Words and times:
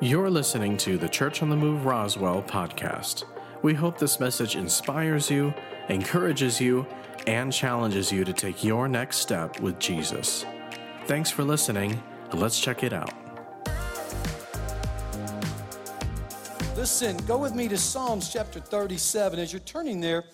You're 0.00 0.28
listening 0.28 0.76
to 0.78 0.98
the 0.98 1.08
Church 1.08 1.40
on 1.40 1.50
the 1.50 1.56
Move 1.56 1.86
Roswell 1.86 2.42
podcast. 2.42 3.22
We 3.62 3.74
hope 3.74 3.96
this 3.96 4.18
message 4.18 4.56
inspires 4.56 5.30
you, 5.30 5.54
encourages 5.88 6.60
you, 6.60 6.84
and 7.28 7.52
challenges 7.52 8.10
you 8.10 8.24
to 8.24 8.32
take 8.32 8.64
your 8.64 8.88
next 8.88 9.18
step 9.18 9.60
with 9.60 9.78
Jesus. 9.78 10.44
Thanks 11.06 11.30
for 11.30 11.44
listening. 11.44 12.02
Let's 12.32 12.58
check 12.58 12.82
it 12.82 12.92
out. 12.92 13.12
Listen, 16.76 17.16
go 17.18 17.38
with 17.38 17.54
me 17.54 17.68
to 17.68 17.78
Psalms 17.78 18.32
chapter 18.32 18.58
37. 18.58 19.38
As 19.38 19.52
you're 19.52 19.60
turning 19.60 20.00
there, 20.00 20.24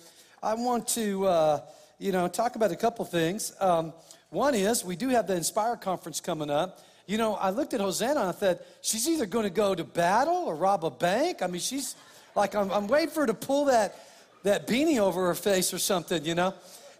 I 0.41 0.55
want 0.55 0.87
to, 0.89 1.27
uh, 1.27 1.61
you 1.99 2.11
know, 2.11 2.27
talk 2.27 2.55
about 2.55 2.71
a 2.71 2.75
couple 2.75 3.05
things. 3.05 3.53
Um, 3.59 3.93
one 4.31 4.55
is 4.55 4.83
we 4.83 4.95
do 4.95 5.09
have 5.09 5.27
the 5.27 5.35
Inspire 5.35 5.77
conference 5.77 6.19
coming 6.19 6.49
up. 6.49 6.79
You 7.11 7.17
know, 7.17 7.35
I 7.35 7.49
looked 7.49 7.73
at 7.73 7.81
Hosanna 7.81 8.21
and 8.21 8.29
I 8.29 8.31
thought, 8.31 8.61
she's 8.81 9.05
either 9.09 9.25
going 9.25 9.43
to 9.43 9.49
go 9.49 9.75
to 9.75 9.83
battle 9.83 10.45
or 10.45 10.55
rob 10.55 10.85
a 10.85 10.89
bank. 10.89 11.41
I 11.41 11.47
mean, 11.47 11.59
she's 11.59 11.97
like, 12.37 12.55
I'm, 12.55 12.71
I'm 12.71 12.87
waiting 12.87 13.09
for 13.09 13.19
her 13.19 13.27
to 13.27 13.33
pull 13.33 13.65
that, 13.65 13.99
that 14.43 14.65
beanie 14.65 14.97
over 14.97 15.27
her 15.27 15.35
face 15.35 15.73
or 15.73 15.77
something, 15.77 16.23
you 16.23 16.35
know? 16.35 16.53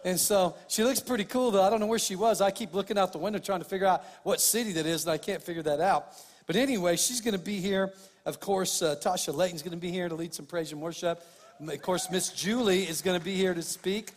And 0.04 0.20
so 0.20 0.54
she 0.68 0.84
looks 0.84 1.00
pretty 1.00 1.24
cool, 1.24 1.50
though. 1.50 1.62
I 1.62 1.70
don't 1.70 1.80
know 1.80 1.86
where 1.86 1.98
she 1.98 2.14
was. 2.14 2.42
I 2.42 2.50
keep 2.50 2.74
looking 2.74 2.98
out 2.98 3.12
the 3.12 3.18
window 3.20 3.38
trying 3.38 3.60
to 3.60 3.64
figure 3.64 3.86
out 3.86 4.04
what 4.22 4.38
city 4.38 4.72
that 4.72 4.84
is, 4.84 5.04
and 5.06 5.12
I 5.12 5.16
can't 5.16 5.42
figure 5.42 5.62
that 5.62 5.80
out. 5.80 6.08
But 6.46 6.56
anyway, 6.56 6.96
she's 6.96 7.22
going 7.22 7.32
to 7.32 7.42
be 7.42 7.58
here. 7.58 7.94
Of 8.26 8.38
course, 8.38 8.82
uh, 8.82 8.96
Tasha 8.96 9.34
Layton's 9.34 9.62
going 9.62 9.70
to 9.70 9.80
be 9.80 9.90
here 9.90 10.10
to 10.10 10.14
lead 10.14 10.34
some 10.34 10.44
praise 10.44 10.72
and 10.72 10.82
worship. 10.82 11.24
Of 11.58 11.80
course, 11.80 12.10
Miss 12.10 12.28
Julie 12.28 12.82
is 12.82 13.00
going 13.00 13.18
to 13.18 13.24
be 13.24 13.34
here 13.34 13.54
to 13.54 13.62
speak. 13.62 14.10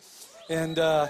And, 0.50 0.78
uh, 0.78 1.06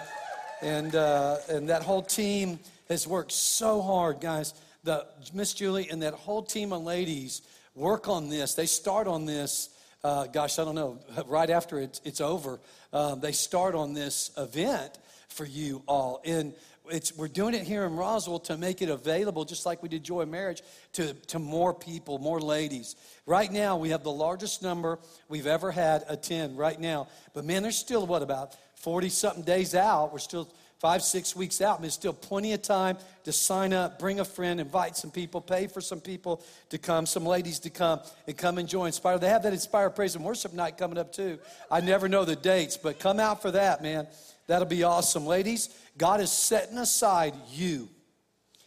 and, 0.62 0.94
uh, 0.94 1.38
and 1.48 1.70
that 1.70 1.82
whole 1.82 2.02
team 2.02 2.60
has 2.88 3.04
worked 3.04 3.32
so 3.32 3.82
hard, 3.82 4.20
guys 4.20 4.54
the 4.86 5.04
Miss 5.34 5.52
Julie 5.52 5.90
and 5.90 6.00
that 6.02 6.14
whole 6.14 6.42
team 6.42 6.72
of 6.72 6.82
ladies 6.82 7.42
work 7.74 8.08
on 8.08 8.30
this. 8.30 8.54
They 8.54 8.66
start 8.66 9.06
on 9.06 9.26
this. 9.26 9.68
Uh, 10.02 10.26
gosh, 10.26 10.58
I 10.58 10.64
don't 10.64 10.76
know. 10.76 10.98
Right 11.26 11.50
after 11.50 11.78
it's, 11.80 12.00
it's 12.04 12.20
over, 12.20 12.60
um, 12.92 13.20
they 13.20 13.32
start 13.32 13.74
on 13.74 13.92
this 13.92 14.30
event 14.38 14.96
for 15.28 15.44
you 15.44 15.82
all, 15.86 16.22
and 16.24 16.54
it's, 16.88 17.16
we're 17.16 17.28
doing 17.28 17.54
it 17.54 17.62
here 17.62 17.84
in 17.84 17.96
Roswell 17.96 18.38
to 18.40 18.56
make 18.56 18.80
it 18.80 18.88
available, 18.88 19.44
just 19.44 19.66
like 19.66 19.82
we 19.82 19.88
did 19.88 20.04
Joy 20.04 20.24
Marriage, 20.24 20.62
to, 20.92 21.14
to 21.14 21.40
more 21.40 21.74
people, 21.74 22.18
more 22.18 22.40
ladies. 22.40 22.94
Right 23.26 23.50
now, 23.50 23.76
we 23.76 23.90
have 23.90 24.04
the 24.04 24.12
largest 24.12 24.62
number 24.62 25.00
we've 25.28 25.48
ever 25.48 25.72
had 25.72 26.04
attend 26.08 26.56
right 26.56 26.80
now. 26.80 27.08
But 27.34 27.44
man, 27.44 27.62
there's 27.62 27.76
still, 27.76 28.06
what, 28.06 28.22
about 28.22 28.54
40 28.76 29.08
something 29.08 29.42
days 29.42 29.74
out? 29.74 30.12
We're 30.12 30.20
still 30.20 30.48
five, 30.78 31.02
six 31.02 31.34
weeks 31.34 31.60
out, 31.60 31.80
there's 31.80 31.94
still 31.94 32.12
plenty 32.12 32.52
of 32.52 32.62
time 32.62 32.98
to 33.24 33.32
sign 33.32 33.72
up, 33.72 33.98
bring 33.98 34.20
a 34.20 34.24
friend, 34.24 34.60
invite 34.60 34.96
some 34.96 35.10
people, 35.10 35.40
pay 35.40 35.66
for 35.66 35.80
some 35.80 36.00
people 36.00 36.42
to 36.70 36.78
come, 36.78 37.06
some 37.06 37.24
ladies 37.24 37.58
to 37.60 37.70
come 37.70 38.00
and 38.26 38.36
come 38.36 38.58
and 38.58 38.68
join 38.68 38.86
Inspire. 38.88 39.18
They 39.18 39.28
have 39.28 39.42
that 39.44 39.52
Inspire 39.52 39.90
Praise 39.90 40.14
and 40.14 40.24
Worship 40.24 40.52
night 40.52 40.78
coming 40.78 40.98
up 40.98 41.12
too. 41.12 41.38
I 41.70 41.80
never 41.80 42.08
know 42.08 42.24
the 42.24 42.36
dates, 42.36 42.76
but 42.76 42.98
come 42.98 43.18
out 43.18 43.42
for 43.42 43.50
that, 43.52 43.82
man. 43.82 44.06
That'll 44.46 44.68
be 44.68 44.84
awesome. 44.84 45.26
Ladies, 45.26 45.70
God 45.98 46.20
is 46.20 46.30
setting 46.30 46.78
aside 46.78 47.34
you, 47.50 47.88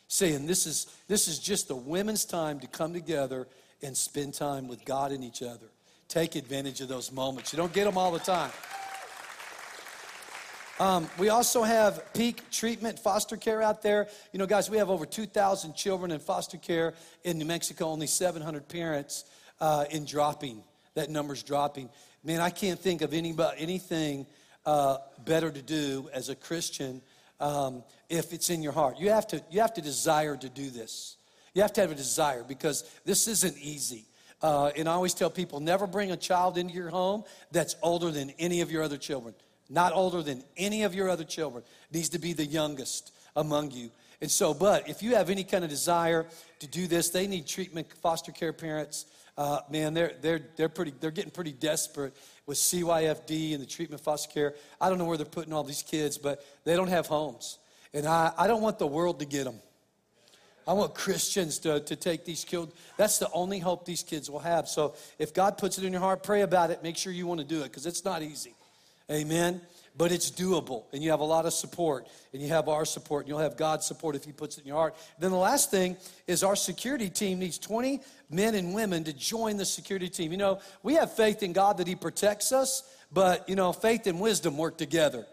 saying 0.08 0.46
this 0.46 0.66
is, 0.66 0.88
this 1.08 1.28
is 1.28 1.40
just 1.40 1.68
the 1.68 1.76
women's 1.76 2.26
time 2.26 2.60
to 2.60 2.68
come 2.68 2.92
together 2.92 3.48
and 3.82 3.96
spend 3.96 4.34
time 4.34 4.68
with 4.68 4.84
God 4.84 5.12
and 5.12 5.24
each 5.24 5.42
other. 5.42 5.68
Take 6.10 6.36
advantage 6.36 6.82
of 6.82 6.90
those 6.90 7.12
moments. 7.12 7.54
You 7.54 7.58
don't 7.58 7.72
get 7.72 7.86
them 7.86 7.98
all 7.98 8.12
the 8.12 8.20
time. 8.20 8.52
Um, 10.80 11.10
we 11.18 11.28
also 11.28 11.64
have 11.64 12.14
peak 12.14 12.50
treatment 12.52 13.00
foster 13.00 13.36
care 13.36 13.62
out 13.62 13.82
there. 13.82 14.08
You 14.32 14.40
know, 14.40 14.46
guys, 14.46 14.70
we 14.70 14.78
have 14.78 14.90
over 14.90 15.06
2,000 15.06 15.76
children 15.76 16.12
in 16.12 16.20
foster 16.20 16.58
care 16.58 16.94
in 17.26 17.38
New 17.38 17.44
Mexico, 17.46 17.88
only 17.88 18.08
700 18.08 18.66
parents 18.70 19.26
uh, 19.60 19.86
in 19.90 20.06
dropping. 20.06 20.64
That 20.94 21.10
number's 21.10 21.44
dropping. 21.44 21.90
Man, 22.24 22.40
I 22.40 22.50
can't 22.50 22.80
think 22.80 23.02
of 23.02 23.14
any, 23.14 23.36
anything 23.58 24.26
uh, 24.66 25.00
better 25.26 25.52
to 25.52 25.62
do 25.62 26.10
as 26.14 26.30
a 26.30 26.36
Christian 26.36 27.02
um, 27.42 27.84
if 28.08 28.32
it's 28.32 28.50
in 28.50 28.64
your 28.64 28.74
heart. 28.74 29.00
You 29.00 29.10
have, 29.10 29.28
to, 29.28 29.44
you 29.52 29.60
have 29.60 29.74
to 29.74 29.82
desire 29.82 30.38
to 30.38 30.48
do 30.48 30.70
this. 30.70 31.18
You 31.54 31.62
have 31.62 31.74
to 31.74 31.82
have 31.82 31.92
a 31.92 31.96
desire 31.96 32.46
because 32.48 32.90
this 33.04 33.28
isn't 33.28 33.58
easy. 33.58 34.06
Uh, 34.42 34.72
and 34.78 34.88
I 34.88 34.94
always 34.94 35.14
tell 35.14 35.30
people 35.30 35.60
never 35.60 35.88
bring 35.88 36.12
a 36.14 36.18
child 36.18 36.58
into 36.58 36.74
your 36.74 36.90
home 36.90 37.26
that's 37.52 37.76
older 37.84 38.12
than 38.12 38.30
any 38.40 38.62
of 38.62 38.72
your 38.72 38.82
other 38.82 38.98
children 38.98 39.36
not 39.70 39.94
older 39.94 40.22
than 40.22 40.44
any 40.58 40.84
of 40.84 40.96
your 40.96 41.10
other 41.10 41.24
children, 41.24 41.64
needs 41.92 42.10
to 42.10 42.20
be 42.20 42.34
the 42.34 42.46
youngest 42.46 43.14
among 43.36 43.72
you. 43.72 43.92
And 44.22 44.30
so, 44.30 44.54
but 44.54 44.90
if 44.90 45.02
you 45.02 45.16
have 45.16 45.30
any 45.30 45.44
kind 45.44 45.64
of 45.64 45.70
desire 45.70 46.26
to 46.60 46.68
do 46.68 46.88
this, 46.88 47.10
they 47.10 47.28
need 47.28 47.48
treatment, 47.48 47.88
foster 48.02 48.32
care 48.32 48.52
parents. 48.52 49.06
Uh, 49.38 49.60
man, 49.70 49.94
they're, 49.94 50.14
they're, 50.22 50.42
they're, 50.58 50.70
pretty, 50.70 50.94
they're 51.00 51.12
getting 51.12 51.32
pretty 51.32 51.54
desperate 51.54 52.14
with 52.46 52.58
CYFD 52.58 53.54
and 53.54 53.62
the 53.62 53.66
treatment 53.66 54.02
foster 54.02 54.30
care. 54.30 54.56
I 54.82 54.90
don't 54.90 54.98
know 54.98 55.06
where 55.06 55.16
they're 55.16 55.26
putting 55.26 55.54
all 55.54 55.64
these 55.64 55.84
kids, 55.84 56.18
but 56.18 56.44
they 56.66 56.76
don't 56.76 56.90
have 56.90 57.08
homes. 57.08 57.60
And 57.94 58.06
I, 58.06 58.34
I 58.38 58.48
don't 58.48 58.62
want 58.62 58.80
the 58.80 58.88
world 58.88 59.20
to 59.20 59.26
get 59.26 59.46
them. 59.46 59.60
I 60.68 60.74
want 60.74 60.94
Christians 60.94 61.58
to, 61.60 61.80
to 61.80 61.96
take 61.96 62.26
these 62.26 62.44
kids. 62.44 62.74
That's 62.98 63.18
the 63.18 63.32
only 63.32 63.58
hope 63.60 63.86
these 63.86 64.04
kids 64.04 64.30
will 64.30 64.40
have. 64.40 64.68
So 64.68 64.94
if 65.18 65.34
God 65.34 65.58
puts 65.58 65.78
it 65.78 65.84
in 65.86 65.94
your 65.94 66.02
heart, 66.02 66.22
pray 66.22 66.42
about 66.42 66.70
it. 66.70 66.84
Make 66.84 66.98
sure 66.98 67.12
you 67.12 67.26
want 67.26 67.40
to 67.40 67.46
do 67.46 67.62
it 67.62 67.64
because 67.64 67.86
it's 67.86 68.06
not 68.06 68.22
easy. 68.22 68.54
Amen. 69.10 69.62
But 69.98 70.14
it's 70.14 70.32
doable, 70.32 70.84
and 70.94 71.04
you 71.04 71.12
have 71.12 71.20
a 71.20 71.26
lot 71.26 71.46
of 71.46 71.52
support, 71.52 72.08
and 72.32 72.42
you 72.42 72.48
have 72.48 72.70
our 72.70 72.86
support, 72.86 73.24
and 73.24 73.30
you'll 73.30 73.40
have 73.40 73.58
God's 73.58 73.86
support 73.86 74.16
if 74.16 74.24
He 74.24 74.32
puts 74.32 74.58
it 74.58 74.62
in 74.62 74.68
your 74.68 74.78
heart. 74.78 74.96
Then 75.20 75.32
the 75.32 75.38
last 75.38 75.72
thing 75.72 75.98
is 76.26 76.42
our 76.42 76.56
security 76.56 77.10
team 77.10 77.40
needs 77.40 77.58
20 77.58 78.00
men 78.30 78.56
and 78.56 78.74
women 78.74 79.04
to 79.04 79.14
join 79.14 79.58
the 79.58 79.66
security 79.66 80.08
team. 80.08 80.32
You 80.32 80.38
know, 80.38 80.60
we 80.84 80.94
have 80.94 81.14
faith 81.14 81.44
in 81.44 81.52
God 81.52 81.80
that 81.80 81.88
He 81.88 81.96
protects 81.96 82.54
us, 82.54 82.84
but, 83.12 83.50
you 83.50 83.56
know, 83.56 83.74
faith 83.74 84.08
and 84.08 84.22
wisdom 84.22 84.58
work 84.58 84.78
together. 84.78 85.26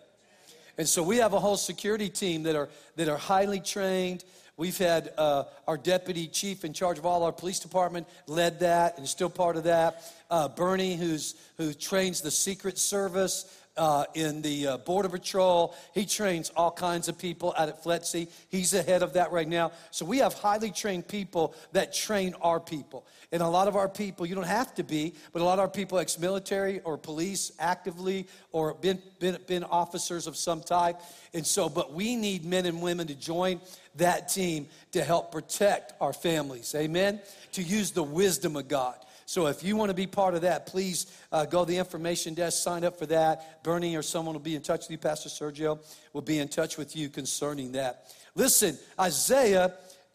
And 0.78 0.88
so 0.88 1.02
we 1.02 1.18
have 1.18 1.32
a 1.32 1.38
whole 1.38 1.56
security 1.56 2.08
team 2.08 2.42
that 2.42 2.56
are, 2.56 2.68
that 2.96 3.08
are 3.08 3.16
highly 3.16 3.60
trained. 3.60 4.24
We've 4.56 4.76
had 4.76 5.12
uh, 5.16 5.44
our 5.68 5.76
deputy 5.76 6.26
chief 6.26 6.64
in 6.64 6.72
charge 6.72 6.98
of 6.98 7.06
all 7.06 7.22
our 7.22 7.32
police 7.32 7.58
department 7.60 8.08
led 8.26 8.60
that 8.60 8.98
and 8.98 9.06
still 9.06 9.30
part 9.30 9.56
of 9.56 9.64
that. 9.64 10.02
Uh, 10.30 10.48
Bernie, 10.48 10.96
who's, 10.96 11.34
who 11.56 11.72
trains 11.72 12.20
the 12.20 12.30
Secret 12.30 12.78
Service 12.78 13.44
uh, 13.76 14.04
in 14.14 14.42
the 14.42 14.66
uh, 14.66 14.76
Border 14.78 15.08
Patrol. 15.08 15.74
He 15.94 16.06
trains 16.06 16.50
all 16.56 16.70
kinds 16.70 17.08
of 17.08 17.18
people 17.18 17.54
out 17.56 17.68
at 17.68 17.82
FLETC. 17.82 18.28
He's 18.48 18.74
ahead 18.74 19.02
of 19.02 19.14
that 19.14 19.32
right 19.32 19.48
now. 19.48 19.72
So 19.90 20.04
we 20.04 20.18
have 20.18 20.34
highly 20.34 20.70
trained 20.70 21.08
people 21.08 21.54
that 21.72 21.92
train 21.92 22.34
our 22.40 22.60
people. 22.60 23.06
And 23.32 23.42
a 23.42 23.48
lot 23.48 23.68
of 23.68 23.76
our 23.76 23.88
people, 23.88 24.24
you 24.24 24.34
don't 24.34 24.44
have 24.44 24.74
to 24.76 24.84
be, 24.84 25.14
but 25.32 25.42
a 25.42 25.44
lot 25.44 25.54
of 25.54 25.60
our 25.60 25.68
people, 25.68 25.98
ex 25.98 26.18
military 26.18 26.80
or 26.80 26.96
police, 26.96 27.52
actively, 27.58 28.28
or 28.52 28.74
been, 28.74 29.02
been, 29.18 29.38
been 29.46 29.64
officers 29.64 30.26
of 30.26 30.36
some 30.36 30.62
type. 30.62 31.00
And 31.34 31.46
so, 31.46 31.68
but 31.68 31.92
we 31.92 32.16
need 32.16 32.44
men 32.44 32.66
and 32.66 32.80
women 32.80 33.08
to 33.08 33.14
join 33.14 33.60
that 33.96 34.28
team 34.28 34.68
to 34.92 35.02
help 35.02 35.32
protect 35.32 35.94
our 36.00 36.12
families. 36.12 36.74
Amen? 36.74 37.20
To 37.52 37.62
use 37.62 37.90
the 37.90 38.02
wisdom 38.02 38.56
of 38.56 38.68
God. 38.68 38.96
So 39.26 39.46
if 39.46 39.64
you 39.64 39.76
want 39.76 39.90
to 39.90 39.94
be 39.94 40.06
part 40.06 40.34
of 40.34 40.42
that, 40.42 40.66
please 40.66 41.06
uh, 41.32 41.44
go 41.46 41.64
to 41.64 41.70
the 41.70 41.78
information 41.78 42.34
desk, 42.34 42.62
sign 42.62 42.84
up 42.84 42.96
for 42.96 43.06
that. 43.06 43.62
Bernie 43.64 43.96
or 43.96 44.02
someone 44.02 44.34
will 44.34 44.40
be 44.40 44.54
in 44.54 44.62
touch 44.62 44.82
with 44.82 44.90
you. 44.92 44.98
Pastor 44.98 45.28
Sergio 45.28 45.80
will 46.12 46.22
be 46.22 46.38
in 46.38 46.46
touch 46.46 46.78
with 46.78 46.94
you 46.94 47.08
concerning 47.08 47.72
that. 47.72 48.14
Listen, 48.36 48.78
Isaiah 48.98 49.74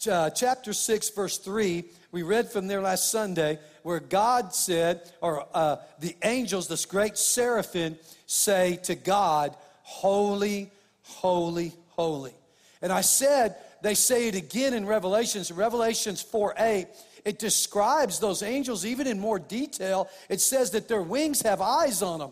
uh, 0.10 0.30
chapter 0.30 0.72
6, 0.74 1.10
verse 1.10 1.38
3, 1.38 1.84
we 2.12 2.24
read 2.24 2.50
from 2.52 2.68
there 2.68 2.82
last 2.82 3.12
Sunday 3.12 3.60
where 3.84 4.00
God 4.00 4.54
said, 4.54 5.12
or 5.22 5.46
uh, 5.54 5.78
the 6.00 6.16
angels, 6.24 6.68
this 6.68 6.86
great 6.86 7.18
seraphim, 7.18 7.98
say 8.26 8.78
to 8.84 8.96
God, 8.96 9.56
Holy, 9.84 10.72
holy, 11.04 11.74
holy. 11.90 12.34
And 12.82 12.92
I 12.92 13.02
said, 13.02 13.58
they 13.82 13.94
say 13.94 14.28
it 14.28 14.36
again 14.36 14.74
in 14.74 14.86
Revelations, 14.86 15.52
Revelations 15.52 16.22
4 16.22 16.54
8 16.58 16.88
it 17.26 17.40
describes 17.40 18.20
those 18.20 18.44
angels 18.44 18.86
even 18.86 19.08
in 19.08 19.20
more 19.20 19.40
detail. 19.40 20.10
It 20.30 20.42
says 20.42 20.72
that 20.72 20.88
their 20.88 21.02
wings 21.02 21.42
have 21.42 21.62
eyes 21.62 22.02
on 22.02 22.20
them, 22.20 22.32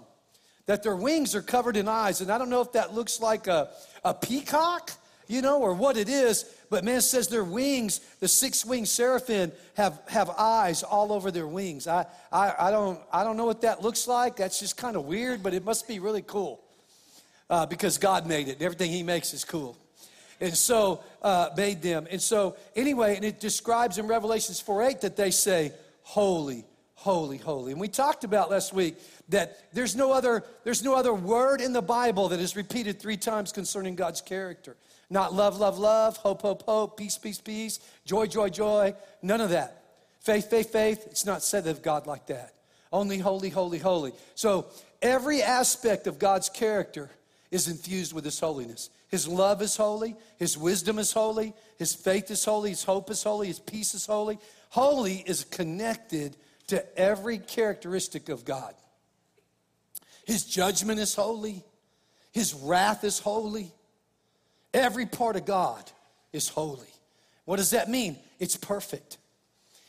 that 0.65 0.83
their 0.83 0.95
wings 0.95 1.35
are 1.35 1.41
covered 1.41 1.77
in 1.77 1.87
eyes. 1.87 2.21
And 2.21 2.31
I 2.31 2.37
don't 2.37 2.49
know 2.49 2.61
if 2.61 2.71
that 2.73 2.93
looks 2.93 3.19
like 3.19 3.47
a, 3.47 3.69
a 4.03 4.13
peacock, 4.13 4.91
you 5.27 5.41
know, 5.41 5.61
or 5.61 5.73
what 5.73 5.97
it 5.97 6.09
is, 6.09 6.45
but 6.69 6.83
man 6.83 7.01
says 7.01 7.27
their 7.27 7.43
wings, 7.43 7.99
the 8.19 8.27
six 8.27 8.65
winged 8.65 8.87
seraphim, 8.87 9.51
have, 9.75 10.01
have 10.07 10.29
eyes 10.31 10.83
all 10.83 11.13
over 11.13 11.31
their 11.31 11.47
wings. 11.47 11.87
I, 11.87 12.05
I, 12.31 12.53
I, 12.59 12.71
don't, 12.71 12.99
I 13.11 13.23
don't 13.23 13.37
know 13.37 13.45
what 13.45 13.61
that 13.61 13.81
looks 13.81 14.07
like. 14.07 14.37
That's 14.37 14.59
just 14.59 14.77
kind 14.77 14.95
of 14.95 15.05
weird, 15.05 15.43
but 15.43 15.53
it 15.53 15.63
must 15.63 15.87
be 15.87 15.99
really 15.99 16.23
cool 16.23 16.61
uh, 17.49 17.65
because 17.65 17.97
God 17.97 18.27
made 18.27 18.47
it. 18.47 18.61
Everything 18.61 18.91
He 18.91 19.03
makes 19.03 19.33
is 19.33 19.45
cool 19.45 19.77
and 20.39 20.55
so 20.55 21.03
uh, 21.21 21.49
made 21.55 21.81
them. 21.81 22.07
And 22.09 22.21
so, 22.21 22.55
anyway, 22.75 23.15
and 23.15 23.25
it 23.25 23.39
describes 23.39 23.97
in 23.97 24.07
Revelations 24.07 24.59
4 24.59 24.83
8 24.83 25.01
that 25.01 25.15
they 25.15 25.31
say, 25.31 25.73
Holy, 26.03 26.65
holy, 26.95 27.37
holy. 27.37 27.71
And 27.71 27.79
we 27.79 27.87
talked 27.87 28.23
about 28.23 28.49
last 28.49 28.73
week 28.73 28.97
that 29.29 29.73
there's 29.73 29.95
no 29.95 30.11
other, 30.11 30.43
there's 30.63 30.83
no 30.83 30.95
other 30.95 31.13
word 31.13 31.61
in 31.61 31.71
the 31.73 31.81
Bible 31.81 32.29
that 32.29 32.39
is 32.39 32.55
repeated 32.55 32.99
three 32.99 33.17
times 33.17 33.51
concerning 33.51 33.95
God's 33.95 34.21
character. 34.21 34.75
Not 35.09 35.33
love, 35.33 35.57
love, 35.59 35.79
love, 35.79 36.17
hope, 36.17 36.41
hope, 36.41 36.63
hope, 36.63 36.97
peace, 36.97 37.17
peace, 37.17 37.39
peace, 37.39 37.79
joy, 38.05 38.27
joy, 38.27 38.49
joy. 38.49 38.93
None 39.21 39.41
of 39.41 39.49
that. 39.51 39.83
Faith, 40.19 40.49
faith, 40.49 40.71
faith. 40.71 41.05
It's 41.07 41.25
not 41.25 41.41
said 41.41 41.65
of 41.67 41.81
God 41.81 42.05
like 42.05 42.27
that. 42.27 42.53
Only 42.91 43.17
holy, 43.17 43.49
holy, 43.49 43.79
holy. 43.79 44.13
So 44.35 44.67
every 45.01 45.41
aspect 45.41 46.07
of 46.07 46.19
God's 46.19 46.49
character 46.49 47.09
is 47.51 47.67
infused 47.67 48.13
with 48.13 48.25
His 48.25 48.39
holiness. 48.39 48.89
His 49.09 49.27
love 49.27 49.61
is 49.61 49.75
holy, 49.75 50.15
His 50.37 50.57
wisdom 50.57 50.99
is 50.99 51.11
holy, 51.11 51.53
His 51.77 51.93
faith 51.93 52.29
is 52.31 52.45
holy, 52.45 52.69
His 52.69 52.83
hope 52.83 53.09
is 53.09 53.23
holy, 53.23 53.47
His 53.47 53.59
peace 53.59 53.93
is 53.93 54.05
holy. 54.05 54.39
Holy 54.69 55.23
is 55.25 55.43
connected 55.45 56.37
to 56.67 56.97
every 56.97 57.39
characteristic 57.39 58.29
of 58.29 58.45
God. 58.45 58.75
His 60.25 60.45
judgment 60.45 60.99
is 60.99 61.15
holy, 61.15 61.63
His 62.31 62.53
wrath 62.53 63.03
is 63.03 63.19
holy. 63.19 63.71
Every 64.71 65.07
part 65.07 65.35
of 65.35 65.45
God 65.45 65.91
is 66.31 66.47
holy. 66.47 66.85
What 67.45 67.57
does 67.57 67.71
that 67.71 67.89
mean? 67.89 68.17
It's 68.37 68.55
perfect. 68.55 69.17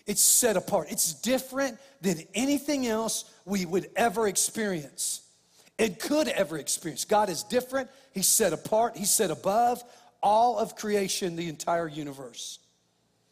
It's 0.07 0.23
set 0.23 0.57
apart. 0.57 0.89
It's 0.91 1.13
different 1.13 1.79
than 2.01 2.23
anything 2.35 2.87
else 2.87 3.31
we 3.45 3.67
would 3.67 3.91
ever 3.95 4.27
experience 4.27 5.21
and 5.81 5.99
could 5.99 6.29
ever 6.29 6.59
experience. 6.59 7.06
God 7.06 7.31
is 7.31 7.43
different. 7.43 7.88
He's 8.12 8.29
set 8.29 8.53
apart. 8.53 8.99
He's 8.99 9.11
set 9.11 9.31
above 9.31 9.82
all 10.23 10.59
of 10.59 10.77
creation, 10.77 11.37
the 11.37 11.49
entire 11.49 11.88
universe. 11.88 12.59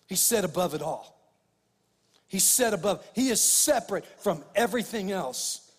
He's 0.06 0.22
set 0.22 0.44
above 0.44 0.72
it 0.72 0.80
all. 0.80 1.14
He's 2.26 2.44
set 2.44 2.72
above. 2.72 3.06
He 3.14 3.28
is 3.28 3.42
separate 3.42 4.06
from 4.22 4.42
everything 4.54 5.12
else. 5.12 5.70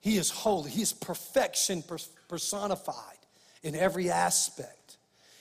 He 0.00 0.16
is 0.16 0.30
holy. 0.30 0.70
He 0.70 0.80
is 0.80 0.94
perfection 0.94 1.84
personified 2.28 3.18
in 3.62 3.74
every 3.74 4.10
aspect. 4.10 4.96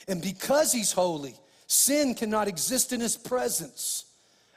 And 0.09 0.21
because 0.21 0.73
he's 0.73 0.91
holy, 0.91 1.35
sin 1.67 2.15
cannot 2.15 2.49
exist 2.49 2.91
in 2.91 2.99
his 2.99 3.15
presence. 3.15 4.08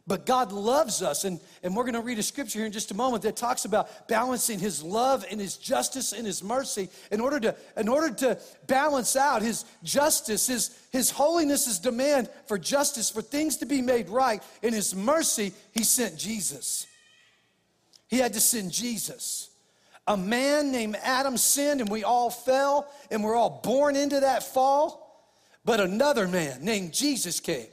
But 0.05 0.27
God 0.27 0.51
loves 0.51 1.01
us, 1.01 1.25
and, 1.25 1.39
and 1.63 1.77
we're 1.77 1.85
going 1.85 1.95
to 1.95 2.01
read 2.01 2.19
a 2.19 2.25
scripture 2.25 2.59
here 2.59 2.67
in 2.67 2.73
just 2.73 2.91
a 2.91 2.95
moment 2.95 3.23
that 3.23 3.37
talks 3.37 3.65
about 3.65 4.09
balancing 4.09 4.59
His 4.59 4.83
love 4.83 5.25
and 5.31 5.41
His 5.41 5.57
justice 5.57 6.13
and 6.13 6.27
His 6.27 6.43
mercy 6.43 6.89
in 7.13 7.21
order 7.21 7.39
to, 7.39 7.57
in 7.77 7.89
order 7.89 8.13
to 8.15 8.39
balance 8.67 9.15
out 9.15 9.43
His 9.43 9.65
justice, 9.85 10.49
His, 10.49 10.77
His 10.91 11.11
holiness, 11.11 11.67
His 11.67 11.79
demand 11.79 12.29
for 12.47 12.59
justice, 12.59 13.11
for 13.11 13.23
things 13.23 13.59
to 13.59 13.67
be 13.67 13.81
made 13.81 14.09
right. 14.09 14.43
In 14.61 14.73
His 14.73 14.93
mercy, 14.93 15.53
He 15.71 15.85
sent 15.85 16.19
Jesus. 16.19 16.89
He 18.09 18.19
had 18.19 18.33
to 18.33 18.41
send 18.41 18.73
Jesus. 18.73 19.51
A 20.09 20.17
man 20.17 20.73
named 20.73 20.97
Adam 21.01 21.37
sinned, 21.37 21.81
and 21.81 21.89
we 21.89 22.03
all 22.03 22.29
fell, 22.29 22.93
and 23.13 23.23
we're 23.23 23.37
all 23.37 23.61
born 23.63 23.95
into 23.95 24.19
that 24.19 24.43
fall. 24.43 25.31
But 25.65 25.79
another 25.79 26.27
man 26.27 26.65
named 26.65 26.93
Jesus 26.93 27.39
came, 27.39 27.69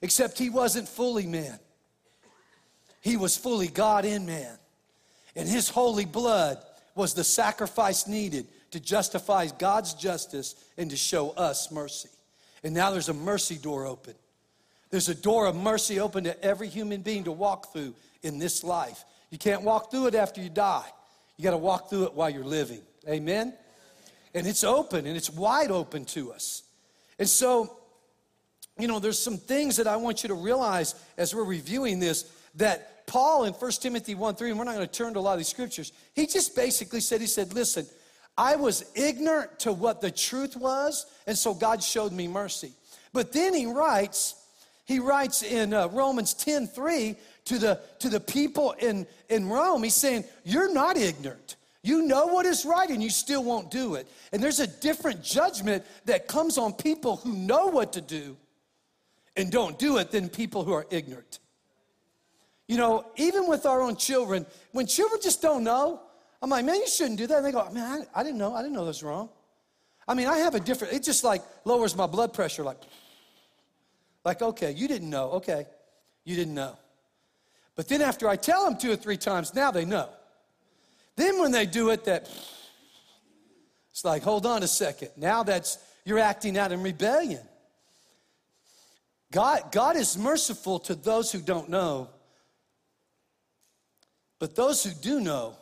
except 0.00 0.38
he 0.38 0.48
wasn't 0.48 0.88
fully 0.88 1.26
man. 1.26 1.58
He 3.02 3.16
was 3.16 3.36
fully 3.36 3.68
God 3.68 4.04
in 4.04 4.24
man. 4.24 4.56
And 5.36 5.48
his 5.48 5.68
holy 5.68 6.04
blood 6.04 6.58
was 6.94 7.14
the 7.14 7.24
sacrifice 7.24 8.06
needed 8.06 8.46
to 8.70 8.80
justify 8.80 9.46
God's 9.58 9.94
justice 9.94 10.54
and 10.78 10.88
to 10.90 10.96
show 10.96 11.30
us 11.30 11.70
mercy. 11.70 12.08
And 12.64 12.74
now 12.74 12.90
there's 12.90 13.08
a 13.08 13.14
mercy 13.14 13.58
door 13.58 13.86
open. 13.86 14.14
There's 14.90 15.08
a 15.08 15.14
door 15.14 15.46
of 15.46 15.56
mercy 15.56 16.00
open 16.00 16.24
to 16.24 16.44
every 16.44 16.68
human 16.68 17.02
being 17.02 17.24
to 17.24 17.32
walk 17.32 17.72
through 17.72 17.94
in 18.22 18.38
this 18.38 18.62
life. 18.62 19.04
You 19.30 19.38
can't 19.38 19.62
walk 19.62 19.90
through 19.90 20.08
it 20.08 20.14
after 20.14 20.40
you 20.40 20.48
die. 20.48 20.86
You 21.36 21.44
got 21.44 21.52
to 21.52 21.56
walk 21.56 21.90
through 21.90 22.04
it 22.04 22.14
while 22.14 22.30
you're 22.30 22.44
living. 22.44 22.82
Amen? 23.08 23.54
And 24.34 24.46
it's 24.46 24.62
open 24.62 25.06
and 25.06 25.16
it's 25.16 25.30
wide 25.30 25.70
open 25.70 26.04
to 26.06 26.32
us. 26.32 26.62
And 27.18 27.28
so, 27.28 27.76
you 28.78 28.86
know, 28.86 28.98
there's 28.98 29.18
some 29.18 29.38
things 29.38 29.76
that 29.76 29.86
I 29.86 29.96
want 29.96 30.22
you 30.22 30.28
to 30.28 30.34
realize 30.34 30.94
as 31.16 31.34
we're 31.34 31.44
reviewing 31.44 31.98
this 31.98 32.30
that 32.56 32.91
Paul 33.12 33.44
in 33.44 33.52
1 33.52 33.70
Timothy 33.72 34.14
1 34.14 34.36
3, 34.36 34.48
and 34.48 34.58
we're 34.58 34.64
not 34.64 34.74
going 34.74 34.88
to 34.88 34.90
turn 34.92 35.12
to 35.12 35.18
a 35.18 35.20
lot 35.20 35.32
of 35.32 35.38
these 35.38 35.48
scriptures, 35.48 35.92
he 36.14 36.26
just 36.26 36.56
basically 36.56 37.00
said, 37.00 37.20
he 37.20 37.26
said, 37.26 37.52
listen, 37.52 37.84
I 38.38 38.56
was 38.56 38.90
ignorant 38.94 39.58
to 39.60 39.72
what 39.74 40.00
the 40.00 40.10
truth 40.10 40.56
was, 40.56 41.04
and 41.26 41.36
so 41.36 41.52
God 41.52 41.82
showed 41.82 42.12
me 42.12 42.26
mercy. 42.26 42.72
But 43.12 43.30
then 43.30 43.52
he 43.52 43.66
writes, 43.66 44.34
he 44.86 44.98
writes 44.98 45.42
in 45.42 45.74
uh, 45.74 45.88
Romans 45.88 46.32
10 46.32 46.68
3 46.68 47.14
to 47.44 47.58
the, 47.58 47.80
to 47.98 48.08
the 48.08 48.18
people 48.18 48.72
in, 48.78 49.06
in 49.28 49.46
Rome, 49.46 49.82
he's 49.82 49.92
saying, 49.92 50.24
You're 50.42 50.72
not 50.72 50.96
ignorant. 50.96 51.56
You 51.82 52.06
know 52.06 52.28
what 52.28 52.46
is 52.46 52.64
right 52.64 52.88
and 52.88 53.02
you 53.02 53.10
still 53.10 53.44
won't 53.44 53.70
do 53.70 53.96
it. 53.96 54.08
And 54.32 54.42
there's 54.42 54.60
a 54.60 54.66
different 54.66 55.22
judgment 55.22 55.84
that 56.06 56.28
comes 56.28 56.56
on 56.56 56.72
people 56.72 57.16
who 57.16 57.34
know 57.34 57.66
what 57.66 57.92
to 57.92 58.00
do 58.00 58.38
and 59.36 59.50
don't 59.50 59.78
do 59.78 59.98
it 59.98 60.10
than 60.12 60.30
people 60.30 60.64
who 60.64 60.72
are 60.72 60.86
ignorant. 60.90 61.40
You 62.72 62.78
know, 62.78 63.04
even 63.16 63.48
with 63.48 63.66
our 63.66 63.82
own 63.82 63.96
children, 63.96 64.46
when 64.70 64.86
children 64.86 65.20
just 65.22 65.42
don't 65.42 65.62
know, 65.62 66.00
I'm 66.40 66.48
like, 66.48 66.64
man, 66.64 66.76
you 66.76 66.88
shouldn't 66.88 67.18
do 67.18 67.26
that. 67.26 67.36
And 67.36 67.44
they 67.44 67.52
go, 67.52 67.68
man, 67.70 68.06
I, 68.14 68.20
I 68.20 68.22
didn't 68.22 68.38
know. 68.38 68.54
I 68.54 68.62
didn't 68.62 68.72
know 68.72 68.86
that's 68.86 69.02
wrong. 69.02 69.28
I 70.08 70.14
mean, 70.14 70.26
I 70.26 70.38
have 70.38 70.54
a 70.54 70.60
different, 70.60 70.94
it 70.94 71.02
just 71.02 71.22
like 71.22 71.42
lowers 71.66 71.94
my 71.94 72.06
blood 72.06 72.32
pressure, 72.32 72.62
like, 72.62 72.80
like, 74.24 74.40
okay, 74.40 74.72
you 74.72 74.88
didn't 74.88 75.10
know. 75.10 75.32
Okay, 75.32 75.66
you 76.24 76.34
didn't 76.34 76.54
know. 76.54 76.74
But 77.76 77.88
then 77.88 78.00
after 78.00 78.26
I 78.26 78.36
tell 78.36 78.64
them 78.64 78.78
two 78.78 78.90
or 78.90 78.96
three 78.96 79.18
times, 79.18 79.54
now 79.54 79.70
they 79.70 79.84
know. 79.84 80.08
Then 81.16 81.42
when 81.42 81.52
they 81.52 81.66
do 81.66 81.90
it, 81.90 82.04
that 82.06 82.22
it's 83.90 84.02
like, 84.02 84.22
hold 84.22 84.46
on 84.46 84.62
a 84.62 84.66
second. 84.66 85.10
Now 85.18 85.42
that's 85.42 85.76
you're 86.06 86.18
acting 86.18 86.56
out 86.56 86.72
in 86.72 86.82
rebellion. 86.82 87.42
God, 89.30 89.72
God 89.72 89.94
is 89.96 90.16
merciful 90.16 90.78
to 90.78 90.94
those 90.94 91.30
who 91.30 91.42
don't 91.42 91.68
know, 91.68 92.08
but 94.42 94.56
those 94.56 94.82
who 94.82 94.90
do 94.90 95.20
know, 95.20 95.54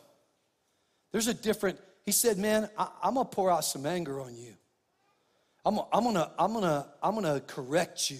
there's 1.11 1.27
a 1.27 1.35
different, 1.35 1.77
he 2.03 2.11
said, 2.11 2.39
man, 2.39 2.67
I, 2.75 2.87
am 3.03 3.13
gonna 3.13 3.25
pour 3.25 3.51
out 3.51 3.63
some 3.63 3.85
anger 3.85 4.19
on 4.19 4.35
you. 4.35 4.55
I'm, 5.63 5.77
I'm 5.93 6.03
gonna, 6.03 6.31
I'm 6.39 6.51
gonna, 6.51 6.87
I'm 7.03 7.13
gonna 7.13 7.41
correct 7.41 8.09
you. 8.09 8.17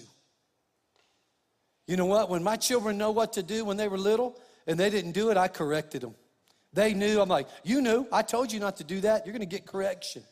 You 1.88 1.96
know 1.96 2.06
what? 2.06 2.30
When 2.30 2.44
my 2.44 2.54
children 2.54 2.96
know 2.96 3.10
what 3.10 3.32
to 3.32 3.42
do 3.42 3.64
when 3.64 3.76
they 3.76 3.88
were 3.88 3.98
little 3.98 4.38
and 4.68 4.78
they 4.78 4.88
didn't 4.88 5.10
do 5.10 5.32
it, 5.32 5.36
I 5.36 5.48
corrected 5.48 6.02
them. 6.02 6.14
They 6.72 6.94
knew. 6.94 7.20
I'm 7.20 7.28
like, 7.28 7.48
you 7.64 7.82
knew. 7.82 8.06
I 8.12 8.22
told 8.22 8.52
you 8.52 8.60
not 8.60 8.76
to 8.76 8.84
do 8.84 9.00
that. 9.00 9.26
You're 9.26 9.36
to 9.36 9.44
get 9.44 9.66
correction. 9.66 10.22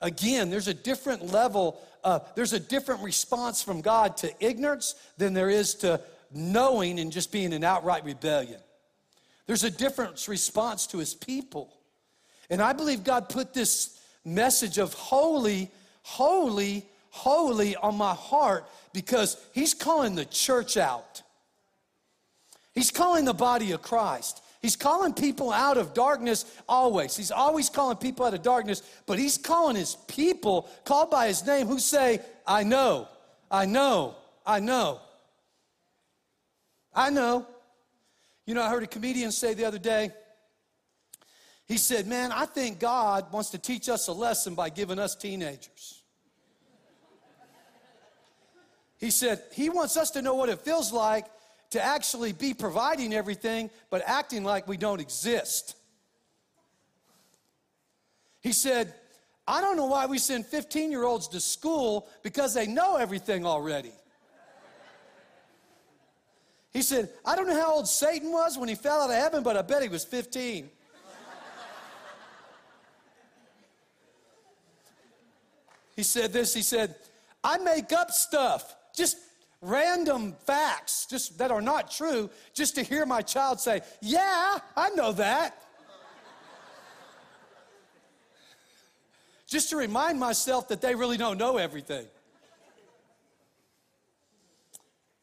Again, 0.00 0.50
there's 0.50 0.68
a 0.68 0.74
different 0.74 1.32
level, 1.32 1.80
uh, 2.04 2.20
there's 2.36 2.52
a 2.52 2.60
different 2.60 3.02
response 3.02 3.60
from 3.60 3.80
God 3.80 4.18
to 4.18 4.32
ignorance 4.38 4.94
than 5.18 5.34
there 5.34 5.50
is 5.50 5.74
to 5.76 6.00
knowing 6.32 7.00
and 7.00 7.10
just 7.10 7.32
being 7.32 7.52
in 7.52 7.64
outright 7.64 8.04
rebellion. 8.04 8.60
There's 9.46 9.64
a 9.64 9.70
different 9.70 10.26
response 10.28 10.86
to 10.88 10.98
his 10.98 11.14
people. 11.14 11.72
And 12.50 12.60
I 12.60 12.72
believe 12.72 13.04
God 13.04 13.28
put 13.28 13.54
this 13.54 14.00
message 14.24 14.78
of 14.78 14.92
holy, 14.94 15.70
holy, 16.02 16.84
holy 17.10 17.76
on 17.76 17.96
my 17.96 18.14
heart 18.14 18.66
because 18.92 19.36
he's 19.52 19.74
calling 19.74 20.14
the 20.14 20.24
church 20.24 20.76
out. 20.76 21.22
He's 22.74 22.90
calling 22.90 23.24
the 23.24 23.34
body 23.34 23.72
of 23.72 23.82
Christ. 23.82 24.42
He's 24.60 24.76
calling 24.76 25.14
people 25.14 25.52
out 25.52 25.78
of 25.78 25.94
darkness 25.94 26.44
always. 26.68 27.16
He's 27.16 27.30
always 27.30 27.70
calling 27.70 27.96
people 27.98 28.26
out 28.26 28.34
of 28.34 28.42
darkness, 28.42 28.82
but 29.06 29.18
he's 29.18 29.38
calling 29.38 29.76
his 29.76 29.96
people, 30.08 30.68
called 30.84 31.10
by 31.10 31.28
his 31.28 31.46
name, 31.46 31.68
who 31.68 31.78
say, 31.78 32.20
I 32.46 32.64
know, 32.64 33.08
I 33.50 33.64
know, 33.66 34.16
I 34.44 34.60
know. 34.60 35.00
I 36.94 37.10
know. 37.10 37.46
You 38.46 38.54
know, 38.54 38.62
I 38.62 38.70
heard 38.70 38.84
a 38.84 38.86
comedian 38.86 39.32
say 39.32 39.54
the 39.54 39.64
other 39.64 39.78
day, 39.78 40.12
he 41.66 41.76
said, 41.76 42.06
Man, 42.06 42.30
I 42.30 42.46
think 42.46 42.78
God 42.78 43.32
wants 43.32 43.50
to 43.50 43.58
teach 43.58 43.88
us 43.88 44.06
a 44.06 44.12
lesson 44.12 44.54
by 44.54 44.70
giving 44.70 45.00
us 45.00 45.16
teenagers. 45.16 46.02
He 48.98 49.10
said, 49.10 49.42
He 49.52 49.68
wants 49.68 49.96
us 49.96 50.12
to 50.12 50.22
know 50.22 50.34
what 50.34 50.48
it 50.48 50.60
feels 50.60 50.92
like 50.92 51.26
to 51.70 51.84
actually 51.84 52.32
be 52.32 52.54
providing 52.54 53.12
everything, 53.12 53.68
but 53.90 54.02
acting 54.06 54.44
like 54.44 54.68
we 54.68 54.76
don't 54.76 55.00
exist. 55.00 55.74
He 58.40 58.52
said, 58.52 58.94
I 59.48 59.60
don't 59.60 59.76
know 59.76 59.86
why 59.86 60.06
we 60.06 60.18
send 60.18 60.46
15 60.46 60.92
year 60.92 61.04
olds 61.04 61.26
to 61.28 61.40
school 61.40 62.06
because 62.22 62.54
they 62.54 62.68
know 62.68 62.94
everything 62.94 63.44
already. 63.44 63.92
He 66.76 66.82
said, 66.82 67.08
I 67.24 67.34
don't 67.34 67.46
know 67.46 67.58
how 67.58 67.76
old 67.76 67.88
Satan 67.88 68.30
was 68.30 68.58
when 68.58 68.68
he 68.68 68.74
fell 68.74 69.00
out 69.00 69.08
of 69.08 69.16
heaven, 69.16 69.42
but 69.42 69.56
I 69.56 69.62
bet 69.62 69.80
he 69.80 69.88
was 69.88 70.04
15. 70.04 70.68
he 75.96 76.02
said 76.02 76.34
this, 76.34 76.52
he 76.52 76.60
said, 76.60 76.94
I 77.42 77.56
make 77.56 77.94
up 77.94 78.10
stuff, 78.10 78.76
just 78.94 79.16
random 79.62 80.34
facts, 80.44 81.06
just 81.08 81.38
that 81.38 81.50
are 81.50 81.62
not 81.62 81.90
true, 81.90 82.28
just 82.52 82.74
to 82.74 82.82
hear 82.82 83.06
my 83.06 83.22
child 83.22 83.58
say, 83.58 83.80
Yeah, 84.02 84.58
I 84.76 84.90
know 84.90 85.12
that. 85.12 85.56
just 89.46 89.70
to 89.70 89.78
remind 89.78 90.20
myself 90.20 90.68
that 90.68 90.82
they 90.82 90.94
really 90.94 91.16
don't 91.16 91.38
know 91.38 91.56
everything. 91.56 92.06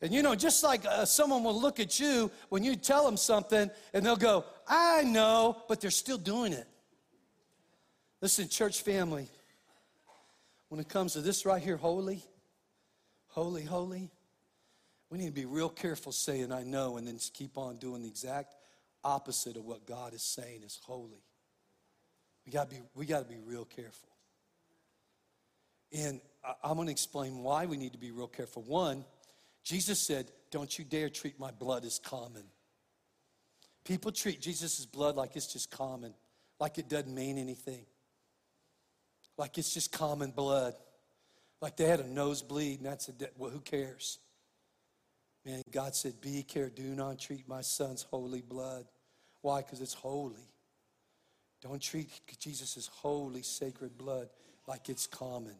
And 0.03 0.13
you 0.13 0.21
know, 0.21 0.35
just 0.35 0.65
like 0.65 0.85
uh, 0.85 1.05
someone 1.05 1.45
will 1.45 1.57
look 1.57 1.79
at 1.79 1.97
you 1.97 2.29
when 2.49 2.61
you 2.61 2.75
tell 2.75 3.05
them 3.05 3.15
something 3.15 3.71
and 3.93 4.05
they'll 4.05 4.17
go, 4.17 4.43
I 4.67 5.03
know, 5.03 5.63
but 5.69 5.79
they're 5.79 5.91
still 5.91 6.17
doing 6.17 6.51
it. 6.51 6.67
Listen, 8.21 8.49
church 8.49 8.81
family, 8.81 9.29
when 10.67 10.81
it 10.81 10.89
comes 10.89 11.13
to 11.13 11.21
this 11.21 11.45
right 11.45 11.63
here, 11.63 11.77
holy, 11.77 12.21
holy, 13.27 13.63
holy, 13.63 14.11
we 15.09 15.19
need 15.19 15.27
to 15.27 15.31
be 15.31 15.45
real 15.45 15.69
careful 15.69 16.11
saying, 16.11 16.51
I 16.51 16.63
know, 16.63 16.97
and 16.97 17.07
then 17.07 17.17
keep 17.33 17.57
on 17.57 17.77
doing 17.77 18.01
the 18.01 18.09
exact 18.09 18.55
opposite 19.05 19.55
of 19.55 19.63
what 19.63 19.85
God 19.85 20.13
is 20.13 20.21
saying 20.21 20.63
is 20.65 20.81
holy. 20.83 21.23
We 22.45 22.51
got 22.51 22.69
to 22.69 22.75
be, 22.75 22.81
we 22.93 23.05
got 23.05 23.19
to 23.19 23.33
be 23.33 23.39
real 23.45 23.63
careful. 23.63 24.09
And 25.93 26.19
I'm 26.61 26.75
going 26.75 26.87
to 26.87 26.91
explain 26.91 27.41
why 27.41 27.67
we 27.67 27.77
need 27.77 27.93
to 27.93 27.99
be 27.99 28.11
real 28.11 28.27
careful. 28.27 28.63
One, 28.63 29.05
Jesus 29.63 29.99
said, 29.99 30.31
Don't 30.51 30.77
you 30.77 30.85
dare 30.85 31.09
treat 31.09 31.39
my 31.39 31.51
blood 31.51 31.85
as 31.85 31.99
common. 31.99 32.43
People 33.85 34.11
treat 34.11 34.41
Jesus' 34.41 34.85
blood 34.85 35.15
like 35.15 35.35
it's 35.35 35.51
just 35.51 35.69
common, 35.69 36.13
like 36.59 36.77
it 36.77 36.87
doesn't 36.87 37.13
mean 37.13 37.37
anything, 37.37 37.85
like 39.37 39.57
it's 39.57 39.73
just 39.73 39.91
common 39.91 40.31
blood, 40.31 40.73
like 41.61 41.75
they 41.75 41.85
had 41.85 41.99
a 41.99 42.07
nosebleed 42.07 42.79
and 42.79 42.87
that's 42.87 43.09
a, 43.09 43.11
de- 43.13 43.29
well, 43.37 43.49
who 43.49 43.59
cares? 43.59 44.19
Man, 45.45 45.61
God 45.71 45.95
said, 45.95 46.21
Be 46.21 46.43
care, 46.43 46.69
do 46.69 46.83
not 46.83 47.19
treat 47.19 47.47
my 47.47 47.61
son's 47.61 48.03
holy 48.03 48.41
blood. 48.41 48.85
Why? 49.41 49.61
Because 49.61 49.81
it's 49.81 49.93
holy. 49.93 50.47
Don't 51.61 51.81
treat 51.81 52.09
Jesus' 52.39 52.89
holy, 52.91 53.41
sacred 53.41 53.97
blood 53.97 54.29
like 54.67 54.89
it's 54.89 55.07
common. 55.07 55.55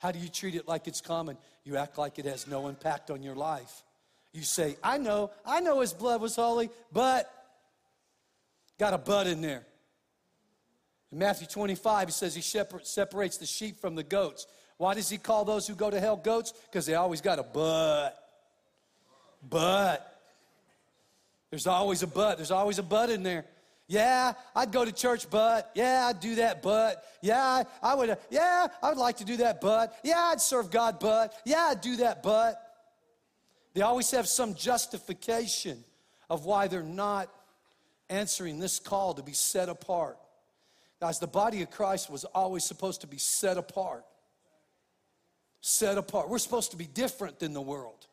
How 0.00 0.10
do 0.10 0.18
you 0.18 0.28
treat 0.28 0.54
it 0.54 0.66
like 0.66 0.88
it's 0.88 1.00
common? 1.00 1.36
You 1.62 1.76
act 1.76 1.98
like 1.98 2.18
it 2.18 2.24
has 2.24 2.46
no 2.46 2.68
impact 2.68 3.10
on 3.10 3.22
your 3.22 3.36
life. 3.36 3.82
You 4.32 4.42
say, 4.42 4.76
I 4.82 4.96
know, 4.98 5.30
I 5.44 5.60
know 5.60 5.80
his 5.80 5.92
blood 5.92 6.20
was 6.20 6.36
holy, 6.36 6.70
but 6.90 7.30
got 8.78 8.94
a 8.94 8.98
but 8.98 9.26
in 9.26 9.42
there. 9.42 9.66
In 11.12 11.18
Matthew 11.18 11.46
25, 11.46 12.08
he 12.08 12.12
says 12.12 12.34
he 12.34 12.40
separates 12.40 13.36
the 13.36 13.46
sheep 13.46 13.78
from 13.78 13.94
the 13.94 14.02
goats. 14.02 14.46
Why 14.78 14.94
does 14.94 15.10
he 15.10 15.18
call 15.18 15.44
those 15.44 15.66
who 15.66 15.74
go 15.74 15.90
to 15.90 16.00
hell 16.00 16.16
goats? 16.16 16.52
Because 16.52 16.86
they 16.86 16.94
always 16.94 17.20
got 17.20 17.38
a 17.38 17.42
but. 17.42 18.16
But. 19.46 20.18
There's 21.50 21.66
always 21.66 22.02
a 22.02 22.06
but. 22.06 22.38
There's 22.38 22.52
always 22.52 22.78
a 22.78 22.82
but 22.82 23.10
in 23.10 23.22
there. 23.22 23.44
Yeah, 23.90 24.32
I'd 24.54 24.72
go 24.72 24.84
to 24.84 24.92
church, 24.92 25.28
but 25.28 25.70
yeah, 25.74 26.06
I'd 26.08 26.20
do 26.20 26.36
that, 26.36 26.62
but 26.62 27.04
yeah, 27.20 27.64
I 27.82 27.94
would, 27.94 28.16
yeah, 28.30 28.68
I 28.82 28.88
would 28.88 28.98
like 28.98 29.18
to 29.18 29.24
do 29.24 29.36
that, 29.38 29.60
but 29.60 29.98
yeah, 30.02 30.30
I'd 30.32 30.40
serve 30.40 30.70
God, 30.70 30.98
but 30.98 31.34
yeah, 31.44 31.68
I'd 31.70 31.82
do 31.82 31.96
that, 31.96 32.22
but. 32.22 32.66
They 33.74 33.82
always 33.82 34.10
have 34.10 34.26
some 34.26 34.54
justification 34.54 35.84
of 36.28 36.44
why 36.44 36.68
they're 36.68 36.82
not 36.82 37.28
answering 38.08 38.58
this 38.58 38.78
call 38.78 39.14
to 39.14 39.22
be 39.22 39.32
set 39.32 39.68
apart. 39.68 40.18
Guys, 41.00 41.18
the 41.18 41.26
body 41.26 41.62
of 41.62 41.70
Christ 41.70 42.10
was 42.10 42.24
always 42.24 42.64
supposed 42.64 43.02
to 43.02 43.06
be 43.06 43.18
set 43.18 43.56
apart. 43.56 44.04
Set 45.60 45.98
apart. 45.98 46.28
We're 46.28 46.38
supposed 46.38 46.72
to 46.72 46.76
be 46.76 46.86
different 46.86 47.38
than 47.38 47.52
the 47.52 47.60
world. 47.60 48.06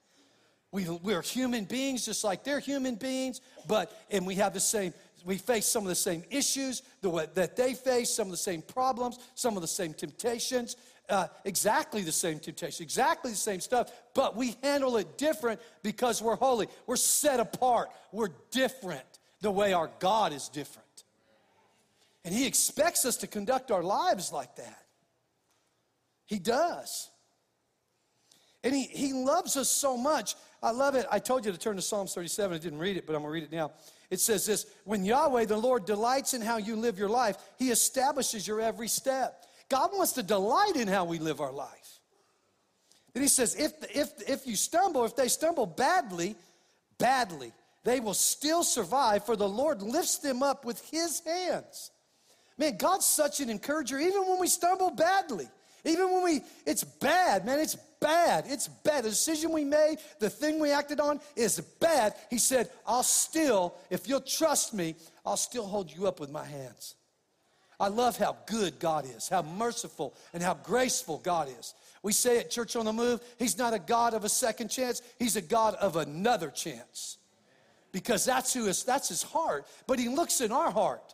We, 0.71 0.87
we're 0.87 1.21
human 1.21 1.63
beings 1.63 2.05
just 2.05 2.23
like 2.23 2.43
they're 2.43 2.59
human 2.59 2.95
beings, 2.95 3.41
but, 3.67 3.91
and 4.11 4.27
we 4.27 4.35
have 4.35 4.53
the 4.53 4.59
same 4.59 4.93
we 5.25 5.37
face 5.37 5.67
some 5.67 5.83
of 5.83 5.89
the 5.89 5.95
same 5.95 6.23
issues 6.29 6.83
that 7.01 7.55
they 7.55 7.73
face, 7.73 8.09
some 8.09 8.27
of 8.27 8.31
the 8.31 8.37
same 8.37 8.61
problems, 8.61 9.19
some 9.35 9.55
of 9.55 9.61
the 9.61 9.67
same 9.67 9.93
temptations, 9.93 10.75
uh, 11.09 11.27
exactly 11.45 12.01
the 12.01 12.11
same 12.11 12.39
temptation, 12.39 12.83
exactly 12.83 13.31
the 13.31 13.37
same 13.37 13.59
stuff, 13.59 13.91
but 14.13 14.35
we 14.35 14.55
handle 14.61 14.97
it 14.97 15.17
different 15.17 15.59
because 15.83 16.21
we're 16.21 16.35
holy. 16.35 16.67
We're 16.85 16.97
set 16.97 17.39
apart. 17.39 17.89
We're 18.11 18.31
different 18.51 19.05
the 19.41 19.51
way 19.51 19.73
our 19.73 19.89
God 19.99 20.33
is 20.33 20.49
different. 20.49 20.85
And 22.25 22.33
He 22.33 22.45
expects 22.45 23.05
us 23.05 23.17
to 23.17 23.27
conduct 23.27 23.71
our 23.71 23.83
lives 23.83 24.31
like 24.31 24.55
that. 24.57 24.83
He 26.25 26.39
does. 26.39 27.09
And 28.63 28.75
He, 28.75 28.83
he 28.83 29.13
loves 29.13 29.55
us 29.55 29.69
so 29.69 29.95
much. 29.95 30.35
I 30.61 30.71
love 30.71 30.95
it. 30.95 31.05
I 31.09 31.19
told 31.19 31.45
you 31.45 31.51
to 31.51 31.57
turn 31.57 31.75
to 31.77 31.81
Psalms 31.81 32.13
37. 32.13 32.55
I 32.55 32.59
didn't 32.59 32.79
read 32.79 32.97
it, 32.97 33.05
but 33.05 33.15
I'm 33.15 33.21
going 33.21 33.29
to 33.29 33.33
read 33.33 33.43
it 33.43 33.51
now. 33.51 33.71
It 34.09 34.19
says 34.19 34.45
this 34.45 34.65
When 34.83 35.03
Yahweh, 35.05 35.45
the 35.45 35.57
Lord, 35.57 35.85
delights 35.85 36.33
in 36.33 36.41
how 36.41 36.57
you 36.57 36.75
live 36.75 36.99
your 36.99 37.09
life, 37.09 37.37
He 37.57 37.69
establishes 37.69 38.47
your 38.47 38.61
every 38.61 38.87
step. 38.87 39.45
God 39.69 39.89
wants 39.93 40.13
to 40.13 40.23
delight 40.23 40.75
in 40.75 40.87
how 40.87 41.05
we 41.05 41.19
live 41.19 41.41
our 41.41 41.51
life. 41.51 41.99
Then 43.13 43.23
He 43.23 43.29
says, 43.29 43.55
if, 43.55 43.73
if, 43.93 44.09
if 44.29 44.47
you 44.47 44.55
stumble, 44.55 45.03
if 45.05 45.15
they 45.15 45.27
stumble 45.27 45.65
badly, 45.65 46.35
badly, 46.97 47.51
they 47.83 47.99
will 47.99 48.13
still 48.13 48.63
survive, 48.63 49.25
for 49.25 49.35
the 49.35 49.47
Lord 49.47 49.81
lifts 49.81 50.19
them 50.19 50.43
up 50.43 50.65
with 50.65 50.81
His 50.89 51.21
hands. 51.25 51.91
Man, 52.57 52.77
God's 52.77 53.05
such 53.05 53.39
an 53.39 53.49
encourager, 53.49 53.99
even 53.99 54.25
when 54.27 54.39
we 54.39 54.47
stumble 54.47 54.91
badly. 54.91 55.47
Even 55.85 56.11
when 56.11 56.23
we, 56.23 56.41
it's 56.65 56.83
bad, 56.83 57.45
man, 57.45 57.59
it's 57.59 57.77
bad. 57.99 58.45
It's 58.47 58.67
bad. 58.67 59.03
The 59.03 59.09
decision 59.09 59.51
we 59.51 59.63
made, 59.63 59.97
the 60.19 60.29
thing 60.29 60.59
we 60.59 60.71
acted 60.71 60.99
on 60.99 61.19
is 61.35 61.59
bad. 61.79 62.13
He 62.29 62.37
said, 62.37 62.69
I'll 62.85 63.03
still, 63.03 63.75
if 63.89 64.07
you'll 64.07 64.21
trust 64.21 64.73
me, 64.73 64.95
I'll 65.25 65.37
still 65.37 65.65
hold 65.65 65.93
you 65.93 66.07
up 66.07 66.19
with 66.19 66.31
my 66.31 66.45
hands. 66.45 66.95
I 67.79 67.89
love 67.89 68.17
how 68.17 68.37
good 68.47 68.79
God 68.79 69.05
is, 69.05 69.29
how 69.29 69.43
merciful 69.43 70.15
and 70.33 70.41
how 70.41 70.55
graceful 70.55 71.19
God 71.19 71.49
is. 71.59 71.75
We 72.01 72.11
say 72.11 72.39
at 72.39 72.49
Church 72.49 72.75
on 72.75 72.85
the 72.85 72.93
Move, 72.93 73.21
He's 73.37 73.57
not 73.57 73.73
a 73.73 73.79
God 73.79 74.13
of 74.13 74.23
a 74.23 74.29
second 74.29 74.69
chance, 74.69 75.01
He's 75.19 75.35
a 75.35 75.41
God 75.41 75.75
of 75.75 75.95
another 75.95 76.49
chance. 76.49 77.17
Because 77.91 78.25
that's 78.25 78.53
who 78.53 78.65
is, 78.65 78.83
that's 78.83 79.09
His 79.09 79.23
heart. 79.23 79.67
But 79.85 79.99
He 79.99 80.09
looks 80.09 80.41
in 80.41 80.51
our 80.51 80.71
heart 80.71 81.13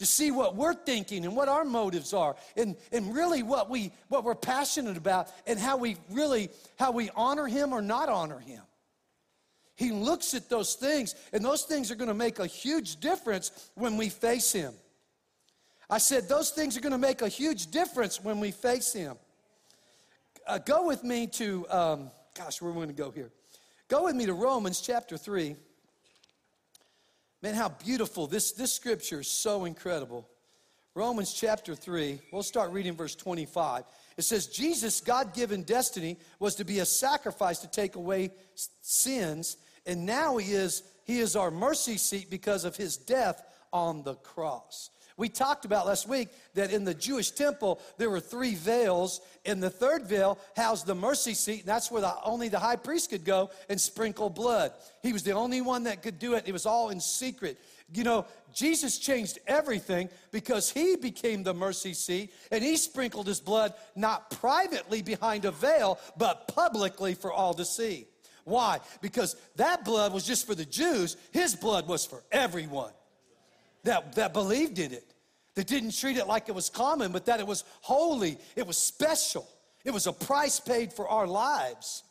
to 0.00 0.06
see 0.06 0.30
what 0.30 0.56
we're 0.56 0.72
thinking 0.72 1.26
and 1.26 1.36
what 1.36 1.46
our 1.46 1.62
motives 1.62 2.14
are 2.14 2.34
and, 2.56 2.74
and 2.90 3.14
really 3.14 3.42
what, 3.42 3.68
we, 3.68 3.92
what 4.08 4.24
we're 4.24 4.34
passionate 4.34 4.96
about 4.96 5.28
and 5.46 5.58
how 5.58 5.76
we 5.76 5.94
really 6.10 6.48
how 6.78 6.90
we 6.90 7.10
honor 7.14 7.46
him 7.46 7.74
or 7.74 7.82
not 7.82 8.08
honor 8.08 8.38
him. 8.38 8.62
He 9.76 9.90
looks 9.90 10.32
at 10.32 10.48
those 10.48 10.72
things 10.74 11.14
and 11.34 11.44
those 11.44 11.64
things 11.64 11.90
are 11.90 11.96
going 11.96 12.08
to 12.08 12.14
make 12.14 12.38
a 12.38 12.46
huge 12.46 12.96
difference 12.96 13.70
when 13.74 13.98
we 13.98 14.08
face 14.08 14.50
him. 14.50 14.72
I 15.90 15.98
said 15.98 16.30
those 16.30 16.48
things 16.48 16.78
are 16.78 16.80
going 16.80 16.92
to 16.92 16.98
make 16.98 17.20
a 17.20 17.28
huge 17.28 17.70
difference 17.70 18.24
when 18.24 18.40
we 18.40 18.52
face 18.52 18.94
him. 18.94 19.18
Uh, 20.46 20.56
go 20.56 20.86
with 20.86 21.04
me 21.04 21.26
to 21.26 21.66
um, 21.68 22.10
gosh 22.34 22.62
where 22.62 22.70
are 22.70 22.72
we 22.72 22.78
going 22.78 22.88
to 22.88 22.94
go 22.94 23.10
here? 23.10 23.30
Go 23.88 24.04
with 24.04 24.16
me 24.16 24.24
to 24.24 24.32
romans 24.32 24.80
chapter 24.80 25.18
3 25.18 25.56
Man, 27.42 27.54
how 27.54 27.70
beautiful. 27.70 28.26
This, 28.26 28.52
this 28.52 28.72
scripture 28.72 29.20
is 29.20 29.28
so 29.28 29.64
incredible. 29.64 30.28
Romans 30.94 31.32
chapter 31.32 31.74
3, 31.74 32.20
we'll 32.32 32.42
start 32.42 32.72
reading 32.72 32.94
verse 32.94 33.14
25. 33.14 33.84
It 34.18 34.22
says, 34.22 34.46
Jesus' 34.48 35.00
God 35.00 35.32
given 35.32 35.62
destiny 35.62 36.18
was 36.38 36.56
to 36.56 36.64
be 36.64 36.80
a 36.80 36.84
sacrifice 36.84 37.60
to 37.60 37.70
take 37.70 37.96
away 37.96 38.30
sins, 38.82 39.56
and 39.86 40.04
now 40.04 40.36
he 40.36 40.52
is, 40.52 40.82
he 41.04 41.20
is 41.20 41.36
our 41.36 41.50
mercy 41.50 41.96
seat 41.96 42.28
because 42.28 42.64
of 42.64 42.76
his 42.76 42.98
death 42.98 43.42
on 43.72 44.02
the 44.02 44.16
cross. 44.16 44.90
We 45.20 45.28
talked 45.28 45.66
about 45.66 45.86
last 45.86 46.08
week 46.08 46.30
that 46.54 46.72
in 46.72 46.84
the 46.84 46.94
Jewish 46.94 47.32
temple, 47.32 47.78
there 47.98 48.08
were 48.08 48.20
three 48.20 48.54
veils, 48.54 49.20
and 49.44 49.62
the 49.62 49.68
third 49.68 50.06
veil 50.06 50.38
housed 50.56 50.86
the 50.86 50.94
mercy 50.94 51.34
seat, 51.34 51.60
and 51.60 51.68
that's 51.68 51.90
where 51.90 52.00
the, 52.00 52.14
only 52.24 52.48
the 52.48 52.58
high 52.58 52.76
priest 52.76 53.10
could 53.10 53.26
go 53.26 53.50
and 53.68 53.78
sprinkle 53.78 54.30
blood. 54.30 54.72
He 55.02 55.12
was 55.12 55.22
the 55.22 55.32
only 55.32 55.60
one 55.60 55.84
that 55.84 56.02
could 56.02 56.18
do 56.18 56.36
it. 56.36 56.44
It 56.46 56.52
was 56.52 56.64
all 56.64 56.88
in 56.88 57.00
secret. 57.00 57.58
You 57.92 58.02
know, 58.02 58.24
Jesus 58.54 58.96
changed 58.96 59.38
everything 59.46 60.08
because 60.30 60.70
he 60.70 60.96
became 60.96 61.42
the 61.42 61.52
mercy 61.52 61.92
seat 61.92 62.32
and 62.50 62.64
he 62.64 62.78
sprinkled 62.78 63.26
his 63.26 63.40
blood 63.40 63.74
not 63.94 64.30
privately 64.30 65.02
behind 65.02 65.44
a 65.44 65.50
veil, 65.50 65.98
but 66.16 66.48
publicly 66.48 67.12
for 67.12 67.30
all 67.30 67.52
to 67.52 67.66
see. 67.66 68.06
Why? 68.44 68.80
Because 69.02 69.36
that 69.56 69.84
blood 69.84 70.14
was 70.14 70.24
just 70.24 70.46
for 70.46 70.54
the 70.54 70.64
Jews, 70.64 71.18
his 71.30 71.54
blood 71.54 71.86
was 71.86 72.06
for 72.06 72.22
everyone 72.32 72.92
that, 73.84 74.14
that 74.14 74.32
believed 74.32 74.78
in 74.78 74.92
it, 74.92 75.14
that 75.54 75.66
didn't 75.66 75.98
treat 75.98 76.16
it 76.16 76.26
like 76.26 76.48
it 76.48 76.54
was 76.54 76.68
common, 76.68 77.12
but 77.12 77.26
that 77.26 77.40
it 77.40 77.46
was 77.46 77.64
holy, 77.80 78.38
it 78.56 78.66
was 78.66 78.76
special, 78.76 79.48
it 79.84 79.90
was 79.90 80.06
a 80.06 80.12
price 80.12 80.60
paid 80.60 80.92
for 80.92 81.08
our 81.08 81.26
lives. 81.26 82.02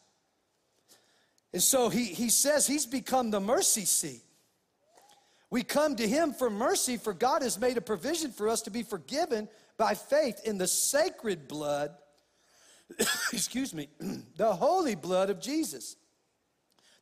And 1.53 1.61
so 1.61 1.89
he, 1.89 2.05
he 2.05 2.29
says 2.29 2.67
he's 2.67 2.85
become 2.85 3.31
the 3.31 3.39
mercy 3.39 3.85
seat. 3.85 4.21
We 5.49 5.63
come 5.63 5.95
to 5.95 6.07
him 6.07 6.33
for 6.33 6.49
mercy, 6.49 6.97
for 6.97 7.13
God 7.13 7.41
has 7.41 7.59
made 7.59 7.77
a 7.77 7.81
provision 7.81 8.31
for 8.31 8.49
us 8.49 8.61
to 8.63 8.71
be 8.71 8.83
forgiven 8.83 9.49
by 9.77 9.95
faith 9.95 10.41
in 10.45 10.59
the 10.59 10.67
sacred 10.67 11.47
blood, 11.47 11.91
excuse 13.33 13.73
me, 13.73 13.87
the 14.37 14.53
holy 14.53 14.93
blood 14.93 15.31
of 15.31 15.41
Jesus. 15.41 15.95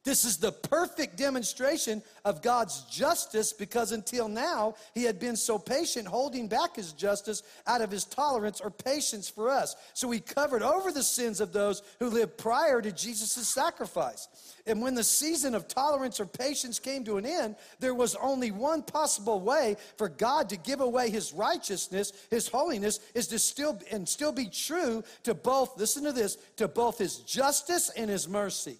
This 0.07 0.23
is 0.23 0.37
the 0.37 0.53
perfect 0.53 1.17
demonstration 1.17 2.01
of 2.23 2.41
God's 2.41 2.83
justice 2.83 3.51
because 3.51 3.91
until 3.91 4.29
now, 4.29 4.75
he 4.93 5.03
had 5.03 5.19
been 5.19 5.35
so 5.35 5.59
patient, 5.59 6.07
holding 6.07 6.47
back 6.47 6.77
his 6.77 6.93
justice 6.93 7.43
out 7.67 7.81
of 7.81 7.91
his 7.91 8.05
tolerance 8.05 8.61
or 8.61 8.71
patience 8.71 9.27
for 9.27 9.49
us. 9.49 9.75
So 9.93 10.09
he 10.09 10.21
covered 10.21 10.63
over 10.63 10.93
the 10.93 11.03
sins 11.03 11.41
of 11.41 11.51
those 11.51 11.81
who 11.99 12.09
lived 12.09 12.37
prior 12.37 12.81
to 12.81 12.89
Jesus' 12.89 13.49
sacrifice. 13.49 14.29
And 14.65 14.81
when 14.81 14.95
the 14.95 15.03
season 15.03 15.53
of 15.53 15.67
tolerance 15.67 16.21
or 16.21 16.25
patience 16.25 16.79
came 16.79 17.03
to 17.03 17.17
an 17.17 17.25
end, 17.25 17.57
there 17.81 17.93
was 17.93 18.15
only 18.15 18.51
one 18.51 18.83
possible 18.83 19.41
way 19.41 19.75
for 19.97 20.07
God 20.07 20.47
to 20.51 20.55
give 20.55 20.79
away 20.79 21.09
his 21.09 21.33
righteousness, 21.33 22.13
his 22.31 22.47
holiness, 22.47 23.01
is 23.13 23.27
to 23.27 23.39
still 23.39 23.77
and 23.91 24.07
still 24.07 24.31
be 24.31 24.45
true 24.45 25.03
to 25.23 25.33
both, 25.33 25.77
listen 25.77 26.05
to 26.05 26.13
this, 26.13 26.37
to 26.55 26.69
both 26.69 26.97
his 26.97 27.17
justice 27.17 27.89
and 27.89 28.09
his 28.09 28.29
mercy. 28.29 28.77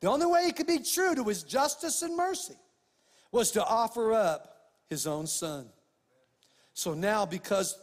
The 0.00 0.08
only 0.08 0.26
way 0.26 0.44
he 0.44 0.52
could 0.52 0.66
be 0.66 0.78
true 0.78 1.14
to 1.14 1.24
his 1.24 1.42
justice 1.42 2.02
and 2.02 2.16
mercy 2.16 2.54
was 3.32 3.50
to 3.52 3.64
offer 3.64 4.12
up 4.12 4.56
his 4.88 5.06
own 5.06 5.26
son. 5.26 5.66
So 6.72 6.94
now, 6.94 7.26
because 7.26 7.76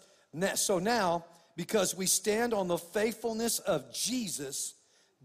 so 0.56 0.80
now, 0.80 1.26
because 1.56 1.96
we 1.96 2.06
stand 2.06 2.54
on 2.54 2.68
the 2.68 2.78
faithfulness 2.78 3.60
of 3.60 3.94
Jesus, 3.94 4.76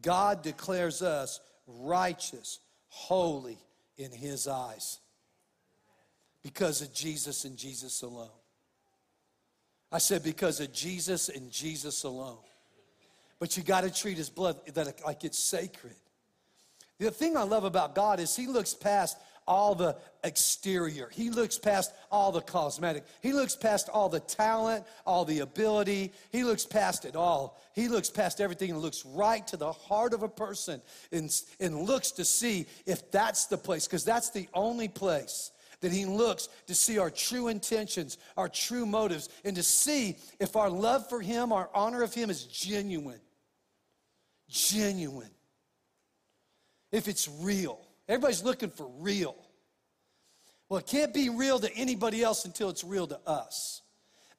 God 0.03 0.43
declares 0.43 1.03
us 1.03 1.41
righteous, 1.67 2.61
holy 2.89 3.59
in 3.97 4.11
his 4.13 4.47
eyes. 4.47 4.99
Because 6.43 6.81
of 6.81 6.93
Jesus 6.95 7.45
and 7.45 7.57
Jesus 7.57 8.03
alone. 8.03 8.31
I 9.93 9.99
said, 9.99 10.23
because 10.23 10.61
of 10.61 10.73
Jesus 10.73 11.29
and 11.29 11.51
Jesus 11.51 12.05
alone. 12.05 12.39
But 13.39 13.57
you 13.57 13.63
got 13.63 13.83
to 13.83 13.91
treat 13.91 14.17
his 14.17 14.31
blood 14.31 14.57
like 15.05 15.25
it's 15.25 15.39
sacred. 15.39 15.97
The 17.01 17.11
thing 17.11 17.37
I 17.37 17.45
love 17.45 17.65
about 17.65 17.95
God 17.95 18.21
is 18.21 18.37
He 18.37 18.47
looks 18.47 18.75
past 18.75 19.17
all 19.49 19.75
the 19.75 19.97
exterior. 20.23 21.09
He 21.11 21.31
looks 21.31 21.59
past 21.59 21.93
all 22.13 22.31
the 22.31 22.43
cosmetic. 22.43 23.05
He 23.23 23.33
looks 23.33 23.57
past 23.57 23.89
all 23.89 24.11
the 24.11 24.21
talent, 24.21 24.85
all 25.07 25.25
the 25.25 25.41
ability. 25.41 26.13
He 26.31 26.45
looks 26.45 26.67
past 26.67 27.07
it 27.07 27.17
all. 27.17 27.59
He 27.75 27.89
looks 27.89 28.11
past 28.11 28.41
everything 28.41 28.71
and 28.71 28.79
looks 28.81 29.05
right 29.07 29.45
to 29.49 29.57
the 29.57 29.73
heart 29.73 30.13
of 30.13 30.23
a 30.23 30.29
person 30.29 30.83
and, 31.11 31.35
and 31.59 31.81
looks 31.83 32.13
to 32.13 32.25
see 32.25 32.67
if 32.87 33.11
that's 33.11 33.47
the 33.47 33.59
place, 33.59 33.87
because 33.87 34.05
that's 34.05 34.31
the 34.31 34.47
only 34.53 34.89
place 34.89 35.53
that 35.81 35.93
He 35.93 36.05
looks 36.05 36.51
to 36.67 36.75
see 36.75 36.99
our 36.99 37.11
true 37.11 37.49
intentions, 37.49 38.19
our 38.37 38.49
true 38.49 38.85
motives, 38.85 39.31
and 39.47 39.57
to 39.57 39.63
see 39.63 40.19
if 40.39 40.55
our 40.55 40.69
love 40.69 41.09
for 41.09 41.23
Him, 41.23 41.51
our 41.51 41.71
honor 41.75 42.03
of 42.03 42.13
Him 42.13 42.29
is 42.29 42.45
genuine. 42.45 43.21
Genuine 44.51 45.31
if 46.93 47.09
it's 47.09 47.29
real. 47.41 47.81
Everybody's 48.09 48.43
looking 48.43 48.71
for 48.71 48.89
real. 48.99 49.37
Well, 50.69 50.79
it 50.79 50.87
can't 50.87 51.13
be 51.13 51.29
real 51.29 51.59
to 51.59 51.73
anybody 51.75 52.23
else 52.23 52.45
until 52.45 52.71
it's 52.71 52.85
real 52.85 53.07
to 53.09 53.19
us. 53.27 53.83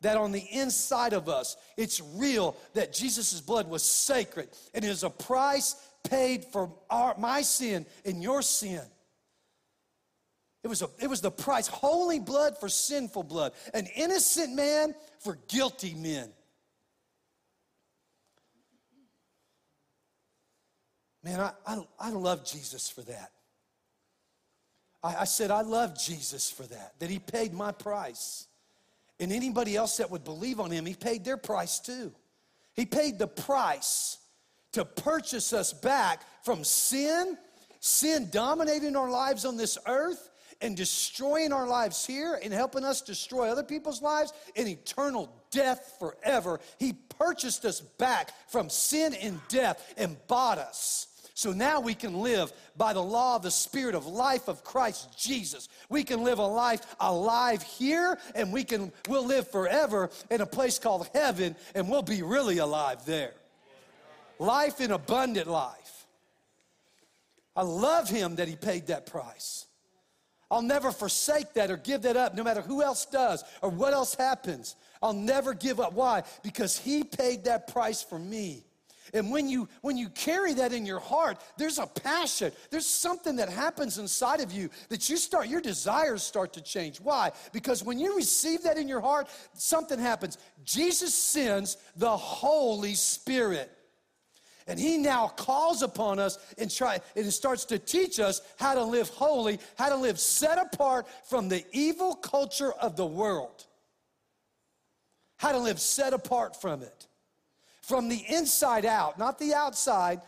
That 0.01 0.17
on 0.17 0.31
the 0.31 0.43
inside 0.51 1.13
of 1.13 1.29
us, 1.29 1.57
it's 1.77 2.01
real 2.15 2.55
that 2.73 2.93
Jesus' 2.93 3.39
blood 3.39 3.69
was 3.69 3.83
sacred 3.83 4.49
and 4.73 4.83
it 4.83 4.87
is 4.87 5.03
a 5.03 5.09
price 5.09 5.75
paid 6.03 6.45
for 6.45 6.71
our, 6.89 7.15
my 7.17 7.41
sin 7.41 7.85
and 8.05 8.23
your 8.23 8.41
sin. 8.41 8.81
It 10.63 10.67
was, 10.67 10.81
a, 10.81 10.89
it 11.01 11.07
was 11.07 11.21
the 11.21 11.31
price, 11.31 11.67
holy 11.67 12.19
blood 12.19 12.57
for 12.59 12.69
sinful 12.69 13.23
blood, 13.23 13.53
an 13.73 13.87
innocent 13.95 14.55
man 14.55 14.93
for 15.19 15.37
guilty 15.47 15.95
men. 15.95 16.29
Man, 21.23 21.39
I, 21.39 21.51
I, 21.65 21.83
I 21.99 22.09
love 22.09 22.45
Jesus 22.45 22.89
for 22.89 23.01
that. 23.01 23.31
I, 25.03 25.15
I 25.17 25.23
said, 25.25 25.51
I 25.51 25.61
love 25.61 25.97
Jesus 25.99 26.49
for 26.49 26.63
that, 26.63 26.93
that 26.99 27.09
he 27.09 27.19
paid 27.19 27.53
my 27.53 27.71
price. 27.71 28.47
And 29.19 29.31
anybody 29.31 29.75
else 29.75 29.97
that 29.97 30.09
would 30.09 30.23
believe 30.23 30.59
on 30.59 30.71
him, 30.71 30.85
he 30.85 30.95
paid 30.95 31.23
their 31.23 31.37
price 31.37 31.79
too. 31.79 32.11
He 32.73 32.85
paid 32.85 33.19
the 33.19 33.27
price 33.27 34.17
to 34.71 34.85
purchase 34.85 35.53
us 35.53 35.73
back 35.73 36.21
from 36.43 36.63
sin, 36.63 37.37
sin 37.79 38.29
dominating 38.31 38.95
our 38.95 39.09
lives 39.09 39.45
on 39.45 39.57
this 39.57 39.77
earth, 39.85 40.29
and 40.61 40.77
destroying 40.77 41.51
our 41.51 41.67
lives 41.67 42.05
here 42.05 42.39
and 42.41 42.53
helping 42.53 42.83
us 42.83 43.01
destroy 43.01 43.49
other 43.49 43.63
people's 43.63 44.01
lives 44.01 44.31
and 44.55 44.67
eternal 44.67 45.33
death 45.49 45.95
forever. 45.99 46.59
He 46.77 46.93
purchased 46.93 47.65
us 47.65 47.81
back 47.81 48.31
from 48.49 48.69
sin 48.69 49.15
and 49.15 49.39
death 49.49 49.93
and 49.97 50.15
bought 50.27 50.59
us. 50.59 51.07
So 51.33 51.53
now 51.53 51.79
we 51.79 51.93
can 51.93 52.13
live 52.21 52.51
by 52.75 52.93
the 52.93 53.01
law 53.01 53.35
of 53.35 53.43
the 53.43 53.51
Spirit 53.51 53.95
of 53.95 54.05
life 54.05 54.47
of 54.47 54.63
Christ 54.63 55.17
Jesus. 55.17 55.69
We 55.89 56.03
can 56.03 56.23
live 56.23 56.39
a 56.39 56.45
life 56.45 56.85
alive 56.99 57.63
here, 57.63 58.17
and 58.35 58.51
we 58.51 58.63
can 58.63 58.91
we'll 59.07 59.25
live 59.25 59.49
forever 59.49 60.09
in 60.29 60.41
a 60.41 60.45
place 60.45 60.77
called 60.77 61.09
heaven, 61.13 61.55
and 61.73 61.89
we'll 61.89 62.01
be 62.01 62.21
really 62.21 62.57
alive 62.57 63.05
there. 63.05 63.33
Life 64.39 64.81
in 64.81 64.91
abundant 64.91 65.47
life. 65.47 66.05
I 67.55 67.63
love 67.63 68.09
him 68.09 68.35
that 68.35 68.47
he 68.47 68.55
paid 68.55 68.87
that 68.87 69.05
price. 69.05 69.67
I'll 70.49 70.61
never 70.61 70.91
forsake 70.91 71.53
that 71.53 71.71
or 71.71 71.77
give 71.77 72.01
that 72.01 72.17
up, 72.17 72.35
no 72.35 72.43
matter 72.43 72.61
who 72.61 72.81
else 72.81 73.05
does 73.05 73.43
or 73.61 73.69
what 73.69 73.93
else 73.93 74.15
happens. 74.15 74.75
I'll 75.01 75.13
never 75.13 75.53
give 75.53 75.79
up. 75.79 75.93
Why? 75.93 76.23
Because 76.43 76.77
he 76.77 77.03
paid 77.03 77.45
that 77.45 77.67
price 77.67 78.03
for 78.03 78.19
me. 78.19 78.65
And 79.13 79.31
when 79.31 79.49
you 79.49 79.67
when 79.81 79.97
you 79.97 80.09
carry 80.09 80.53
that 80.53 80.71
in 80.73 80.85
your 80.85 80.99
heart, 80.99 81.37
there's 81.57 81.79
a 81.79 81.87
passion. 81.87 82.51
There's 82.69 82.85
something 82.85 83.35
that 83.37 83.49
happens 83.49 83.97
inside 83.97 84.39
of 84.39 84.51
you 84.51 84.69
that 84.89 85.09
you 85.09 85.17
start 85.17 85.47
your 85.47 85.61
desires 85.61 86.23
start 86.23 86.53
to 86.53 86.61
change. 86.61 86.99
Why? 87.01 87.31
Because 87.51 87.83
when 87.83 87.99
you 87.99 88.15
receive 88.15 88.63
that 88.63 88.77
in 88.77 88.87
your 88.87 89.01
heart, 89.01 89.27
something 89.53 89.99
happens. 89.99 90.37
Jesus 90.63 91.13
sends 91.13 91.77
the 91.95 92.15
Holy 92.15 92.93
Spirit. 92.93 93.71
And 94.67 94.79
he 94.79 94.97
now 94.97 95.27
calls 95.27 95.81
upon 95.81 96.19
us 96.19 96.37
and 96.57 96.71
try 96.71 96.99
and 97.15 97.33
starts 97.33 97.65
to 97.65 97.79
teach 97.79 98.19
us 98.19 98.41
how 98.57 98.75
to 98.75 98.83
live 98.83 99.09
holy, 99.09 99.59
how 99.75 99.89
to 99.89 99.97
live 99.97 100.19
set 100.19 100.57
apart 100.59 101.07
from 101.25 101.49
the 101.49 101.65
evil 101.73 102.15
culture 102.15 102.71
of 102.73 102.95
the 102.95 103.05
world. 103.05 103.65
How 105.37 105.51
to 105.51 105.57
live 105.57 105.79
set 105.79 106.13
apart 106.13 106.61
from 106.61 106.83
it 106.83 107.07
from 107.81 108.09
the 108.09 108.23
inside 108.29 108.85
out, 108.85 109.17
not 109.17 109.39
the 109.39 109.53
outside 109.53 110.21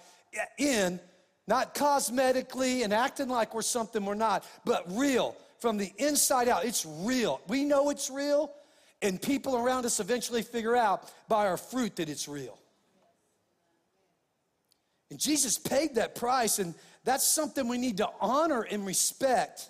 in, 0.57 0.99
not 1.47 1.75
cosmetically 1.75 2.83
and 2.83 2.93
acting 2.93 3.29
like 3.29 3.53
we're 3.53 3.61
something 3.61 4.05
we're 4.05 4.15
not, 4.15 4.45
but 4.65 4.85
real, 4.91 5.35
from 5.59 5.77
the 5.77 5.91
inside 5.97 6.47
out. 6.47 6.65
It's 6.65 6.85
real. 6.85 7.41
We 7.47 7.63
know 7.63 7.89
it's 7.89 8.09
real, 8.09 8.51
and 9.01 9.21
people 9.21 9.55
around 9.55 9.85
us 9.85 9.99
eventually 9.99 10.41
figure 10.41 10.75
out 10.75 11.11
by 11.27 11.47
our 11.47 11.57
fruit 11.57 11.97
that 11.97 12.09
it's 12.09 12.27
real. 12.27 12.57
And 15.09 15.19
Jesus 15.19 15.59
paid 15.59 15.95
that 15.95 16.15
price, 16.15 16.57
and 16.59 16.73
that's 17.03 17.27
something 17.27 17.67
we 17.67 17.77
need 17.77 17.97
to 17.97 18.09
honor 18.19 18.61
and 18.61 18.85
respect. 18.85 19.69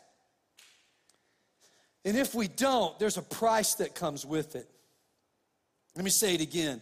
And 2.05 2.15
if 2.17 2.33
we 2.33 2.47
don't, 2.47 2.97
there's 2.99 3.17
a 3.17 3.21
price 3.21 3.75
that 3.75 3.93
comes 3.95 4.25
with 4.25 4.55
it. 4.55 4.69
Let 5.95 6.05
me 6.05 6.11
say 6.11 6.35
it 6.35 6.41
again. 6.41 6.81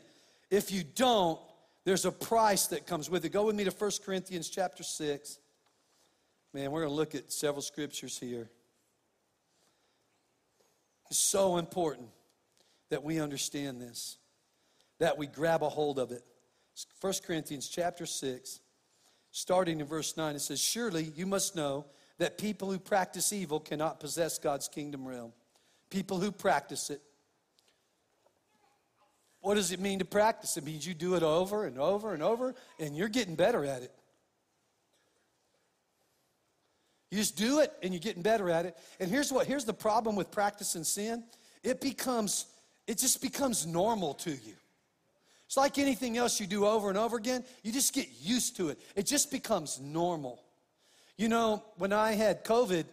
If 0.51 0.69
you 0.69 0.83
don't, 0.83 1.39
there's 1.85 2.05
a 2.05 2.11
price 2.11 2.67
that 2.67 2.85
comes 2.85 3.09
with 3.09 3.25
it. 3.25 3.29
Go 3.29 3.45
with 3.45 3.55
me 3.55 3.63
to 3.63 3.71
1 3.71 3.91
Corinthians 4.05 4.49
chapter 4.49 4.83
6. 4.83 5.39
Man, 6.53 6.69
we're 6.69 6.81
going 6.81 6.91
to 6.91 6.95
look 6.95 7.15
at 7.15 7.31
several 7.31 7.61
scriptures 7.61 8.19
here. 8.19 8.49
It's 11.09 11.17
so 11.17 11.57
important 11.57 12.09
that 12.89 13.03
we 13.03 13.19
understand 13.19 13.81
this, 13.81 14.17
that 14.99 15.17
we 15.17 15.25
grab 15.25 15.63
a 15.63 15.69
hold 15.69 15.97
of 15.97 16.11
it. 16.11 16.23
1 16.99 17.13
Corinthians 17.25 17.69
chapter 17.69 18.05
6, 18.05 18.59
starting 19.31 19.79
in 19.79 19.85
verse 19.85 20.17
9, 20.17 20.35
it 20.35 20.39
says, 20.39 20.59
Surely 20.59 21.11
you 21.15 21.25
must 21.25 21.55
know 21.55 21.85
that 22.17 22.37
people 22.37 22.69
who 22.69 22.77
practice 22.77 23.31
evil 23.31 23.59
cannot 23.59 23.99
possess 23.99 24.37
God's 24.37 24.67
kingdom 24.67 25.07
realm. 25.07 25.31
People 25.89 26.19
who 26.19 26.31
practice 26.31 26.89
it. 26.89 27.01
What 29.41 29.56
does 29.56 29.71
it 29.71 29.80
mean 29.80 29.99
to 29.99 30.06
practice? 30.06 30.56
It 30.58 30.63
means 30.63 30.86
you 30.86 30.93
do 30.93 31.15
it 31.15 31.23
over 31.23 31.65
and 31.65 31.77
over 31.77 32.13
and 32.13 32.21
over, 32.21 32.56
and 32.80 32.95
you're 32.95 33.10
getting 33.10 33.36
better 33.36 33.65
at 33.65 33.82
it. 33.82 33.91
You 37.12 37.17
just 37.17 37.36
do 37.36 37.60
it 37.60 37.73
and 37.84 37.93
you're 37.93 37.99
getting 37.99 38.21
better 38.21 38.49
at 38.49 38.65
it. 38.65 38.77
And 38.99 39.12
here's 39.12 39.32
what 39.32 39.45
here's 39.45 39.65
the 39.65 39.73
problem 39.73 40.15
with 40.15 40.32
practicing 40.32 40.86
sin. 40.86 41.25
It 41.62 41.82
becomes 41.82 42.45
it 42.88 42.97
just 42.97 43.21
becomes 43.21 43.67
normal 43.67 44.13
to 44.15 44.32
you. 44.32 44.54
It's 45.45 45.58
like 45.58 45.77
anything 45.77 46.17
else 46.17 46.39
you 46.39 46.47
do 46.47 46.65
over 46.65 46.88
and 46.88 46.97
over 46.97 47.17
again, 47.17 47.43
you 47.62 47.73
just 47.73 47.93
get 47.93 48.08
used 48.21 48.56
to 48.56 48.69
it. 48.69 48.80
It 48.95 49.06
just 49.06 49.30
becomes 49.30 49.82
normal. 49.82 50.41
You 51.17 51.27
know, 51.27 51.65
when 51.75 51.91
I 51.91 52.13
had 52.13 52.45
COVID, 52.45 52.86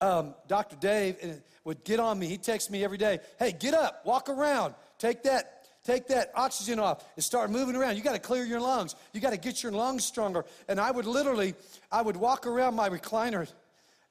um, 0.00 0.34
Dr. 0.46 0.76
Dave 0.76 1.16
would 1.64 1.82
get 1.82 1.98
on 1.98 2.16
me. 2.16 2.28
He 2.28 2.38
texts 2.38 2.70
me 2.70 2.84
every 2.84 2.98
day, 2.98 3.18
hey, 3.40 3.50
get 3.50 3.74
up, 3.74 4.06
walk 4.06 4.28
around, 4.28 4.74
take 4.98 5.24
that 5.24 5.57
take 5.88 6.08
that 6.08 6.30
oxygen 6.34 6.78
off 6.78 7.02
and 7.16 7.24
start 7.24 7.50
moving 7.50 7.74
around. 7.74 7.96
You 7.96 8.02
got 8.02 8.12
to 8.12 8.18
clear 8.18 8.44
your 8.44 8.60
lungs. 8.60 8.94
You 9.14 9.20
got 9.20 9.30
to 9.30 9.38
get 9.38 9.62
your 9.62 9.72
lungs 9.72 10.04
stronger. 10.04 10.44
And 10.68 10.78
I 10.78 10.90
would 10.90 11.06
literally, 11.06 11.54
I 11.90 12.02
would 12.02 12.16
walk 12.16 12.46
around 12.46 12.74
my 12.74 12.90
recliner. 12.90 13.50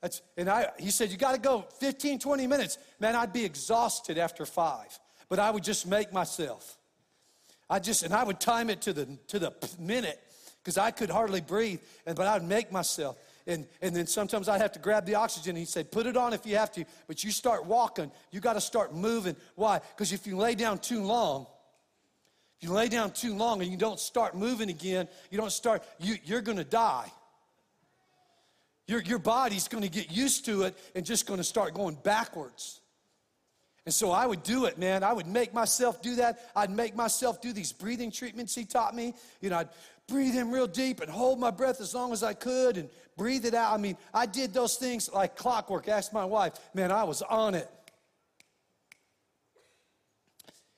That's, 0.02 0.22
and 0.38 0.50
I, 0.50 0.70
he 0.80 0.90
said, 0.90 1.12
you 1.12 1.18
got 1.18 1.36
to 1.36 1.40
go 1.40 1.66
15, 1.80 2.20
20 2.20 2.48
minutes. 2.48 2.80
Man, 3.00 3.16
I'd 3.16 3.32
be 3.32 3.46
exhausted 3.46 4.18
after 4.18 4.46
five. 4.46 5.00
But 5.30 5.38
I 5.38 5.52
would 5.52 5.63
just 5.63 5.86
make 5.86 6.12
myself. 6.12 6.78
I 7.70 7.80
just, 7.80 8.02
and 8.02 8.13
I 8.13 8.24
would 8.24 8.40
time 8.40 8.70
it 8.70 8.82
to 8.84 8.94
the, 8.94 9.06
to 9.28 9.40
the 9.40 9.54
minute 9.78 10.20
because 10.63 10.80
I 10.80 10.90
could 10.90 11.12
hardly 11.12 11.42
breathe. 11.42 11.82
And, 12.08 12.16
but 12.16 12.26
I 12.26 12.40
would 12.40 12.48
make 12.48 12.72
myself. 12.72 13.18
And, 13.46 13.68
and 13.82 13.96
then 13.96 14.08
sometimes 14.08 14.50
I'd 14.50 14.62
have 14.62 14.72
to 14.74 14.80
grab 14.80 15.06
the 15.06 15.16
oxygen. 15.16 15.56
He 15.56 15.66
said, 15.66 15.92
put 15.92 16.08
it 16.08 16.18
on 16.18 16.34
if 16.34 16.46
you 16.46 16.56
have 16.56 16.72
to, 16.72 16.86
but 17.08 17.24
you 17.24 17.30
start 17.30 17.66
walking. 17.66 18.12
You 18.32 18.40
got 18.40 18.54
to 18.54 18.62
start 18.62 18.96
moving. 18.96 19.36
Why? 19.56 19.80
Because 19.96 20.12
if 20.12 20.26
you 20.26 20.38
lay 20.38 20.56
down 20.56 20.80
too 20.80 21.04
long, 21.04 21.46
if 22.60 22.67
you 22.67 22.74
lay 22.74 22.89
down 22.89 23.12
too 23.12 23.36
long 23.36 23.62
and 23.62 23.72
you 23.72 23.78
don't 23.78 24.00
start 24.00 24.36
moving 24.36 24.70
again, 24.70 25.08
you 25.30 25.38
don't 25.38 25.52
start, 25.52 25.84
you, 26.00 26.15
you're 26.26 26.41
going 26.41 26.58
to 26.58 26.63
die. 26.63 27.12
Your, 28.88 29.02
your 29.02 29.20
body's 29.20 29.67
going 29.67 29.84
to 29.84 29.89
get 29.89 30.12
used 30.12 30.46
to 30.46 30.63
it 30.63 30.76
and 30.96 31.06
just 31.06 31.28
going 31.28 31.38
to 31.38 31.43
start 31.43 31.74
going 31.74 31.98
backwards. 32.04 32.82
And 33.86 33.93
so 33.93 34.12
I 34.12 34.26
would 34.26 34.43
do 34.43 34.65
it, 34.65 34.78
man. 34.78 35.04
I 35.04 35.13
would 35.13 35.28
make 35.28 35.54
myself 35.54 36.02
do 36.02 36.15
that. 36.15 36.39
I'd 36.56 36.72
make 36.72 36.96
myself 36.96 37.41
do 37.41 37.54
these 37.54 37.72
breathing 37.72 38.12
treatments 38.12 38.56
he 38.56 38.65
taught 38.65 38.96
me. 38.96 39.13
You 39.39 39.50
know, 39.50 39.60
I'd 39.60 39.70
breathe 40.08 40.36
in 40.36 40.52
real 40.52 40.67
deep 40.67 41.00
and 41.00 41.12
hold 41.12 41.39
my 41.39 41.52
breath 41.52 41.80
as 41.80 41.93
long 41.93 42.12
as 42.12 42.24
I 42.24 42.34
could 42.34 42.78
and 42.78 42.89
breathe 43.17 43.46
it 43.46 43.54
out. 43.54 43.74
I 43.74 43.78
mean, 43.78 43.98
I 44.13 44.26
did 44.26 44.54
those 44.54 44.78
things 44.78 45.12
like 45.13 45.36
clockwork. 45.36 45.88
Ask 45.88 46.12
my 46.12 46.26
wife. 46.26 46.54
Man, 46.74 46.91
I 46.91 47.04
was 47.04 47.22
on 47.22 47.56
it. 47.56 47.70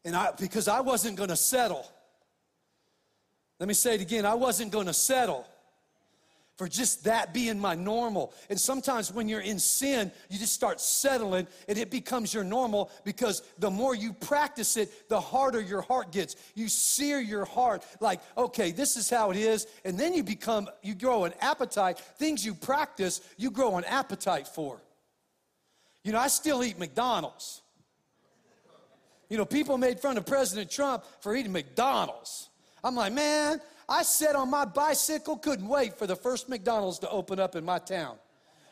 And 0.05 0.15
I, 0.15 0.31
because 0.39 0.67
I 0.67 0.79
wasn't 0.81 1.17
going 1.17 1.29
to 1.29 1.35
settle. 1.35 1.85
Let 3.59 3.67
me 3.67 3.73
say 3.73 3.95
it 3.95 4.01
again. 4.01 4.25
I 4.25 4.35
wasn't 4.35 4.71
going 4.71 4.87
to 4.87 4.93
settle 4.93 5.45
for 6.59 6.67
just 6.67 7.05
that 7.05 7.33
being 7.33 7.57
my 7.57 7.73
normal. 7.73 8.33
And 8.49 8.59
sometimes 8.59 9.13
when 9.13 9.29
you're 9.29 9.39
in 9.39 9.59
sin, 9.59 10.11
you 10.29 10.37
just 10.37 10.51
start 10.51 10.81
settling 10.81 11.47
and 11.69 11.77
it 11.77 11.89
becomes 11.89 12.33
your 12.33 12.43
normal 12.43 12.91
because 13.05 13.43
the 13.59 13.71
more 13.71 13.95
you 13.95 14.11
practice 14.11 14.75
it, 14.75 15.07
the 15.07 15.21
harder 15.21 15.61
your 15.61 15.81
heart 15.81 16.11
gets. 16.11 16.35
You 16.55 16.67
sear 16.67 17.21
your 17.21 17.45
heart 17.45 17.85
like, 18.01 18.19
okay, 18.37 18.71
this 18.71 18.97
is 18.97 19.09
how 19.09 19.31
it 19.31 19.37
is. 19.37 19.67
And 19.85 19.97
then 19.97 20.13
you 20.13 20.21
become, 20.21 20.67
you 20.83 20.95
grow 20.95 21.23
an 21.23 21.33
appetite. 21.39 21.97
Things 21.97 22.45
you 22.45 22.53
practice, 22.53 23.21
you 23.37 23.51
grow 23.51 23.77
an 23.77 23.85
appetite 23.85 24.49
for. 24.49 24.81
You 26.03 26.11
know, 26.11 26.19
I 26.19 26.27
still 26.27 26.61
eat 26.61 26.77
McDonald's. 26.77 27.61
You 29.29 29.37
know, 29.37 29.45
people 29.45 29.77
made 29.77 29.99
fun 29.99 30.17
of 30.17 30.25
President 30.25 30.71
Trump 30.71 31.03
for 31.21 31.35
eating 31.35 31.51
McDonald's. 31.51 32.49
I'm 32.83 32.95
like, 32.95 33.13
man, 33.13 33.61
I 33.87 34.03
sat 34.03 34.35
on 34.35 34.49
my 34.49 34.65
bicycle, 34.65 35.37
couldn't 35.37 35.67
wait 35.67 35.97
for 35.97 36.07
the 36.07 36.15
first 36.15 36.49
McDonald's 36.49 36.99
to 36.99 37.09
open 37.09 37.39
up 37.39 37.55
in 37.55 37.63
my 37.63 37.79
town. 37.79 38.17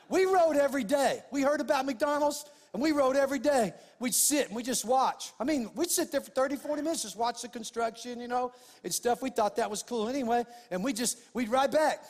We 0.10 0.26
rode 0.26 0.56
every 0.56 0.84
day. 0.84 1.22
We 1.32 1.42
heard 1.42 1.62
about 1.62 1.86
McDonald's 1.86 2.46
and 2.74 2.82
we 2.82 2.92
rode 2.92 3.16
every 3.16 3.40
day. 3.40 3.74
We'd 4.00 4.14
sit 4.14 4.48
and 4.48 4.56
we 4.56 4.64
just 4.64 4.86
watch. 4.86 5.32
I 5.40 5.44
mean, 5.44 5.70
we'd 5.76 5.90
sit 5.90 6.12
there 6.12 6.22
for 6.22 6.32
30, 6.32 6.56
40 6.56 6.82
minutes, 6.82 7.04
just 7.04 7.18
watch 7.18 7.42
the 7.42 7.50
construction, 7.50 8.20
you 8.20 8.28
know, 8.28 8.52
and 8.84 8.94
stuff. 8.94 9.22
We 9.22 9.30
thought 9.30 9.56
that 9.58 9.70
was 9.70 9.84
cool 9.84 10.08
anyway. 10.08 10.44
And 10.72 10.84
we 10.84 10.94
just, 10.94 11.20
we'd 11.34 11.50
ride 11.50 11.72
back. 11.72 12.04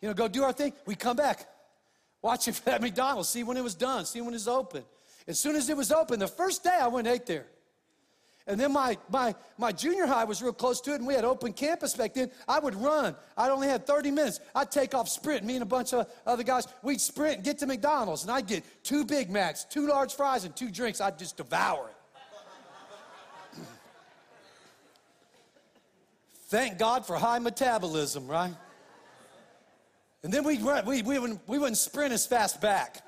You 0.00 0.08
know, 0.08 0.14
go 0.14 0.28
do 0.28 0.44
our 0.44 0.52
thing. 0.52 0.72
We'd 0.86 0.98
come 0.98 1.16
back, 1.16 1.46
watch 2.22 2.48
it 2.48 2.54
for 2.56 2.64
that 2.70 2.82
McDonald's, 2.82 3.28
see 3.28 3.42
when 3.42 3.56
it 3.56 3.64
was 3.64 3.74
done, 3.74 4.04
see 4.04 4.20
when 4.20 4.30
it 4.30 4.36
was 4.36 4.48
open. 4.48 4.84
As 5.28 5.38
soon 5.38 5.56
as 5.56 5.68
it 5.68 5.76
was 5.76 5.90
open, 5.90 6.20
the 6.20 6.28
first 6.28 6.62
day 6.62 6.78
I 6.80 6.86
went 6.88 7.06
and 7.06 7.16
ate 7.16 7.26
there. 7.26 7.46
And 8.48 8.60
then 8.60 8.72
my, 8.72 8.96
my, 9.10 9.34
my 9.58 9.72
junior 9.72 10.06
high 10.06 10.22
was 10.22 10.40
real 10.40 10.52
close 10.52 10.80
to 10.82 10.92
it, 10.92 10.96
and 10.96 11.06
we 11.06 11.14
had 11.14 11.24
open 11.24 11.52
campus 11.52 11.94
back 11.94 12.14
then. 12.14 12.30
I 12.46 12.60
would 12.60 12.76
run. 12.76 13.16
I'd 13.36 13.50
only 13.50 13.66
had 13.66 13.84
30 13.86 14.12
minutes. 14.12 14.38
I'd 14.54 14.70
take 14.70 14.94
off 14.94 15.08
sprint. 15.08 15.44
Me 15.44 15.54
and 15.54 15.64
a 15.64 15.66
bunch 15.66 15.92
of 15.92 16.06
other 16.24 16.44
guys, 16.44 16.68
we'd 16.82 17.00
sprint 17.00 17.36
and 17.36 17.44
get 17.44 17.58
to 17.58 17.66
McDonald's, 17.66 18.22
and 18.22 18.30
I'd 18.30 18.46
get 18.46 18.62
two 18.84 19.04
Big 19.04 19.30
Macs, 19.30 19.64
two 19.64 19.88
large 19.88 20.14
fries, 20.14 20.44
and 20.44 20.54
two 20.54 20.70
drinks. 20.70 21.00
I'd 21.00 21.18
just 21.18 21.36
devour 21.36 21.90
it. 21.90 21.96
Thank 26.46 26.78
God 26.78 27.04
for 27.04 27.16
high 27.16 27.40
metabolism, 27.40 28.28
right? 28.28 28.54
And 30.22 30.32
then 30.32 30.44
we'd 30.44 30.62
run, 30.62 30.86
we, 30.86 31.02
we, 31.02 31.18
wouldn't, 31.18 31.40
we 31.48 31.58
wouldn't 31.58 31.78
sprint 31.78 32.12
as 32.12 32.24
fast 32.26 32.60
back. 32.60 33.02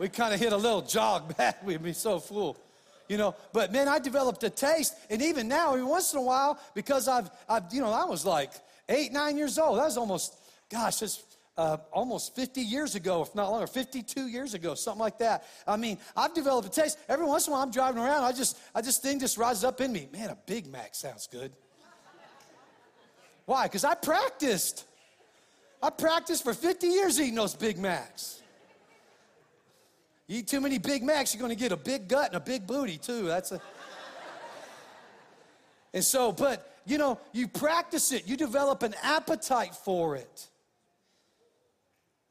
We 0.00 0.08
kind 0.08 0.34
of 0.34 0.40
hit 0.40 0.52
a 0.52 0.56
little 0.56 0.82
jog 0.82 1.36
back. 1.36 1.64
We'd 1.64 1.80
be 1.80 1.92
so 1.92 2.18
full 2.18 2.56
you 3.08 3.16
know. 3.16 3.34
But 3.52 3.72
man, 3.72 3.88
I 3.88 3.98
developed 3.98 4.42
a 4.44 4.50
taste, 4.50 4.94
and 5.10 5.22
even 5.22 5.48
now, 5.48 5.72
every 5.72 5.84
once 5.84 6.12
in 6.12 6.18
a 6.18 6.22
while, 6.22 6.58
because 6.74 7.08
I've, 7.08 7.30
I've 7.48 7.64
you 7.72 7.80
know, 7.80 7.92
I 7.92 8.04
was 8.04 8.24
like 8.24 8.50
eight, 8.88 9.12
nine 9.12 9.36
years 9.36 9.58
old. 9.58 9.78
That 9.78 9.84
was 9.84 9.96
almost, 9.96 10.36
gosh, 10.70 10.98
that's 10.98 11.22
uh, 11.56 11.76
almost 11.92 12.34
50 12.34 12.60
years 12.60 12.94
ago, 12.94 13.22
if 13.22 13.34
not 13.34 13.50
longer, 13.50 13.66
52 13.66 14.26
years 14.28 14.54
ago, 14.54 14.74
something 14.74 15.00
like 15.00 15.18
that. 15.18 15.44
I 15.66 15.76
mean, 15.76 15.98
I've 16.16 16.34
developed 16.34 16.68
a 16.68 16.80
taste. 16.80 16.98
Every 17.08 17.26
once 17.26 17.46
in 17.46 17.52
a 17.52 17.54
while, 17.54 17.62
I'm 17.62 17.70
driving 17.70 18.02
around, 18.02 18.24
I 18.24 18.32
just, 18.32 18.58
I 18.74 18.80
just 18.80 19.02
thing 19.02 19.20
just 19.20 19.36
rises 19.36 19.64
up 19.64 19.80
in 19.80 19.92
me. 19.92 20.08
Man, 20.12 20.30
a 20.30 20.36
Big 20.46 20.66
Mac 20.66 20.94
sounds 20.94 21.26
good. 21.26 21.52
Why? 23.44 23.64
Because 23.64 23.84
I 23.84 23.94
practiced. 23.94 24.84
I 25.82 25.90
practiced 25.90 26.44
for 26.44 26.54
50 26.54 26.86
years 26.86 27.20
eating 27.20 27.34
those 27.34 27.54
Big 27.54 27.76
Macs. 27.76 28.41
You 30.26 30.38
eat 30.38 30.48
too 30.48 30.60
many 30.60 30.78
Big 30.78 31.02
Macs, 31.02 31.34
you're 31.34 31.40
going 31.40 31.56
to 31.56 31.60
get 31.60 31.72
a 31.72 31.76
big 31.76 32.08
gut 32.08 32.28
and 32.28 32.36
a 32.36 32.40
big 32.40 32.66
booty 32.66 32.96
too. 32.96 33.22
That's 33.26 33.52
a. 33.52 33.60
and 35.94 36.04
so, 36.04 36.32
but 36.32 36.72
you 36.86 36.98
know, 36.98 37.18
you 37.32 37.48
practice 37.48 38.12
it, 38.12 38.26
you 38.26 38.36
develop 38.36 38.82
an 38.82 38.94
appetite 39.02 39.74
for 39.74 40.16
it. 40.16 40.48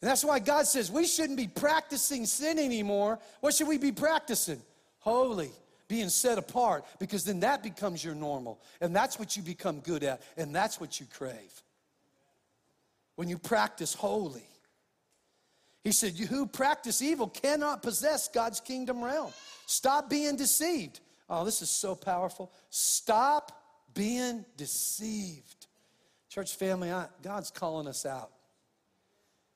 And 0.01 0.09
that's 0.09 0.25
why 0.25 0.39
God 0.39 0.65
says 0.65 0.91
we 0.91 1.05
shouldn't 1.05 1.37
be 1.37 1.47
practicing 1.47 2.25
sin 2.25 2.57
anymore. 2.57 3.19
What 3.39 3.53
should 3.53 3.67
we 3.67 3.77
be 3.77 3.91
practicing? 3.91 4.61
Holy, 4.99 5.51
being 5.87 6.09
set 6.09 6.37
apart, 6.37 6.85
because 6.99 7.23
then 7.23 7.41
that 7.41 7.61
becomes 7.61 8.03
your 8.03 8.15
normal. 8.15 8.59
And 8.81 8.95
that's 8.95 9.19
what 9.19 9.37
you 9.37 9.43
become 9.43 9.79
good 9.79 10.03
at, 10.03 10.21
and 10.37 10.55
that's 10.55 10.79
what 10.79 10.99
you 10.99 11.05
crave. 11.05 11.61
When 13.15 13.27
you 13.27 13.37
practice 13.37 13.93
holy. 13.93 14.45
He 15.83 15.91
said, 15.91 16.17
You 16.17 16.27
who 16.27 16.45
practice 16.45 17.01
evil 17.01 17.27
cannot 17.27 17.81
possess 17.81 18.27
God's 18.27 18.59
kingdom 18.59 19.03
realm. 19.03 19.31
Stop 19.65 20.09
being 20.09 20.35
deceived. 20.35 20.99
Oh, 21.29 21.45
this 21.45 21.61
is 21.61 21.69
so 21.69 21.95
powerful. 21.95 22.51
Stop 22.69 23.51
being 23.93 24.45
deceived. 24.57 25.67
Church 26.29 26.55
family, 26.55 26.91
I, 26.91 27.07
God's 27.21 27.51
calling 27.51 27.87
us 27.87 28.05
out. 28.05 28.31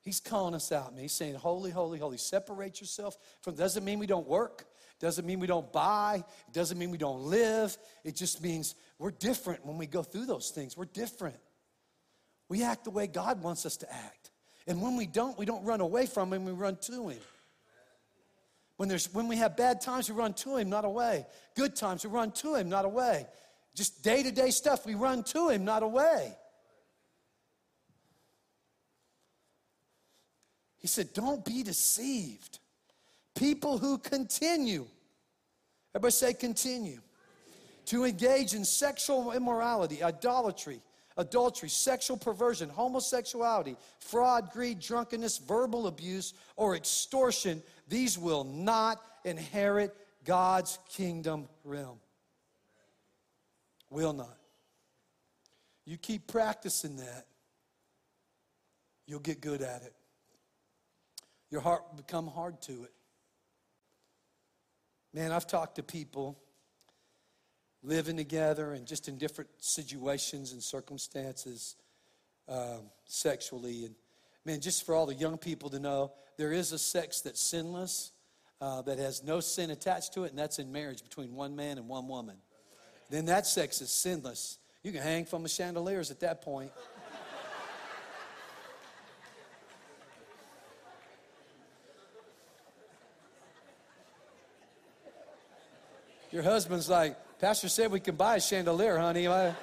He's 0.02 0.20
calling 0.20 0.54
us 0.54 0.72
out. 0.72 0.92
He's 0.98 1.12
saying, 1.12 1.34
Holy, 1.34 1.70
holy, 1.70 1.98
holy. 1.98 2.18
Separate 2.18 2.80
yourself 2.80 3.16
from, 3.42 3.54
doesn't 3.54 3.84
mean 3.84 3.98
we 3.98 4.06
don't 4.06 4.26
work. 4.26 4.66
Doesn't 4.98 5.26
mean 5.26 5.40
we 5.40 5.46
don't 5.46 5.70
buy. 5.72 6.24
It 6.48 6.54
doesn't 6.54 6.78
mean 6.78 6.90
we 6.90 6.98
don't 6.98 7.22
live. 7.22 7.76
It 8.04 8.16
just 8.16 8.42
means 8.42 8.74
we're 8.98 9.10
different 9.10 9.66
when 9.66 9.76
we 9.76 9.86
go 9.86 10.02
through 10.02 10.26
those 10.26 10.50
things. 10.50 10.76
We're 10.76 10.86
different. 10.86 11.36
We 12.48 12.62
act 12.62 12.84
the 12.84 12.90
way 12.90 13.06
God 13.06 13.42
wants 13.42 13.66
us 13.66 13.76
to 13.78 13.92
act. 13.92 14.15
And 14.66 14.82
when 14.82 14.96
we 14.96 15.06
don't, 15.06 15.38
we 15.38 15.46
don't 15.46 15.64
run 15.64 15.80
away 15.80 16.06
from 16.06 16.32
him, 16.32 16.44
we 16.44 16.52
run 16.52 16.76
to 16.82 17.08
him. 17.08 17.20
When, 18.76 18.88
there's, 18.88 19.12
when 19.14 19.28
we 19.28 19.36
have 19.36 19.56
bad 19.56 19.80
times, 19.80 20.10
we 20.10 20.16
run 20.16 20.34
to 20.34 20.56
him, 20.56 20.68
not 20.68 20.84
away. 20.84 21.24
Good 21.54 21.76
times, 21.76 22.04
we 22.04 22.10
run 22.10 22.32
to 22.32 22.56
him, 22.56 22.68
not 22.68 22.84
away. 22.84 23.26
Just 23.74 24.02
day 24.02 24.22
to 24.22 24.30
day 24.30 24.50
stuff, 24.50 24.84
we 24.84 24.94
run 24.94 25.22
to 25.24 25.48
him, 25.48 25.64
not 25.64 25.82
away. 25.82 26.34
He 30.78 30.88
said, 30.88 31.12
Don't 31.12 31.44
be 31.44 31.62
deceived. 31.62 32.58
People 33.34 33.78
who 33.78 33.98
continue, 33.98 34.86
everybody 35.94 36.12
say 36.12 36.32
continue, 36.32 37.00
to 37.86 38.04
engage 38.04 38.54
in 38.54 38.64
sexual 38.64 39.32
immorality, 39.32 40.02
idolatry, 40.02 40.80
adultery, 41.16 41.68
sexual 41.68 42.16
perversion, 42.16 42.68
homosexuality, 42.68 43.76
fraud, 44.00 44.50
greed, 44.52 44.80
drunkenness, 44.80 45.38
verbal 45.38 45.86
abuse, 45.86 46.34
or 46.56 46.76
extortion, 46.76 47.62
these 47.88 48.18
will 48.18 48.44
not 48.44 49.02
inherit 49.24 49.96
God's 50.24 50.78
kingdom 50.90 51.48
realm. 51.64 51.98
Will 53.90 54.12
not. 54.12 54.36
You 55.84 55.96
keep 55.96 56.26
practicing 56.26 56.96
that, 56.96 57.26
you'll 59.06 59.20
get 59.20 59.40
good 59.40 59.62
at 59.62 59.82
it. 59.82 59.94
Your 61.50 61.60
heart 61.60 61.84
will 61.88 61.96
become 61.96 62.26
hard 62.26 62.60
to 62.62 62.72
it. 62.72 62.92
Man, 65.14 65.30
I've 65.32 65.46
talked 65.46 65.76
to 65.76 65.82
people 65.82 66.36
living 67.82 68.16
together 68.16 68.72
and 68.72 68.86
just 68.86 69.08
in 69.08 69.18
different 69.18 69.50
situations 69.58 70.52
and 70.52 70.62
circumstances 70.62 71.76
um, 72.48 72.90
sexually. 73.04 73.84
And 73.86 73.94
man, 74.44 74.60
just 74.60 74.84
for 74.84 74.94
all 74.94 75.06
the 75.06 75.14
young 75.14 75.38
people 75.38 75.70
to 75.70 75.78
know, 75.78 76.12
there 76.36 76.52
is 76.52 76.72
a 76.72 76.78
sex 76.78 77.20
that's 77.22 77.40
sinless, 77.40 78.12
uh, 78.60 78.82
that 78.82 78.98
has 78.98 79.22
no 79.22 79.40
sin 79.40 79.70
attached 79.70 80.14
to 80.14 80.24
it, 80.24 80.30
and 80.30 80.38
that's 80.38 80.58
in 80.58 80.72
marriage 80.72 81.02
between 81.02 81.34
one 81.34 81.56
man 81.56 81.78
and 81.78 81.88
one 81.88 82.08
woman. 82.08 82.36
then 83.10 83.26
that 83.26 83.46
sex 83.46 83.80
is 83.80 83.90
sinless. 83.90 84.58
You 84.82 84.92
can 84.92 85.02
hang 85.02 85.24
from 85.24 85.42
the 85.42 85.48
chandeliers 85.48 86.10
at 86.10 86.20
that 86.20 86.42
point. 86.42 86.72
Your 96.32 96.42
husband's 96.42 96.88
like, 96.88 97.16
Pastor 97.38 97.68
said 97.68 97.90
we 97.90 98.00
can 98.00 98.16
buy 98.16 98.36
a 98.36 98.40
chandelier, 98.40 98.96
honey. 98.96 99.28
I, 99.28 99.48
I 99.48 99.54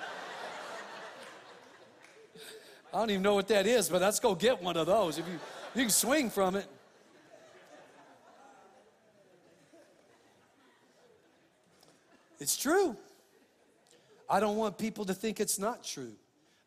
don't 2.94 3.10
even 3.10 3.24
know 3.24 3.34
what 3.34 3.48
that 3.48 3.66
is, 3.66 3.90
but 3.90 4.00
let's 4.00 4.20
go 4.20 4.36
get 4.36 4.62
one 4.62 4.78
of 4.78 4.86
those. 4.86 5.18
If 5.18 5.28
you, 5.28 5.40
you 5.74 5.82
can 5.82 5.90
swing 5.90 6.30
from 6.30 6.56
it. 6.56 6.68
It's 12.40 12.56
true. 12.56 12.96
I 14.30 14.40
don't 14.40 14.58
want 14.58 14.78
people 14.78 15.06
to 15.06 15.14
think 15.16 15.40
it's 15.40 15.58
not 15.58 15.84
true, 15.84 16.14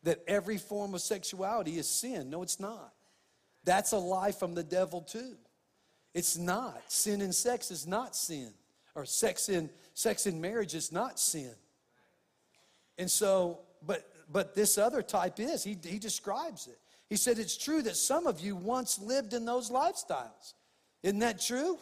that 0.03 0.21
every 0.27 0.57
form 0.57 0.93
of 0.93 1.01
sexuality 1.01 1.77
is 1.77 1.89
sin. 1.89 2.29
No, 2.29 2.41
it's 2.41 2.59
not. 2.59 2.93
That's 3.63 3.93
a 3.93 3.97
lie 3.97 4.33
from 4.33 4.55
the 4.55 4.63
devil, 4.63 5.01
too. 5.01 5.35
It's 6.13 6.35
not. 6.37 6.81
Sin 6.87 7.21
in 7.21 7.31
sex 7.31 7.71
is 7.71 7.87
not 7.87 8.15
sin, 8.15 8.51
or 8.95 9.05
sex 9.05 9.49
in, 9.49 9.69
sex 9.97 10.27
in 10.27 10.39
marriage 10.39 10.75
is 10.75 10.91
not 10.91 11.19
sin. 11.19 11.51
And 12.99 13.09
so, 13.09 13.61
but, 13.83 14.07
but 14.31 14.53
this 14.53 14.77
other 14.77 15.01
type 15.01 15.39
is, 15.39 15.63
he, 15.63 15.75
he 15.83 15.97
describes 15.97 16.67
it. 16.67 16.77
He 17.09 17.15
said, 17.15 17.39
It's 17.39 17.57
true 17.57 17.81
that 17.81 17.95
some 17.95 18.27
of 18.27 18.39
you 18.39 18.55
once 18.55 18.99
lived 18.99 19.33
in 19.33 19.43
those 19.43 19.71
lifestyles. 19.71 20.53
Isn't 21.01 21.19
that 21.19 21.41
true? 21.41 21.79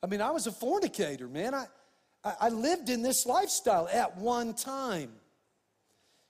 I 0.00 0.06
mean, 0.06 0.20
I 0.20 0.30
was 0.30 0.46
a 0.46 0.52
fornicator, 0.52 1.26
man. 1.26 1.52
I, 1.52 1.66
I 2.22 2.48
lived 2.50 2.88
in 2.88 3.02
this 3.02 3.26
lifestyle 3.26 3.88
at 3.92 4.16
one 4.16 4.54
time. 4.54 5.10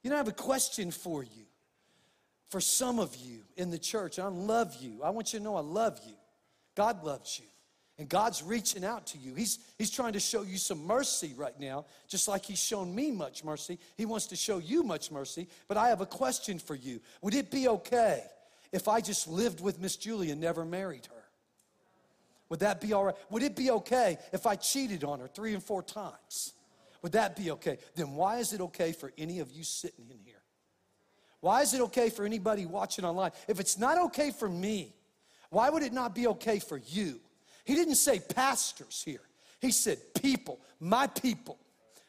You 0.02 0.08
know, 0.08 0.16
I 0.16 0.18
have 0.18 0.28
a 0.28 0.32
question 0.32 0.90
for 0.90 1.22
you. 1.22 1.44
For 2.48 2.62
some 2.62 2.98
of 2.98 3.14
you 3.16 3.40
in 3.58 3.70
the 3.70 3.78
church, 3.78 4.18
I 4.18 4.28
love 4.28 4.74
you. 4.80 5.02
I 5.02 5.10
want 5.10 5.34
you 5.34 5.38
to 5.38 5.44
know 5.44 5.56
I 5.56 5.60
love 5.60 6.00
you. 6.06 6.14
God 6.74 7.04
loves 7.04 7.38
you. 7.38 7.46
And 7.98 8.08
God's 8.08 8.42
reaching 8.42 8.84
out 8.84 9.06
to 9.08 9.18
you. 9.18 9.34
He's, 9.34 9.58
he's 9.78 9.90
trying 9.90 10.12
to 10.12 10.20
show 10.20 10.42
you 10.42 10.58
some 10.58 10.86
mercy 10.86 11.32
right 11.34 11.58
now, 11.58 11.86
just 12.08 12.28
like 12.28 12.44
He's 12.44 12.62
shown 12.62 12.94
me 12.94 13.10
much 13.10 13.42
mercy. 13.42 13.78
He 13.96 14.04
wants 14.04 14.26
to 14.26 14.36
show 14.36 14.58
you 14.58 14.82
much 14.82 15.10
mercy. 15.10 15.48
But 15.66 15.78
I 15.78 15.88
have 15.88 16.02
a 16.02 16.06
question 16.06 16.58
for 16.58 16.74
you. 16.74 17.00
Would 17.22 17.34
it 17.34 17.50
be 17.50 17.68
okay 17.68 18.22
if 18.70 18.86
I 18.86 19.00
just 19.00 19.28
lived 19.28 19.60
with 19.60 19.80
Miss 19.80 19.96
Julie 19.96 20.30
and 20.30 20.40
never 20.40 20.64
married 20.64 21.06
her? 21.06 21.16
Would 22.50 22.60
that 22.60 22.80
be 22.80 22.92
all 22.92 23.04
right? 23.04 23.14
Would 23.30 23.42
it 23.42 23.56
be 23.56 23.70
okay 23.70 24.18
if 24.32 24.46
I 24.46 24.56
cheated 24.56 25.02
on 25.02 25.20
her 25.20 25.26
three 25.26 25.54
and 25.54 25.62
four 25.62 25.82
times? 25.82 26.52
Would 27.02 27.12
that 27.12 27.34
be 27.34 27.50
okay? 27.52 27.78
Then 27.94 28.12
why 28.12 28.38
is 28.38 28.52
it 28.52 28.60
okay 28.60 28.92
for 28.92 29.12
any 29.16 29.40
of 29.40 29.50
you 29.50 29.64
sitting 29.64 30.06
in 30.10 30.18
here? 30.24 30.42
Why 31.40 31.62
is 31.62 31.74
it 31.74 31.80
okay 31.82 32.10
for 32.10 32.24
anybody 32.24 32.66
watching 32.66 33.04
online? 33.04 33.30
If 33.48 33.58
it's 33.58 33.78
not 33.78 33.98
okay 34.06 34.30
for 34.30 34.48
me, 34.48 34.94
why 35.50 35.70
would 35.70 35.82
it 35.82 35.92
not 35.92 36.14
be 36.14 36.26
okay 36.28 36.58
for 36.58 36.76
you? 36.76 37.20
He 37.66 37.74
didn't 37.74 37.96
say 37.96 38.20
pastors 38.20 39.02
here. 39.04 39.20
He 39.60 39.72
said 39.72 39.98
people, 40.14 40.60
my 40.78 41.08
people, 41.08 41.58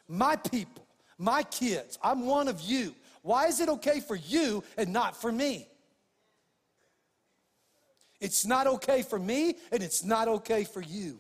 my 0.08 0.36
people, 0.36 0.86
my 1.17 1.41
kids. 1.43 1.98
I'm 2.02 2.28
one 2.28 2.48
of 2.48 2.62
you. 2.62 2.93
Why 3.24 3.48
is 3.48 3.60
it 3.60 3.67
okay 3.67 4.00
for 4.00 4.15
you 4.15 4.63
and 4.78 4.93
not 4.93 5.20
for 5.20 5.32
me? 5.32 5.67
It's 8.22 8.46
not 8.46 8.67
okay 8.67 9.02
for 9.02 9.17
me 9.17 9.56
and 9.72 9.82
it's 9.82 10.04
not 10.04 10.28
okay 10.28 10.63
for 10.63 10.82
you. 10.82 11.20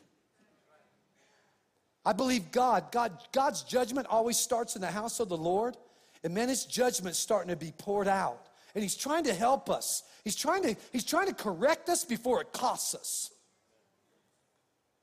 I 2.05 2.13
believe 2.13 2.51
God, 2.51 2.91
God, 2.91 3.17
God's 3.31 3.63
judgment 3.63 4.07
always 4.07 4.37
starts 4.37 4.75
in 4.75 4.81
the 4.81 4.87
house 4.87 5.19
of 5.19 5.29
the 5.29 5.37
Lord. 5.37 5.75
And 6.23 6.33
man, 6.33 6.47
his 6.47 6.65
judgment's 6.65 7.19
starting 7.19 7.49
to 7.49 7.55
be 7.55 7.73
poured 7.75 8.07
out. 8.07 8.47
And 8.75 8.83
he's 8.83 8.95
trying 8.95 9.23
to 9.23 9.33
help 9.33 9.69
us. 9.69 10.03
He's 10.23 10.35
trying 10.35 10.61
to, 10.61 10.75
he's 10.93 11.03
trying 11.03 11.27
to 11.27 11.33
correct 11.33 11.89
us 11.89 12.05
before 12.05 12.39
it 12.41 12.53
costs 12.53 12.93
us. 12.93 13.31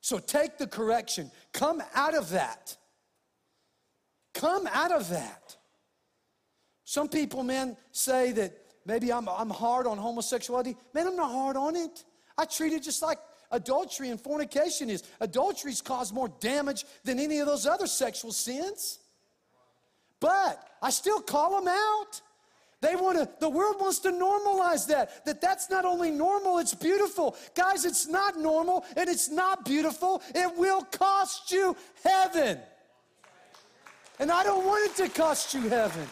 So 0.04 0.18
take 0.18 0.58
the 0.58 0.66
correction. 0.66 1.30
Come 1.54 1.82
out 1.94 2.14
of 2.14 2.28
that. 2.28 2.76
Come 4.34 4.68
out 4.70 4.92
of 4.92 5.08
that. 5.08 5.56
Some 6.84 7.08
people, 7.08 7.42
man, 7.42 7.74
say 7.90 8.32
that 8.32 8.52
maybe 8.84 9.10
I'm, 9.10 9.26
I'm 9.30 9.48
hard 9.48 9.86
on 9.86 9.96
homosexuality. 9.96 10.76
Man, 10.92 11.06
I'm 11.06 11.16
not 11.16 11.30
hard 11.30 11.56
on 11.56 11.74
it. 11.74 12.04
I 12.36 12.44
treat 12.44 12.74
it 12.74 12.82
just 12.82 13.00
like 13.00 13.16
adultery 13.50 14.10
and 14.10 14.20
fornication 14.20 14.90
is. 14.90 15.04
Adultery's 15.20 15.80
caused 15.80 16.12
more 16.12 16.28
damage 16.38 16.84
than 17.04 17.18
any 17.18 17.38
of 17.38 17.46
those 17.46 17.66
other 17.66 17.86
sexual 17.86 18.30
sins. 18.30 18.98
But 20.20 20.68
I 20.82 20.90
still 20.90 21.22
call 21.22 21.58
them 21.58 21.68
out. 21.68 22.20
They 22.84 22.96
want 22.96 23.16
to, 23.16 23.26
the 23.40 23.48
world 23.48 23.76
wants 23.80 23.98
to 24.00 24.10
normalize 24.10 24.86
that. 24.88 25.24
That 25.24 25.40
that's 25.40 25.70
not 25.70 25.86
only 25.86 26.10
normal, 26.10 26.58
it's 26.58 26.74
beautiful. 26.74 27.34
Guys, 27.54 27.86
it's 27.86 28.06
not 28.06 28.38
normal 28.38 28.84
and 28.94 29.08
it's 29.08 29.30
not 29.30 29.64
beautiful. 29.64 30.20
It 30.34 30.54
will 30.54 30.82
cost 30.82 31.50
you 31.50 31.74
heaven. 32.02 32.58
And 34.18 34.30
I 34.30 34.44
don't 34.44 34.66
want 34.66 34.90
it 34.90 35.02
to 35.02 35.08
cost 35.08 35.54
you 35.54 35.62
heaven. 35.62 36.06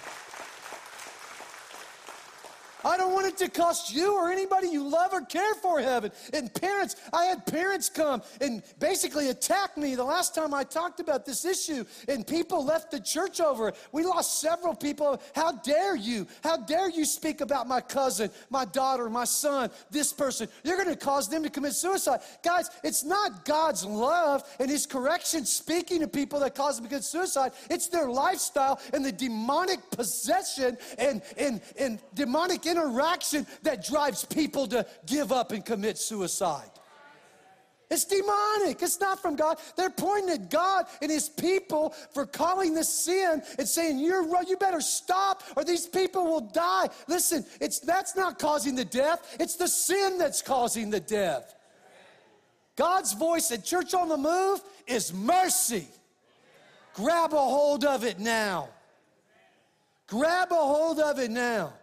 I 2.84 2.96
don't 2.96 3.12
want 3.12 3.26
it 3.26 3.36
to 3.38 3.48
cost 3.48 3.94
you 3.94 4.14
or 4.14 4.30
anybody 4.30 4.68
you 4.68 4.86
love 4.88 5.12
or 5.12 5.22
care 5.22 5.54
for 5.54 5.80
heaven. 5.80 6.12
And 6.32 6.52
parents, 6.52 6.96
I 7.12 7.24
had 7.24 7.46
parents 7.46 7.88
come 7.88 8.22
and 8.40 8.62
basically 8.78 9.28
attack 9.28 9.76
me 9.76 9.94
the 9.94 10.04
last 10.04 10.34
time 10.34 10.54
I 10.54 10.64
talked 10.64 11.00
about 11.00 11.24
this 11.24 11.44
issue, 11.44 11.84
and 12.08 12.26
people 12.26 12.64
left 12.64 12.90
the 12.90 13.00
church 13.00 13.40
over 13.40 13.68
it. 13.68 13.76
We 13.92 14.04
lost 14.04 14.40
several 14.40 14.74
people. 14.74 15.20
How 15.34 15.52
dare 15.52 15.96
you? 15.96 16.26
How 16.42 16.56
dare 16.56 16.90
you 16.90 17.04
speak 17.04 17.40
about 17.40 17.68
my 17.68 17.80
cousin, 17.80 18.30
my 18.50 18.64
daughter, 18.64 19.08
my 19.08 19.24
son, 19.24 19.70
this 19.90 20.12
person? 20.12 20.48
You're 20.64 20.76
going 20.76 20.88
to 20.88 20.96
cause 20.96 21.28
them 21.28 21.42
to 21.42 21.50
commit 21.50 21.74
suicide. 21.74 22.20
Guys, 22.42 22.70
it's 22.82 23.04
not 23.04 23.44
God's 23.44 23.84
love 23.84 24.42
and 24.58 24.70
His 24.70 24.86
correction 24.86 25.44
speaking 25.44 26.00
to 26.00 26.08
people 26.08 26.40
that 26.40 26.54
cause 26.54 26.76
them 26.76 26.84
to 26.84 26.88
commit 26.88 27.04
suicide. 27.04 27.52
It's 27.70 27.88
their 27.88 28.08
lifestyle 28.08 28.80
and 28.92 29.04
the 29.04 29.12
demonic 29.12 29.90
possession 29.90 30.76
and, 30.98 31.22
and, 31.36 31.60
and 31.78 32.00
demonic 32.14 32.66
interaction 32.72 33.46
that 33.62 33.85
drives 33.85 34.24
people 34.24 34.66
to 34.68 34.85
give 35.06 35.30
up 35.30 35.52
and 35.52 35.64
commit 35.64 35.98
suicide. 35.98 36.70
It's 37.90 38.06
demonic. 38.06 38.80
It's 38.80 38.98
not 39.00 39.20
from 39.20 39.37
God. 39.37 39.58
They're 39.76 39.90
pointing 39.90 40.30
at 40.30 40.50
God 40.50 40.87
and 41.02 41.11
His 41.11 41.28
people 41.28 41.94
for 42.14 42.24
calling 42.24 42.72
this 42.72 42.88
sin 42.88 43.42
and 43.58 43.68
saying, 43.68 43.98
"You're 43.98 44.24
you 44.44 44.56
better 44.56 44.80
stop, 44.80 45.42
or 45.56 45.62
these 45.62 45.87
people 45.87 46.24
will 46.24 46.40
die." 46.40 46.88
Listen, 47.06 47.44
it's 47.61 47.80
that's 47.80 48.16
not 48.16 48.38
causing 48.38 48.74
the 48.74 48.87
death. 48.87 49.37
It's 49.38 49.56
the 49.56 49.68
sin 49.68 50.16
that's 50.16 50.40
causing 50.40 50.88
the 50.88 51.00
death. 51.00 51.54
God's 52.76 53.12
voice 53.12 53.52
at 53.52 53.62
Church 53.62 53.92
on 53.92 54.08
the 54.08 54.16
Move 54.16 54.62
is 54.87 55.12
mercy. 55.12 55.87
Grab 56.94 57.35
a 57.35 57.37
hold 57.37 57.85
of 57.85 58.04
it 58.04 58.18
now. 58.18 58.70
Grab 60.06 60.50
a 60.50 60.54
hold 60.54 60.98
of 60.98 61.18
it 61.18 61.30
now. 61.30 61.74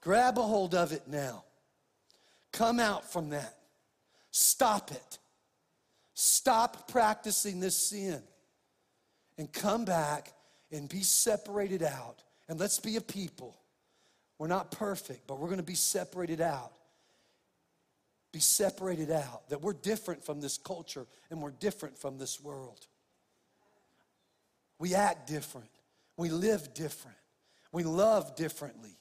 Grab 0.00 0.38
a 0.38 0.42
hold 0.42 0.74
of 0.74 0.92
it 0.92 1.02
now. 1.06 1.44
Come 2.52 2.80
out 2.80 3.10
from 3.10 3.30
that. 3.30 3.56
Stop 4.30 4.90
it. 4.92 5.18
Stop 6.14 6.88
practicing 6.88 7.60
this 7.60 7.76
sin 7.76 8.22
and 9.38 9.52
come 9.52 9.84
back 9.84 10.32
and 10.72 10.88
be 10.88 11.02
separated 11.02 11.82
out. 11.82 12.22
And 12.48 12.58
let's 12.58 12.78
be 12.78 12.96
a 12.96 13.00
people. 13.00 13.56
We're 14.38 14.48
not 14.48 14.70
perfect, 14.70 15.26
but 15.26 15.38
we're 15.38 15.48
going 15.48 15.58
to 15.58 15.62
be 15.62 15.74
separated 15.74 16.40
out. 16.40 16.72
Be 18.32 18.40
separated 18.40 19.10
out. 19.10 19.48
That 19.48 19.60
we're 19.60 19.72
different 19.72 20.24
from 20.24 20.40
this 20.40 20.56
culture 20.56 21.06
and 21.30 21.42
we're 21.42 21.50
different 21.50 21.98
from 21.98 22.18
this 22.18 22.40
world. 22.40 22.86
We 24.78 24.94
act 24.94 25.26
different. 25.26 25.70
We 26.16 26.30
live 26.30 26.72
different. 26.74 27.16
We 27.72 27.82
love 27.84 28.34
differently. 28.36 28.96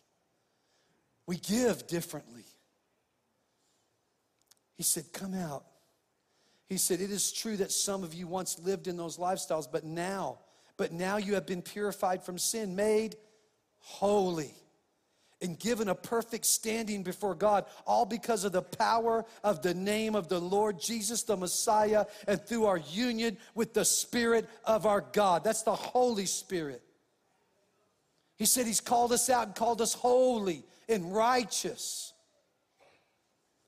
We 1.29 1.37
give 1.37 1.85
differently. 1.85 2.43
He 4.77 4.81
said, 4.81 5.13
Come 5.13 5.35
out. 5.35 5.63
He 6.67 6.77
said, 6.77 7.01
It 7.01 7.11
is 7.11 7.31
true 7.31 7.55
that 7.57 7.71
some 7.71 8.03
of 8.03 8.15
you 8.15 8.25
once 8.25 8.57
lived 8.57 8.87
in 8.87 8.97
those 8.97 9.17
lifestyles, 9.17 9.67
but 9.71 9.83
now, 9.83 10.39
but 10.75 10.91
now 10.91 11.17
you 11.17 11.35
have 11.35 11.45
been 11.45 11.61
purified 11.61 12.23
from 12.23 12.39
sin, 12.39 12.75
made 12.75 13.15
holy, 13.77 14.55
and 15.39 15.59
given 15.59 15.89
a 15.89 15.93
perfect 15.93 16.47
standing 16.47 17.03
before 17.03 17.35
God, 17.35 17.65
all 17.85 18.07
because 18.07 18.43
of 18.43 18.51
the 18.51 18.63
power 18.63 19.23
of 19.43 19.61
the 19.61 19.75
name 19.75 20.15
of 20.15 20.29
the 20.29 20.41
Lord 20.41 20.81
Jesus, 20.81 21.21
the 21.21 21.37
Messiah, 21.37 22.07
and 22.27 22.41
through 22.41 22.65
our 22.65 22.79
union 22.79 23.37
with 23.53 23.75
the 23.75 23.85
Spirit 23.85 24.49
of 24.65 24.87
our 24.87 25.01
God. 25.01 25.43
That's 25.43 25.61
the 25.61 25.75
Holy 25.75 26.25
Spirit. 26.25 26.81
He 28.35 28.47
said 28.47 28.65
He's 28.65 28.81
called 28.81 29.11
us 29.11 29.29
out 29.29 29.45
and 29.45 29.55
called 29.55 29.79
us 29.79 29.93
holy 29.93 30.63
and 30.89 31.13
righteous 31.13 32.13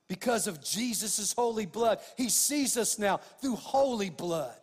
because 0.09 0.47
of 0.47 0.61
Jesus' 0.61 1.31
holy 1.31 1.65
blood. 1.65 1.99
He 2.17 2.27
sees 2.27 2.75
us 2.75 2.99
now 2.99 3.21
through 3.39 3.55
holy 3.55 4.09
blood. 4.09 4.57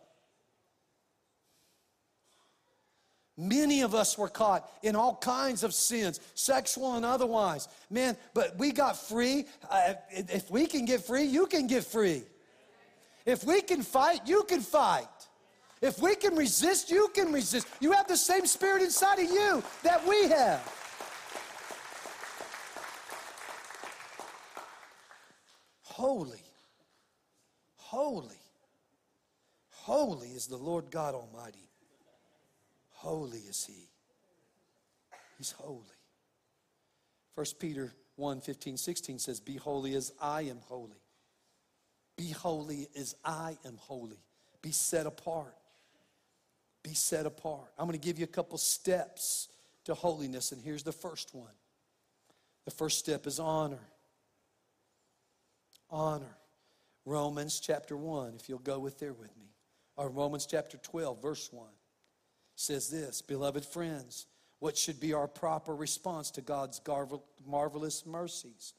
Many 3.35 3.81
of 3.81 3.95
us 3.95 4.17
were 4.17 4.27
caught 4.27 4.69
in 4.83 4.97
all 4.97 5.15
kinds 5.15 5.63
of 5.63 5.73
sins, 5.73 6.19
sexual 6.35 6.95
and 6.95 7.05
otherwise. 7.05 7.69
Man, 7.89 8.17
but 8.33 8.57
we 8.57 8.73
got 8.73 8.97
free. 8.97 9.45
Uh, 9.71 9.93
if 10.11 10.51
we 10.51 10.67
can 10.67 10.83
get 10.83 11.01
free, 11.01 11.23
you 11.23 11.47
can 11.47 11.65
get 11.65 11.85
free. 11.85 12.23
If 13.25 13.45
we 13.45 13.61
can 13.61 13.81
fight, 13.81 14.19
you 14.25 14.43
can 14.43 14.59
fight. 14.59 15.07
If 15.81 16.01
we 16.01 16.15
can 16.15 16.35
resist, 16.35 16.91
you 16.91 17.09
can 17.13 17.31
resist. 17.31 17.65
You 17.79 17.93
have 17.93 18.07
the 18.07 18.17
same 18.17 18.45
spirit 18.45 18.81
inside 18.81 19.19
of 19.19 19.31
you 19.31 19.63
that 19.83 20.05
we 20.05 20.27
have. 20.27 20.78
Holy, 25.99 26.41
holy, 27.75 28.39
holy 29.69 30.29
is 30.29 30.47
the 30.47 30.55
Lord 30.55 30.91
God 30.91 31.13
Almighty. 31.13 31.67
Holy 32.91 33.39
is 33.39 33.65
he. 33.65 33.89
He's 35.37 35.51
holy. 35.51 35.83
1 37.35 37.45
Peter 37.59 37.91
1 38.15 38.39
15, 38.39 38.77
16 38.77 39.19
says, 39.19 39.41
Be 39.41 39.57
holy 39.57 39.93
as 39.93 40.13
I 40.21 40.43
am 40.43 40.59
holy. 40.69 41.01
Be 42.15 42.29
holy 42.29 42.87
as 42.97 43.13
I 43.25 43.57
am 43.65 43.75
holy. 43.75 44.23
Be 44.61 44.71
set 44.71 45.05
apart. 45.05 45.57
Be 46.81 46.93
set 46.93 47.25
apart. 47.25 47.73
I'm 47.77 47.85
going 47.87 47.99
to 47.99 48.07
give 48.07 48.17
you 48.17 48.23
a 48.23 48.27
couple 48.27 48.57
steps 48.57 49.49
to 49.83 49.93
holiness, 49.93 50.53
and 50.53 50.63
here's 50.63 50.83
the 50.83 50.93
first 50.93 51.35
one. 51.35 51.51
The 52.63 52.71
first 52.71 52.99
step 52.99 53.27
is 53.27 53.37
honor. 53.37 53.88
Honor. 55.89 56.37
Romans 57.05 57.59
chapter 57.59 57.97
1, 57.97 58.35
if 58.39 58.49
you'll 58.49 58.59
go 58.59 58.79
with 58.79 58.99
there 58.99 59.13
with 59.13 59.35
me. 59.37 59.47
Or 59.95 60.09
Romans 60.09 60.45
chapter 60.45 60.77
12, 60.77 61.21
verse 61.21 61.49
1 61.51 61.67
says 62.55 62.89
this 62.89 63.21
Beloved 63.21 63.65
friends, 63.65 64.27
what 64.59 64.77
should 64.77 64.99
be 64.99 65.13
our 65.13 65.27
proper 65.27 65.75
response 65.75 66.31
to 66.31 66.41
God's 66.41 66.81
marvelous 67.45 68.05
mercies? 68.05 68.73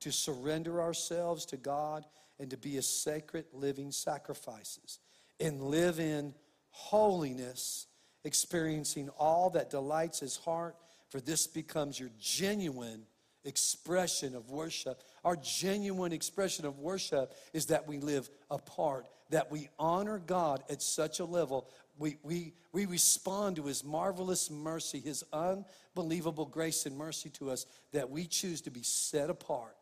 To 0.00 0.10
surrender 0.10 0.80
ourselves 0.80 1.44
to 1.46 1.56
God 1.56 2.04
and 2.38 2.50
to 2.50 2.56
be 2.56 2.78
a 2.78 2.82
sacred 2.82 3.44
living 3.52 3.92
sacrifices 3.92 4.98
and 5.38 5.62
live 5.62 6.00
in 6.00 6.34
holiness, 6.70 7.86
experiencing 8.24 9.10
all 9.18 9.50
that 9.50 9.70
delights 9.70 10.20
his 10.20 10.36
heart, 10.36 10.76
for 11.10 11.20
this 11.20 11.46
becomes 11.46 12.00
your 12.00 12.10
genuine 12.18 13.06
expression 13.44 14.34
of 14.34 14.50
worship. 14.50 15.02
Our 15.24 15.36
genuine 15.36 16.12
expression 16.12 16.66
of 16.66 16.78
worship 16.78 17.34
is 17.52 17.66
that 17.66 17.86
we 17.88 17.98
live 17.98 18.28
apart, 18.50 19.06
that 19.30 19.50
we 19.50 19.68
honor 19.78 20.18
God 20.18 20.62
at 20.68 20.82
such 20.82 21.20
a 21.20 21.24
level 21.24 21.68
we, 22.00 22.16
we, 22.22 22.54
we 22.72 22.86
respond 22.86 23.56
to 23.56 23.64
his 23.64 23.84
marvelous 23.84 24.50
mercy, 24.50 25.00
his 25.00 25.22
unbelievable 25.34 26.46
grace 26.46 26.86
and 26.86 26.96
mercy 26.96 27.28
to 27.30 27.50
us, 27.50 27.66
that 27.92 28.08
we 28.08 28.24
choose 28.26 28.62
to 28.62 28.70
be 28.70 28.82
set 28.82 29.28
apart 29.28 29.76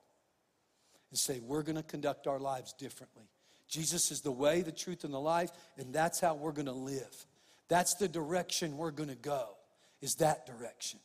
and 1.10 1.18
say, 1.18 1.38
we're 1.38 1.62
going 1.62 1.76
to 1.76 1.82
conduct 1.84 2.26
our 2.26 2.40
lives 2.40 2.72
differently. 2.72 3.28
Jesus 3.68 4.10
is 4.10 4.20
the 4.20 4.32
way, 4.32 4.62
the 4.62 4.72
truth, 4.72 5.04
and 5.04 5.14
the 5.14 5.20
life, 5.20 5.52
and 5.76 5.94
that's 5.94 6.18
how 6.18 6.34
we're 6.34 6.52
going 6.52 6.66
to 6.66 6.72
live. 6.72 7.26
That's 7.68 7.94
the 7.94 8.08
direction 8.08 8.76
we're 8.76 8.90
going 8.90 9.10
to 9.10 9.14
go, 9.14 9.50
is 10.02 10.16
that 10.16 10.44
direction. 10.44 10.98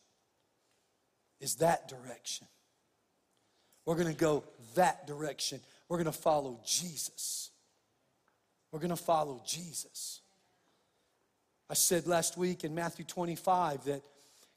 Is 1.40 1.56
that 1.56 1.88
direction. 1.88 2.48
We're 3.86 3.96
going 3.96 4.14
to 4.14 4.20
go 4.20 4.44
that 4.76 5.08
direction. 5.08 5.60
We're 5.90 5.98
going 5.98 6.06
to 6.06 6.12
follow 6.12 6.60
Jesus. 6.66 7.52
We're 8.72 8.80
going 8.80 8.90
to 8.90 8.96
follow 8.96 9.42
Jesus. 9.46 10.22
I 11.70 11.74
said 11.76 12.08
last 12.08 12.38
week 12.38 12.64
in 12.64 12.74
Matthew 12.74 13.06
25 13.06 13.86
that 13.86 14.02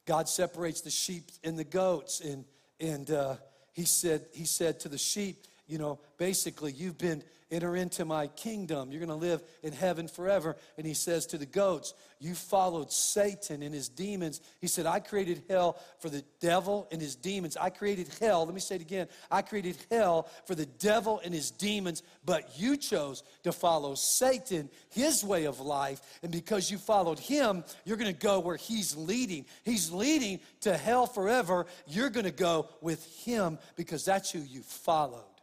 God 0.06 0.28
separates 0.28 0.80
the 0.80 0.90
sheep 0.90 1.30
and 1.42 1.58
the 1.58 1.64
goats, 1.64 2.20
and 2.20 2.44
and 2.78 3.10
uh, 3.10 3.36
he 3.72 3.84
said 3.84 4.26
he 4.32 4.44
said 4.44 4.80
to 4.80 4.88
the 4.88 4.98
sheep, 4.98 5.46
you 5.66 5.78
know, 5.78 5.98
basically 6.18 6.72
you've 6.72 6.98
been 6.98 7.22
enter 7.50 7.76
into 7.76 8.04
my 8.04 8.26
kingdom. 8.26 8.90
You're 8.90 9.04
going 9.04 9.08
to 9.08 9.26
live 9.26 9.42
in 9.62 9.72
heaven 9.72 10.08
forever. 10.08 10.56
And 10.76 10.86
he 10.86 10.94
says 10.94 11.26
to 11.26 11.38
the 11.38 11.46
goats, 11.46 11.94
You 12.18 12.34
followed 12.34 12.92
Satan 12.92 13.62
and 13.62 13.72
his 13.74 13.88
demons. 13.88 14.40
He 14.60 14.66
said, 14.66 14.86
I 14.86 15.00
created 15.00 15.44
hell 15.48 15.78
for 16.00 16.10
the 16.10 16.24
devil 16.40 16.88
and 16.90 17.00
his 17.00 17.14
demons. 17.14 17.56
I 17.56 17.70
created 17.70 18.08
hell. 18.20 18.44
Let 18.44 18.54
me 18.54 18.60
say 18.60 18.76
it 18.76 18.80
again. 18.80 19.08
I 19.30 19.42
created 19.42 19.76
hell 19.90 20.28
for 20.46 20.54
the 20.54 20.66
devil 20.66 21.20
and 21.24 21.32
his 21.32 21.50
demons, 21.50 22.02
but 22.24 22.58
you 22.58 22.76
chose 22.76 23.22
to 23.44 23.52
follow 23.52 23.94
Satan, 23.94 24.68
his 24.90 25.22
way 25.22 25.44
of 25.44 25.60
life. 25.60 26.00
And 26.22 26.32
because 26.32 26.70
you 26.70 26.78
followed 26.78 27.18
him, 27.18 27.64
you're 27.84 27.96
going 27.96 28.12
to 28.12 28.18
go 28.20 28.40
where 28.40 28.56
he's 28.56 28.96
leading. 28.96 29.46
He's 29.64 29.92
leading 29.92 30.40
to 30.62 30.76
hell 30.76 31.06
forever. 31.06 31.66
You're 31.86 32.10
going 32.10 32.26
to 32.26 32.32
go 32.32 32.68
with 32.80 33.04
him 33.24 33.58
because 33.76 34.04
that's 34.04 34.30
who 34.30 34.40
you 34.40 34.62
followed. 34.62 35.35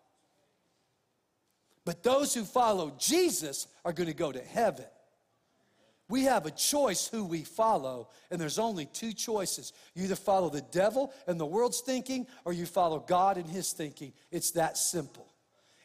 But 1.86 2.04
those 2.04 2.34
who 2.34 2.46
follow 2.46 2.93
Jesus 2.98 3.67
are 3.84 3.93
going 3.93 4.08
to 4.08 4.13
go 4.13 4.32
to 4.32 4.41
heaven. 4.41 4.86
We 6.10 6.24
have 6.24 6.46
a 6.46 6.52
choice 6.52 7.08
who 7.08 7.24
we 7.24 7.43
follow, 7.43 8.10
and 8.30 8.39
there's 8.39 8.60
only 8.60 8.86
two 8.86 9.13
choices. 9.13 9.74
You 9.96 10.04
either 10.04 10.15
follow 10.15 10.50
the 10.50 10.62
devil 10.62 11.13
and 11.28 11.39
the 11.39 11.46
world's 11.46 11.82
thinking, 11.82 12.28
or 12.46 12.54
you 12.54 12.65
follow 12.65 13.00
God 13.00 13.38
and 13.38 13.50
his 13.50 13.72
thinking. 13.74 14.13
It's 14.32 14.52
that 14.52 14.78
simple. 14.78 15.33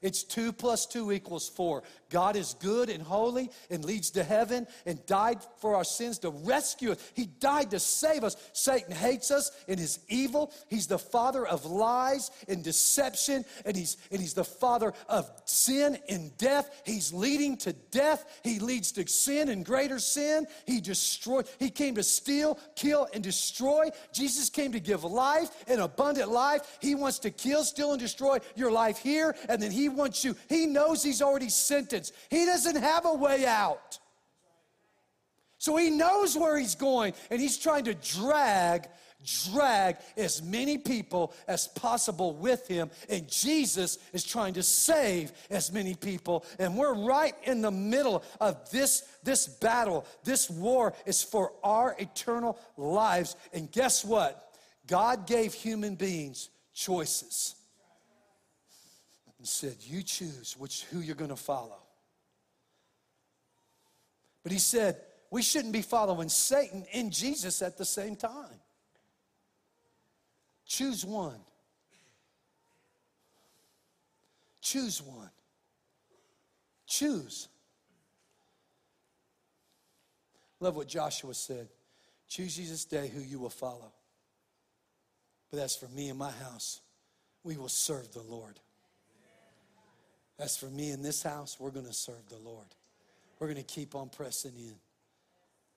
It's 0.03 0.23
two 0.23 0.53
plus 0.53 0.87
two 0.87 1.13
equals 1.13 1.49
four. 1.49 1.83
God 2.11 2.37
is 2.37 2.55
good 2.55 2.89
and 2.89 3.03
holy 3.03 3.51
and 3.71 3.85
leads 3.85 4.11
to 4.13 4.25
heaven 4.25 4.67
and 4.87 5.05
died 5.07 5.39
for 5.59 5.75
our 5.75 5.85
sins 5.85 6.19
to 6.21 6.31
rescue 6.31 6.93
us. 6.93 7.13
He 7.15 7.27
died 7.27 7.71
to 7.73 7.81
save 7.81 8.25
us. 8.25 8.37
Satan 8.53 8.93
hates 8.93 9.31
us 9.31 9.51
and 9.67 9.79
is 9.79 9.99
evil. 10.09 10.53
He's 10.69 10.87
the 10.87 10.99
father 10.99 11.47
of 11.47 11.67
lies 11.67 12.31
and 12.49 12.65
deception, 12.65 13.45
and 13.65 13.77
he's, 13.77 13.97
and 14.11 14.21
he's 14.21 14.35
the 14.35 14.45
father 14.45 14.95
of 15.09 15.31
sin 15.45 15.99
and 16.09 16.37
death. 16.39 16.83
He's 16.85 17.13
leading 17.13 17.57
to 17.59 17.73
death. 17.91 18.41
He 18.43 18.59
leads 18.59 18.93
to 18.93 19.07
sin 19.07 19.49
and 19.49 19.65
greater 19.65 19.99
sin. 19.99 20.47
He 20.67 20.81
destroyed, 20.81 21.47
he 21.59 21.71
came 21.71 21.95
to 21.97 22.03
steal, 22.03 22.59
kill, 22.75 23.09
and 23.13 23.23
destroy. 23.23 23.91
Jesus 24.13 24.49
came 24.49 24.73
to 24.73 24.81
give 24.81 25.05
life 25.05 25.51
and 25.67 25.81
abundant 25.81 26.31
life. 26.31 26.79
He 26.81 26.95
wants 26.95 27.19
to 27.21 27.31
kill, 27.31 27.65
steal, 27.65 27.93
and 27.93 28.01
destroy 28.01 28.39
your 28.57 28.71
life 28.71 28.99
here, 28.99 29.37
and 29.49 29.61
then 29.61 29.71
he 29.71 29.88
wants 29.89 30.25
you. 30.25 30.37
He 30.49 30.67
knows 30.67 31.03
He's 31.03 31.23
already 31.23 31.49
sentenced, 31.49 32.15
He 32.31 32.45
doesn't 32.45 32.77
have 32.77 33.07
a 33.07 33.15
way 33.15 33.47
out. 33.47 33.99
So 35.59 35.77
He 35.77 35.91
knows 35.91 36.37
where 36.37 36.59
He's 36.59 36.75
going, 36.75 37.15
and 37.31 37.41
He's 37.41 37.59
trying 37.59 37.85
to 37.85 37.95
drag 37.95 38.89
drag 39.53 39.97
as 40.17 40.43
many 40.43 40.79
people 40.79 41.35
as 41.47 41.69
possible 41.69 42.35
with 42.35 42.67
him. 42.69 42.91
And 43.09 43.29
Jesus 43.29 43.99
is 44.13 44.25
trying 44.25 44.55
to 44.55 44.63
save 44.63 45.33
as 45.51 45.73
many 45.73 45.95
people. 45.95 46.45
And 46.59 46.77
we're 46.77 46.95
right 46.95 47.35
in 47.45 47.61
the 47.61 47.71
middle 47.71 48.23
of 48.41 48.71
this, 48.71 49.03
this 49.25 49.47
battle. 49.47 50.07
This 50.25 50.49
war 50.49 50.95
is 51.05 51.23
for 51.23 51.53
our 51.65 51.97
eternal 51.99 52.59
lives. 52.77 53.37
And 53.53 53.71
guess 53.71 54.05
what? 54.05 54.53
God 54.87 55.27
gave 55.27 55.53
human 55.53 55.97
beings 55.97 56.49
choices 56.73 57.58
and 59.49 59.73
said, 59.73 59.77
You 59.81 60.03
choose 60.03 60.57
which 60.59 60.85
who 60.85 61.01
you're 61.01 61.15
going 61.17 61.31
to 61.31 61.37
follow. 61.37 61.79
But 64.43 64.53
he 64.53 64.59
said, 64.59 64.97
we 65.31 65.43
shouldn't 65.43 65.73
be 65.73 65.83
following 65.83 66.29
Satan 66.29 66.87
and 66.95 67.13
Jesus 67.13 67.61
at 67.61 67.77
the 67.77 67.85
same 67.85 68.17
time. 68.17 68.61
Choose 70.67 71.05
one. 71.05 71.41
Choose 74.63 75.03
one. 75.03 75.31
Choose. 76.87 77.49
Love 80.61 80.77
what 80.77 80.89
Joshua 80.89 81.35
said. 81.35 81.69
Choose 82.29 82.57
this 82.57 82.85
day 82.85 83.11
who 83.15 83.21
you 83.21 83.39
will 83.39 83.51
follow. 83.51 83.93
But 85.51 85.61
as 85.61 85.77
for 85.77 85.89
me 85.89 86.09
and 86.09 86.19
my 86.19 86.31
house, 86.31 86.81
we 87.45 87.57
will 87.57 87.69
serve 87.69 88.13
the 88.13 88.23
Lord. 88.23 88.59
As 90.39 90.57
for 90.57 90.67
me 90.67 90.91
in 90.91 91.03
this 91.03 91.23
house, 91.23 91.57
we're 91.59 91.71
going 91.71 91.87
to 91.87 91.93
serve 91.93 92.29
the 92.29 92.39
Lord. 92.39 92.67
We're 93.39 93.49
going 93.49 93.59
to 93.59 93.63
keep 93.63 93.95
on 93.95 94.09
pressing 94.09 94.53
in. 94.57 94.75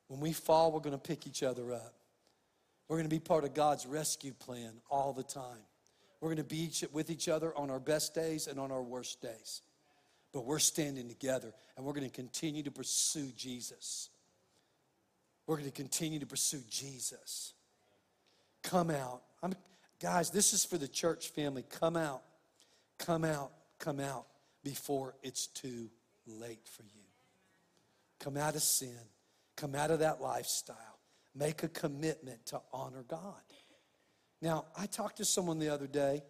When 0.07 0.19
we 0.19 0.33
fall, 0.33 0.71
we're 0.71 0.79
going 0.79 0.97
to 0.97 1.01
pick 1.01 1.25
each 1.25 1.41
other 1.43 1.73
up. 1.73 1.93
We're 2.87 2.97
going 2.97 3.09
to 3.09 3.15
be 3.15 3.19
part 3.19 3.43
of 3.43 3.53
God's 3.53 3.85
rescue 3.85 4.33
plan 4.33 4.73
all 4.89 5.13
the 5.13 5.23
time. 5.23 5.63
We're 6.19 6.29
going 6.29 6.37
to 6.37 6.43
be 6.43 6.63
each, 6.63 6.83
with 6.91 7.09
each 7.09 7.29
other 7.29 7.55
on 7.57 7.71
our 7.71 7.79
best 7.79 8.13
days 8.13 8.47
and 8.47 8.59
on 8.59 8.71
our 8.71 8.83
worst 8.83 9.21
days. 9.21 9.61
But 10.33 10.45
we're 10.45 10.59
standing 10.59 11.07
together 11.07 11.53
and 11.75 11.85
we're 11.85 11.93
going 11.93 12.09
to 12.09 12.15
continue 12.15 12.63
to 12.63 12.71
pursue 12.71 13.31
Jesus. 13.35 14.09
We're 15.47 15.57
going 15.57 15.69
to 15.69 15.75
continue 15.75 16.19
to 16.19 16.25
pursue 16.25 16.61
Jesus. 16.69 17.53
Come 18.63 18.91
out. 18.91 19.21
I'm, 19.41 19.53
guys, 19.99 20.29
this 20.29 20.53
is 20.53 20.63
for 20.63 20.77
the 20.77 20.87
church 20.87 21.29
family. 21.29 21.63
Come 21.69 21.95
out. 21.95 22.21
Come 22.99 23.25
out 23.25 23.51
come 23.81 23.99
out 23.99 24.25
before 24.63 25.15
it's 25.23 25.47
too 25.47 25.89
late 26.27 26.67
for 26.67 26.83
you. 26.83 26.89
Come 28.19 28.37
out 28.37 28.55
of 28.55 28.61
sin, 28.61 28.97
come 29.55 29.75
out 29.75 29.91
of 29.91 29.99
that 29.99 30.21
lifestyle, 30.21 30.99
make 31.35 31.63
a 31.63 31.67
commitment 31.67 32.45
to 32.47 32.61
honor 32.71 33.03
God. 33.07 33.41
Now, 34.41 34.65
I 34.77 34.85
talked 34.85 35.17
to 35.17 35.25
someone 35.25 35.59
the 35.59 35.69
other 35.69 35.87
day 35.87 36.23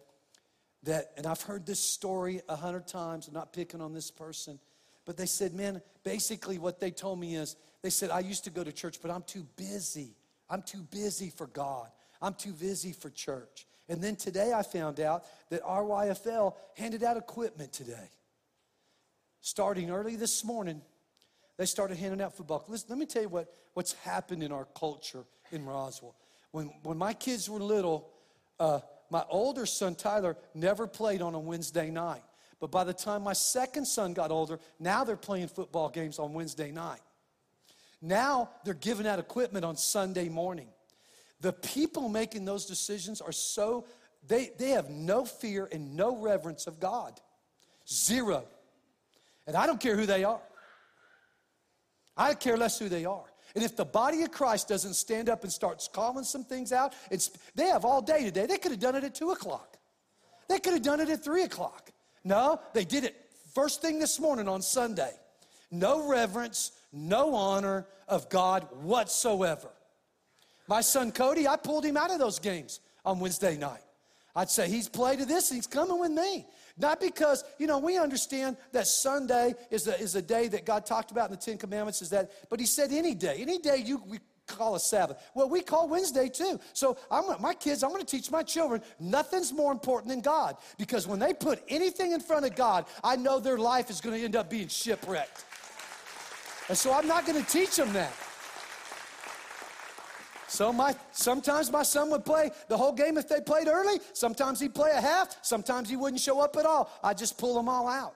that, 0.84 1.12
and 1.16 1.26
I've 1.26 1.42
heard 1.42 1.66
this 1.66 1.80
story 1.80 2.40
a 2.48 2.56
hundred 2.56 2.86
times, 2.86 3.28
I'm 3.28 3.34
not 3.34 3.52
picking 3.52 3.80
on 3.80 3.92
this 3.92 4.10
person, 4.10 4.58
but 5.04 5.16
they 5.16 5.26
said, 5.26 5.54
man, 5.54 5.80
basically 6.04 6.58
what 6.58 6.80
they 6.80 6.90
told 6.90 7.18
me 7.18 7.36
is, 7.36 7.56
they 7.82 7.90
said, 7.90 8.10
I 8.10 8.20
used 8.20 8.44
to 8.44 8.50
go 8.50 8.62
to 8.62 8.72
church, 8.72 8.98
but 9.02 9.10
I'm 9.10 9.22
too 9.22 9.44
busy. 9.56 10.14
I'm 10.48 10.62
too 10.62 10.82
busy 10.90 11.30
for 11.30 11.48
God. 11.48 11.88
I'm 12.20 12.34
too 12.34 12.52
busy 12.52 12.92
for 12.92 13.10
church. 13.10 13.66
And 13.88 14.00
then 14.02 14.14
today 14.14 14.52
I 14.52 14.62
found 14.62 15.00
out 15.00 15.24
that 15.50 15.62
RYFL 15.62 16.54
handed 16.76 17.02
out 17.02 17.16
equipment 17.16 17.72
today. 17.72 18.10
Starting 19.42 19.90
early 19.90 20.14
this 20.14 20.44
morning, 20.44 20.80
they 21.58 21.66
started 21.66 21.98
handing 21.98 22.20
out 22.20 22.36
football. 22.36 22.64
Listen, 22.68 22.86
let 22.90 22.98
me 22.98 23.06
tell 23.06 23.22
you 23.22 23.28
what, 23.28 23.52
what's 23.74 23.92
happened 23.94 24.42
in 24.42 24.52
our 24.52 24.66
culture 24.78 25.24
in 25.50 25.64
Roswell. 25.66 26.14
When, 26.52 26.68
when 26.84 26.96
my 26.96 27.12
kids 27.12 27.50
were 27.50 27.58
little, 27.58 28.08
uh, 28.60 28.78
my 29.10 29.24
older 29.28 29.66
son, 29.66 29.96
Tyler, 29.96 30.36
never 30.54 30.86
played 30.86 31.22
on 31.22 31.34
a 31.34 31.40
Wednesday 31.40 31.90
night. 31.90 32.22
But 32.60 32.70
by 32.70 32.84
the 32.84 32.94
time 32.94 33.24
my 33.24 33.32
second 33.32 33.84
son 33.84 34.12
got 34.12 34.30
older, 34.30 34.60
now 34.78 35.02
they're 35.02 35.16
playing 35.16 35.48
football 35.48 35.88
games 35.88 36.20
on 36.20 36.32
Wednesday 36.32 36.70
night. 36.70 37.00
Now 38.00 38.50
they're 38.64 38.74
giving 38.74 39.08
out 39.08 39.18
equipment 39.18 39.64
on 39.64 39.76
Sunday 39.76 40.28
morning. 40.28 40.68
The 41.40 41.52
people 41.52 42.08
making 42.08 42.44
those 42.44 42.66
decisions 42.66 43.20
are 43.20 43.32
so, 43.32 43.86
they, 44.24 44.52
they 44.56 44.70
have 44.70 44.88
no 44.88 45.24
fear 45.24 45.68
and 45.72 45.96
no 45.96 46.16
reverence 46.16 46.68
of 46.68 46.78
God. 46.78 47.20
Zero. 47.88 48.44
And 49.46 49.56
I 49.56 49.66
don't 49.66 49.80
care 49.80 49.96
who 49.96 50.06
they 50.06 50.24
are. 50.24 50.40
I 52.16 52.34
care 52.34 52.56
less 52.56 52.78
who 52.78 52.88
they 52.88 53.04
are. 53.04 53.24
And 53.54 53.64
if 53.64 53.76
the 53.76 53.84
body 53.84 54.22
of 54.22 54.30
Christ 54.30 54.68
doesn't 54.68 54.94
stand 54.94 55.28
up 55.28 55.42
and 55.42 55.52
starts 55.52 55.88
calling 55.88 56.24
some 56.24 56.44
things 56.44 56.72
out, 56.72 56.94
they 57.54 57.68
have 57.68 57.84
all 57.84 58.00
day 58.00 58.24
today. 58.24 58.46
They 58.46 58.58
could 58.58 58.70
have 58.70 58.80
done 58.80 58.94
it 58.94 59.04
at 59.04 59.14
2 59.14 59.30
o'clock. 59.30 59.76
They 60.48 60.58
could 60.58 60.72
have 60.74 60.82
done 60.82 61.00
it 61.00 61.08
at 61.08 61.24
3 61.24 61.42
o'clock. 61.42 61.90
No, 62.24 62.60
they 62.72 62.84
did 62.84 63.04
it 63.04 63.16
first 63.54 63.82
thing 63.82 63.98
this 63.98 64.20
morning 64.20 64.48
on 64.48 64.62
Sunday. 64.62 65.12
No 65.70 66.08
reverence, 66.08 66.72
no 66.92 67.34
honor 67.34 67.86
of 68.08 68.28
God 68.28 68.66
whatsoever. 68.82 69.70
My 70.68 70.80
son 70.80 71.12
Cody, 71.12 71.48
I 71.48 71.56
pulled 71.56 71.84
him 71.84 71.96
out 71.96 72.10
of 72.10 72.18
those 72.18 72.38
games 72.38 72.80
on 73.04 73.20
Wednesday 73.20 73.56
night. 73.56 73.82
I'd 74.34 74.48
say 74.48 74.68
he's 74.68 74.88
played 74.88 75.18
to 75.18 75.26
this, 75.26 75.50
he's 75.50 75.66
coming 75.66 75.98
with 75.98 76.12
me. 76.12 76.46
Not 76.78 77.00
because, 77.00 77.44
you 77.58 77.66
know, 77.66 77.78
we 77.78 77.98
understand 77.98 78.56
that 78.72 78.86
Sunday 78.86 79.54
is 79.70 79.86
a, 79.88 79.98
is 80.00 80.14
a 80.14 80.22
day 80.22 80.48
that 80.48 80.64
God 80.64 80.86
talked 80.86 81.10
about 81.10 81.30
in 81.30 81.36
the 81.36 81.42
Ten 81.42 81.58
Commandments, 81.58 82.02
is 82.02 82.10
that, 82.10 82.30
but 82.48 82.60
he 82.60 82.66
said 82.66 82.92
any 82.92 83.14
day, 83.14 83.36
any 83.40 83.58
day 83.58 83.82
you 83.84 84.02
we 84.06 84.18
call 84.46 84.74
a 84.74 84.80
Sabbath. 84.80 85.18
Well, 85.34 85.48
we 85.48 85.62
call 85.62 85.88
Wednesday 85.88 86.28
too. 86.28 86.60
So 86.72 86.96
I'm, 87.10 87.40
my 87.40 87.54
kids, 87.54 87.82
I'm 87.82 87.90
going 87.90 88.04
to 88.04 88.06
teach 88.06 88.30
my 88.30 88.42
children 88.42 88.82
nothing's 88.98 89.52
more 89.52 89.72
important 89.72 90.10
than 90.10 90.20
God. 90.20 90.56
Because 90.78 91.06
when 91.06 91.18
they 91.18 91.32
put 91.32 91.62
anything 91.68 92.12
in 92.12 92.20
front 92.20 92.44
of 92.44 92.54
God, 92.54 92.86
I 93.02 93.16
know 93.16 93.38
their 93.38 93.58
life 93.58 93.88
is 93.88 94.00
going 94.00 94.18
to 94.18 94.24
end 94.24 94.36
up 94.36 94.50
being 94.50 94.68
shipwrecked. 94.68 95.44
And 96.68 96.76
so 96.76 96.92
I'm 96.92 97.06
not 97.06 97.26
going 97.26 97.42
to 97.42 97.50
teach 97.50 97.76
them 97.76 97.92
that. 97.92 98.12
So 100.52 100.70
my 100.70 100.94
sometimes 101.12 101.72
my 101.72 101.82
son 101.82 102.10
would 102.10 102.26
play 102.26 102.50
the 102.68 102.76
whole 102.76 102.92
game 102.92 103.16
if 103.16 103.26
they 103.26 103.40
played 103.40 103.68
early. 103.68 103.98
Sometimes 104.12 104.60
he'd 104.60 104.74
play 104.74 104.90
a 104.94 105.00
half. 105.00 105.34
Sometimes 105.40 105.88
he 105.88 105.96
wouldn't 105.96 106.20
show 106.20 106.40
up 106.40 106.58
at 106.58 106.66
all. 106.66 106.90
I 107.02 107.14
just 107.14 107.38
pull 107.38 107.54
them 107.54 107.70
all 107.70 107.88
out. 107.88 108.14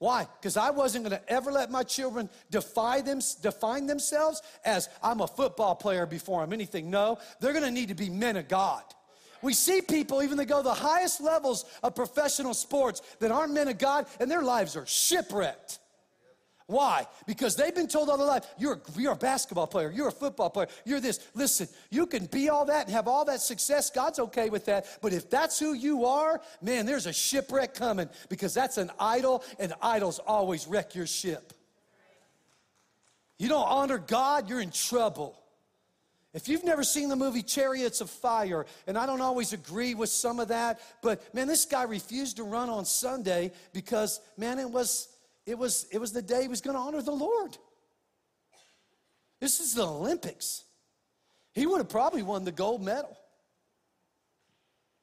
Why? 0.00 0.26
Because 0.40 0.56
I 0.56 0.70
wasn't 0.70 1.04
going 1.04 1.16
to 1.16 1.32
ever 1.32 1.52
let 1.52 1.70
my 1.70 1.84
children 1.84 2.28
defy 2.50 3.00
them, 3.00 3.20
define 3.42 3.86
themselves 3.86 4.42
as 4.64 4.88
I'm 5.04 5.20
a 5.20 5.28
football 5.28 5.76
player 5.76 6.04
before 6.04 6.42
I'm 6.42 6.52
anything. 6.52 6.90
No, 6.90 7.20
they're 7.38 7.52
going 7.52 7.64
to 7.64 7.70
need 7.70 7.90
to 7.90 7.94
be 7.94 8.10
men 8.10 8.36
of 8.36 8.48
God. 8.48 8.82
We 9.40 9.54
see 9.54 9.82
people, 9.82 10.20
even 10.20 10.36
they 10.36 10.44
go 10.44 10.64
the 10.64 10.74
highest 10.74 11.20
levels 11.20 11.64
of 11.84 11.94
professional 11.94 12.54
sports, 12.54 13.02
that 13.20 13.30
aren't 13.30 13.52
men 13.52 13.68
of 13.68 13.78
God, 13.78 14.06
and 14.18 14.28
their 14.28 14.42
lives 14.42 14.74
are 14.74 14.86
shipwrecked. 14.86 15.78
Why? 16.72 17.06
Because 17.26 17.54
they've 17.54 17.74
been 17.74 17.86
told 17.86 18.08
all 18.08 18.16
their 18.16 18.26
life, 18.26 18.46
you're, 18.56 18.80
you're 18.96 19.12
a 19.12 19.16
basketball 19.16 19.66
player, 19.66 19.92
you're 19.94 20.08
a 20.08 20.12
football 20.12 20.48
player, 20.48 20.68
you're 20.86 21.00
this. 21.00 21.20
Listen, 21.34 21.68
you 21.90 22.06
can 22.06 22.24
be 22.24 22.48
all 22.48 22.64
that 22.64 22.86
and 22.86 22.94
have 22.94 23.06
all 23.06 23.26
that 23.26 23.42
success. 23.42 23.90
God's 23.90 24.18
okay 24.18 24.48
with 24.48 24.64
that. 24.64 24.86
But 25.02 25.12
if 25.12 25.28
that's 25.28 25.58
who 25.58 25.74
you 25.74 26.06
are, 26.06 26.40
man, 26.62 26.86
there's 26.86 27.04
a 27.04 27.12
shipwreck 27.12 27.74
coming 27.74 28.08
because 28.30 28.54
that's 28.54 28.78
an 28.78 28.90
idol, 28.98 29.44
and 29.58 29.74
idols 29.82 30.18
always 30.18 30.66
wreck 30.66 30.94
your 30.94 31.06
ship. 31.06 31.52
You 33.38 33.50
don't 33.50 33.68
honor 33.68 33.98
God, 33.98 34.48
you're 34.48 34.62
in 34.62 34.70
trouble. 34.70 35.38
If 36.32 36.48
you've 36.48 36.64
never 36.64 36.84
seen 36.84 37.10
the 37.10 37.16
movie 37.16 37.42
Chariots 37.42 38.00
of 38.00 38.08
Fire, 38.08 38.64
and 38.86 38.96
I 38.96 39.04
don't 39.04 39.20
always 39.20 39.52
agree 39.52 39.92
with 39.92 40.08
some 40.08 40.40
of 40.40 40.48
that, 40.48 40.80
but 41.02 41.34
man, 41.34 41.48
this 41.48 41.66
guy 41.66 41.82
refused 41.82 42.38
to 42.38 42.44
run 42.44 42.70
on 42.70 42.86
Sunday 42.86 43.52
because, 43.74 44.20
man, 44.38 44.58
it 44.58 44.70
was 44.70 45.11
it 45.46 45.58
was, 45.58 45.86
it 45.90 45.98
was 45.98 46.12
the 46.12 46.22
day 46.22 46.42
he 46.42 46.48
was 46.48 46.60
going 46.60 46.76
to 46.76 46.82
honor 46.82 47.02
the 47.02 47.10
Lord. 47.12 47.56
This 49.40 49.60
is 49.60 49.74
the 49.74 49.86
Olympics. 49.86 50.64
He 51.52 51.66
would 51.66 51.78
have 51.78 51.88
probably 51.88 52.22
won 52.22 52.44
the 52.44 52.52
gold 52.52 52.82
medal. 52.82 53.16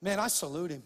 Man, 0.01 0.19
I 0.19 0.27
salute 0.27 0.71
him. 0.71 0.83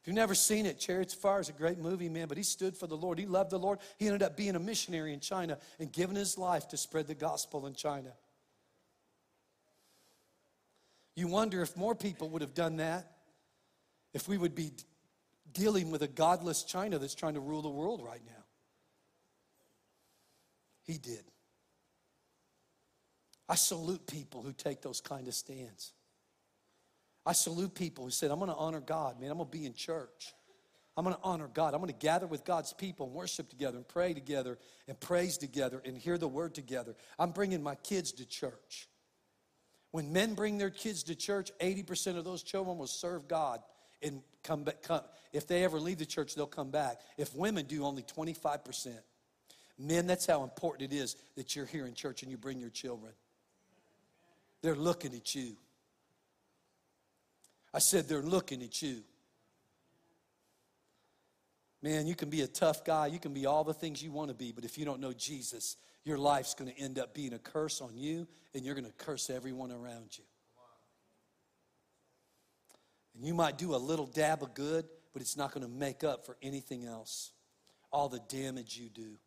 If 0.00 0.06
you've 0.06 0.16
never 0.16 0.34
seen 0.34 0.66
it, 0.66 0.78
Chariots 0.78 1.14
of 1.14 1.20
Fire 1.20 1.40
is 1.40 1.48
a 1.48 1.52
great 1.52 1.78
movie, 1.78 2.08
man, 2.08 2.26
but 2.28 2.38
he 2.38 2.42
stood 2.42 2.76
for 2.76 2.86
the 2.86 2.96
Lord. 2.96 3.18
He 3.18 3.26
loved 3.26 3.50
the 3.50 3.58
Lord. 3.58 3.80
He 3.98 4.06
ended 4.06 4.22
up 4.22 4.36
being 4.36 4.56
a 4.56 4.58
missionary 4.58 5.12
in 5.12 5.20
China 5.20 5.58
and 5.78 5.92
giving 5.92 6.16
his 6.16 6.38
life 6.38 6.68
to 6.68 6.76
spread 6.76 7.06
the 7.06 7.14
gospel 7.14 7.66
in 7.66 7.74
China. 7.74 8.12
You 11.16 11.26
wonder 11.26 11.60
if 11.60 11.76
more 11.76 11.94
people 11.94 12.30
would 12.30 12.40
have 12.40 12.54
done 12.54 12.76
that, 12.76 13.10
if 14.14 14.26
we 14.26 14.38
would 14.38 14.54
be 14.54 14.72
dealing 15.52 15.90
with 15.90 16.02
a 16.02 16.08
godless 16.08 16.64
China 16.64 16.98
that's 16.98 17.14
trying 17.14 17.34
to 17.34 17.40
rule 17.40 17.62
the 17.62 17.68
world 17.68 18.02
right 18.04 18.22
now. 18.26 18.44
He 20.84 20.98
did. 20.98 21.22
I 23.48 23.54
salute 23.54 24.06
people 24.06 24.42
who 24.42 24.52
take 24.52 24.80
those 24.80 25.00
kind 25.00 25.26
of 25.26 25.34
stands. 25.34 25.92
I 27.26 27.32
salute 27.32 27.74
people 27.74 28.04
who 28.04 28.10
said, 28.10 28.30
I'm 28.30 28.38
going 28.38 28.50
to 28.50 28.56
honor 28.56 28.80
God, 28.80 29.20
man. 29.20 29.30
I'm 29.30 29.38
going 29.38 29.50
to 29.50 29.58
be 29.58 29.66
in 29.66 29.74
church. 29.74 30.32
I'm 30.96 31.04
going 31.04 31.16
to 31.16 31.22
honor 31.22 31.48
God. 31.52 31.74
I'm 31.74 31.80
going 31.80 31.92
to 31.92 31.98
gather 31.98 32.26
with 32.26 32.44
God's 32.44 32.72
people 32.72 33.06
and 33.06 33.14
worship 33.14 33.48
together 33.48 33.76
and 33.76 33.86
pray 33.86 34.14
together 34.14 34.58
and 34.88 34.98
praise 34.98 35.38
together 35.38 35.82
and 35.84 35.96
hear 35.96 36.18
the 36.18 36.28
word 36.28 36.54
together. 36.54 36.94
I'm 37.18 37.30
bringing 37.30 37.62
my 37.62 37.74
kids 37.74 38.12
to 38.12 38.26
church. 38.26 38.88
When 39.92 40.12
men 40.12 40.34
bring 40.34 40.58
their 40.58 40.70
kids 40.70 41.02
to 41.04 41.14
church, 41.14 41.50
80% 41.60 42.16
of 42.16 42.24
those 42.24 42.42
children 42.42 42.78
will 42.78 42.86
serve 42.86 43.28
God 43.28 43.60
and 44.02 44.22
come 44.42 44.64
back. 44.64 44.82
Come, 44.82 45.02
if 45.32 45.46
they 45.46 45.64
ever 45.64 45.78
leave 45.78 45.98
the 45.98 46.06
church, 46.06 46.34
they'll 46.34 46.46
come 46.46 46.70
back. 46.70 47.00
If 47.16 47.34
women 47.34 47.66
do, 47.66 47.84
only 47.84 48.02
25%. 48.02 48.98
Men, 49.78 50.06
that's 50.06 50.26
how 50.26 50.42
important 50.42 50.92
it 50.92 50.96
is 50.96 51.16
that 51.36 51.56
you're 51.56 51.66
here 51.66 51.86
in 51.86 51.94
church 51.94 52.22
and 52.22 52.30
you 52.30 52.36
bring 52.36 52.58
your 52.58 52.70
children. 52.70 53.12
They're 54.62 54.74
looking 54.74 55.14
at 55.14 55.34
you. 55.34 55.56
I 57.72 57.78
said, 57.78 58.08
they're 58.08 58.22
looking 58.22 58.62
at 58.62 58.82
you. 58.82 59.02
Man, 61.82 62.06
you 62.06 62.14
can 62.14 62.28
be 62.28 62.42
a 62.42 62.46
tough 62.46 62.84
guy. 62.84 63.06
You 63.06 63.18
can 63.18 63.32
be 63.32 63.46
all 63.46 63.64
the 63.64 63.72
things 63.72 64.02
you 64.02 64.12
want 64.12 64.28
to 64.28 64.34
be, 64.34 64.52
but 64.52 64.64
if 64.64 64.76
you 64.76 64.84
don't 64.84 65.00
know 65.00 65.14
Jesus, 65.14 65.76
your 66.04 66.18
life's 66.18 66.52
going 66.52 66.70
to 66.70 66.78
end 66.78 66.98
up 66.98 67.14
being 67.14 67.32
a 67.32 67.38
curse 67.38 67.80
on 67.80 67.96
you, 67.96 68.26
and 68.54 68.64
you're 68.64 68.74
going 68.74 68.86
to 68.86 68.92
curse 68.92 69.30
everyone 69.30 69.72
around 69.72 70.18
you. 70.18 70.24
And 73.20 73.26
you 73.26 73.34
might 73.34 73.58
do 73.58 73.74
a 73.74 73.76
little 73.76 74.06
dab 74.06 74.42
of 74.42 74.54
good, 74.54 74.88
but 75.12 75.20
it's 75.20 75.36
not 75.36 75.52
going 75.52 75.62
to 75.62 75.70
make 75.70 76.04
up 76.04 76.24
for 76.24 76.38
anything 76.40 76.86
else, 76.86 77.32
all 77.92 78.08
the 78.08 78.22
damage 78.30 78.78
you 78.78 78.88
do. 78.88 79.18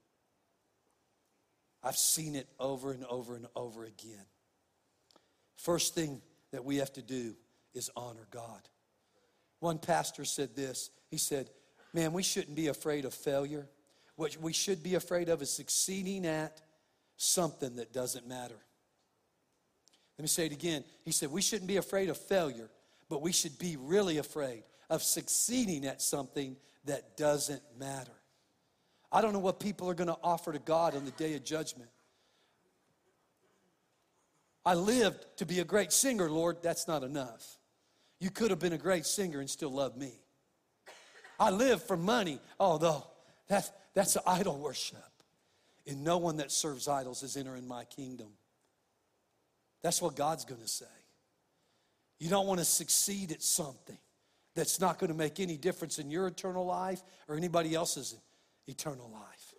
I've 1.84 1.96
seen 1.96 2.34
it 2.36 2.48
over 2.60 2.92
and 2.92 3.06
over 3.06 3.36
and 3.36 3.46
over 3.56 3.84
again. 3.84 4.26
First 5.58 5.94
thing 5.94 6.24
that 6.52 6.66
we 6.66 6.78
have 6.78 6.92
to 6.94 7.04
do 7.04 7.36
is 7.76 7.92
honor 7.96 8.26
God. 8.32 8.68
One 9.60 9.78
pastor 9.78 10.26
said 10.26 10.56
this 10.56 10.90
he 11.12 11.18
said, 11.18 11.52
Man, 11.94 12.14
we 12.14 12.24
shouldn't 12.24 12.56
be 12.56 12.70
afraid 12.70 13.06
of 13.06 13.14
failure. 13.14 13.70
What 14.16 14.36
we 14.38 14.54
should 14.54 14.82
be 14.82 14.96
afraid 14.96 15.30
of 15.30 15.44
is 15.44 15.52
succeeding 15.52 16.26
at 16.26 16.64
something 17.18 17.76
that 17.76 17.94
doesn't 17.94 18.28
matter. 18.28 18.58
Let 20.18 20.24
me 20.24 20.30
say 20.30 20.48
it 20.48 20.52
again. 20.52 20.84
He 21.06 21.12
said, 21.12 21.30
We 21.30 21.44
shouldn't 21.44 21.68
be 21.68 21.78
afraid 21.78 22.10
of 22.10 22.18
failure 22.18 22.72
but 23.10 23.22
we 23.22 23.32
should 23.32 23.58
be 23.58 23.78
really 23.78 24.18
afraid 24.18 24.64
of 24.90 25.04
succeeding 25.04 25.86
at 25.86 26.02
something 26.02 26.56
that 26.86 27.18
doesn't 27.18 27.62
matter. 27.78 28.12
I 29.12 29.22
don't 29.22 29.34
know 29.34 29.40
what 29.40 29.60
people 29.60 29.90
are 29.90 29.94
going 29.94 30.08
to 30.08 30.18
offer 30.24 30.52
to 30.52 30.60
God 30.60 30.96
on 30.96 31.06
the 31.06 31.12
day 31.12 31.36
of 31.36 31.44
judgment. 31.44 31.90
I 34.66 34.76
lived 34.76 35.26
to 35.38 35.46
be 35.46 35.60
a 35.60 35.66
great 35.66 35.92
singer, 35.92 36.30
Lord. 36.30 36.58
That's 36.62 36.88
not 36.88 37.04
enough. 37.04 37.58
You 38.20 38.30
could 38.30 38.50
have 38.50 38.60
been 38.60 38.74
a 38.74 38.78
great 38.78 39.06
singer 39.06 39.40
and 39.40 39.50
still 39.50 39.72
love 39.72 39.98
me. 39.98 40.14
I 41.40 41.50
live 41.52 41.84
for 41.84 41.98
money. 41.98 42.40
Although 42.60 43.06
that's, 43.48 43.72
that's 43.94 44.18
idol 44.26 44.58
worship. 44.58 44.98
And 45.86 46.04
no 46.04 46.18
one 46.18 46.38
that 46.38 46.52
serves 46.52 46.88
idols 46.88 47.24
is 47.24 47.36
entering 47.36 47.68
my 47.68 47.84
kingdom. 47.84 48.30
That's 49.82 50.02
what 50.02 50.16
God's 50.16 50.46
going 50.46 50.62
to 50.62 50.68
say. 50.68 50.86
You 52.24 52.30
don't 52.30 52.48
want 52.48 52.62
to 52.62 52.66
succeed 52.66 53.34
at 53.34 53.44
something 53.44 53.98
that's 54.56 54.80
not 54.80 54.98
going 54.98 55.10
to 55.10 55.14
make 55.14 55.42
any 55.42 55.58
difference 55.58 56.00
in 56.00 56.10
your 56.10 56.26
eternal 56.26 56.66
life 56.66 57.04
or 57.28 57.36
anybody 57.36 57.76
else's 57.76 58.16
eternal 58.66 59.10
life. 59.12 59.54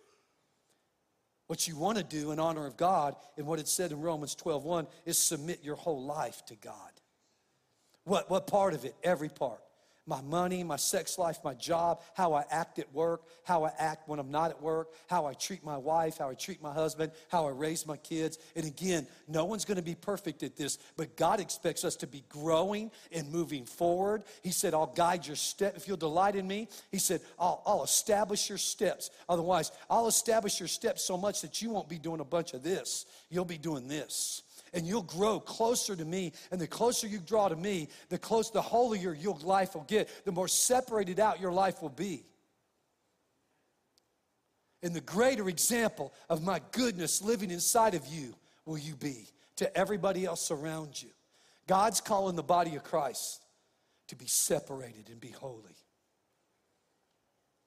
What 1.45 1.67
you 1.67 1.77
want 1.77 1.99
to 1.99 2.03
do 2.03 2.31
in 2.31 2.39
honor 2.39 2.65
of 2.65 2.75
God, 2.75 3.15
and 3.37 3.45
what 3.45 3.59
it 3.59 3.67
said 3.67 3.91
in 3.91 4.01
Romans 4.01 4.35
12:1, 4.35 4.87
is 5.05 5.19
submit 5.19 5.63
your 5.63 5.75
whole 5.75 6.03
life 6.05 6.43
to 6.47 6.55
God. 6.55 6.89
What, 8.03 8.31
what 8.31 8.47
part 8.47 8.73
of 8.73 8.83
it? 8.83 8.95
Every 9.03 9.29
part 9.29 9.61
my 10.07 10.21
money, 10.21 10.63
my 10.63 10.75
sex 10.75 11.17
life, 11.17 11.39
my 11.43 11.53
job, 11.53 12.01
how 12.13 12.33
I 12.33 12.43
act 12.49 12.79
at 12.79 12.93
work, 12.93 13.23
how 13.43 13.63
I 13.63 13.71
act 13.77 14.07
when 14.07 14.19
I'm 14.19 14.31
not 14.31 14.51
at 14.51 14.61
work, 14.61 14.89
how 15.07 15.25
I 15.25 15.33
treat 15.33 15.63
my 15.63 15.77
wife, 15.77 16.17
how 16.17 16.29
I 16.29 16.35
treat 16.35 16.61
my 16.61 16.73
husband, 16.73 17.11
how 17.29 17.47
I 17.47 17.51
raise 17.51 17.87
my 17.87 17.97
kids. 17.97 18.37
And 18.55 18.65
again, 18.65 19.07
no 19.27 19.45
one's 19.45 19.65
going 19.65 19.77
to 19.77 19.83
be 19.83 19.95
perfect 19.95 20.43
at 20.43 20.55
this, 20.55 20.77
but 20.97 21.15
God 21.17 21.39
expects 21.39 21.83
us 21.83 21.95
to 21.97 22.07
be 22.07 22.23
growing 22.29 22.91
and 23.11 23.31
moving 23.31 23.65
forward. 23.65 24.23
He 24.43 24.51
said, 24.51 24.73
I'll 24.73 24.87
guide 24.87 25.25
your 25.25 25.35
step. 25.35 25.75
If 25.75 25.87
you'll 25.87 25.97
delight 25.97 26.35
in 26.35 26.47
me, 26.47 26.69
He 26.91 26.99
said, 26.99 27.21
I'll, 27.39 27.61
I'll 27.65 27.83
establish 27.83 28.49
your 28.49 28.57
steps. 28.57 29.09
Otherwise, 29.27 29.71
I'll 29.89 30.07
establish 30.07 30.59
your 30.59 30.67
steps 30.67 31.03
so 31.03 31.17
much 31.17 31.41
that 31.41 31.61
you 31.61 31.71
won't 31.71 31.89
be 31.89 31.97
doing 31.97 32.19
a 32.19 32.25
bunch 32.25 32.53
of 32.53 32.63
this. 32.63 33.05
You'll 33.29 33.45
be 33.45 33.57
doing 33.57 33.87
this 33.87 34.43
and 34.75 34.85
you'll 34.85 35.01
grow 35.01 35.39
closer 35.39 35.95
to 35.95 36.05
me. 36.05 36.33
And 36.51 36.59
the 36.59 36.67
closer 36.67 37.07
you 37.07 37.19
draw 37.19 37.47
to 37.47 37.55
me, 37.55 37.87
the 38.09 38.19
closer, 38.19 38.51
the 38.53 38.61
holier 38.61 39.13
your 39.13 39.39
life 39.39 39.73
will 39.73 39.83
get, 39.83 40.25
the 40.25 40.31
more 40.31 40.49
separated 40.49 41.19
out 41.19 41.39
your 41.39 41.53
life 41.53 41.81
will 41.81 41.89
be. 41.89 42.25
And 44.83 44.93
the 44.93 45.01
greater 45.01 45.49
example 45.49 46.13
of 46.29 46.43
my 46.43 46.61
goodness 46.71 47.21
living 47.21 47.49
inside 47.49 47.95
of 47.95 48.05
you 48.05 48.35
will 48.65 48.77
you 48.77 48.95
be 48.95 49.29
to 49.55 49.75
everybody 49.75 50.25
else 50.25 50.51
around 50.51 51.01
you. 51.01 51.09
God's 51.67 52.01
calling 52.01 52.35
the 52.35 52.43
body 52.43 52.75
of 52.75 52.83
Christ 52.83 53.43
to 54.09 54.15
be 54.15 54.27
separated 54.27 55.09
and 55.09 55.19
be 55.19 55.29
holy. 55.29 55.77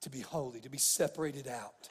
To 0.03 0.11
be 0.11 0.21
holy, 0.21 0.61
to 0.61 0.69
be 0.69 0.79
separated 0.79 1.49
out. 1.49 1.89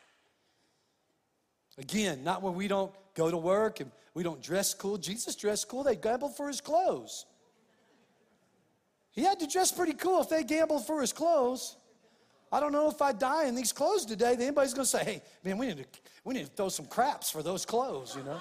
Again, 1.78 2.23
not 2.23 2.41
when 2.41 2.55
we 2.55 2.67
don't 2.67 2.91
go 3.13 3.30
to 3.30 3.38
work 3.38 3.80
and 3.80 3.91
we 4.13 4.23
don't 4.23 4.41
dress 4.41 4.73
cool. 4.73 4.97
Jesus 4.97 5.36
dressed 5.36 5.67
cool. 5.67 5.84
They 5.84 5.95
gambled 5.95 6.36
for 6.36 6.47
his 6.47 6.59
clothes. 6.59 7.25
He 9.11 9.23
had 9.23 9.39
to 9.39 9.47
dress 9.47 9.71
pretty 9.71 9.93
cool 9.93 10.21
if 10.21 10.30
they 10.30 10.43
gambled 10.43 10.86
for 10.86 11.01
his 11.01 11.13
clothes. 11.13 11.75
I 12.51 12.59
don't 12.59 12.71
know 12.71 12.89
if 12.89 13.01
I 13.01 13.11
die 13.11 13.45
in 13.45 13.55
these 13.55 13.71
clothes 13.71 14.05
today, 14.05 14.36
then 14.36 14.47
anybody's 14.47 14.73
to 14.86 14.97
say, 14.97 15.03
hey, 15.03 15.21
man, 15.43 15.57
we 15.57 15.67
need, 15.67 15.78
to, 15.78 15.86
we 16.23 16.34
need 16.34 16.45
to 16.45 16.51
throw 16.51 16.69
some 16.69 16.86
craps 16.86 17.30
for 17.30 17.43
those 17.43 17.65
clothes, 17.65 18.15
you 18.15 18.23
know? 18.23 18.39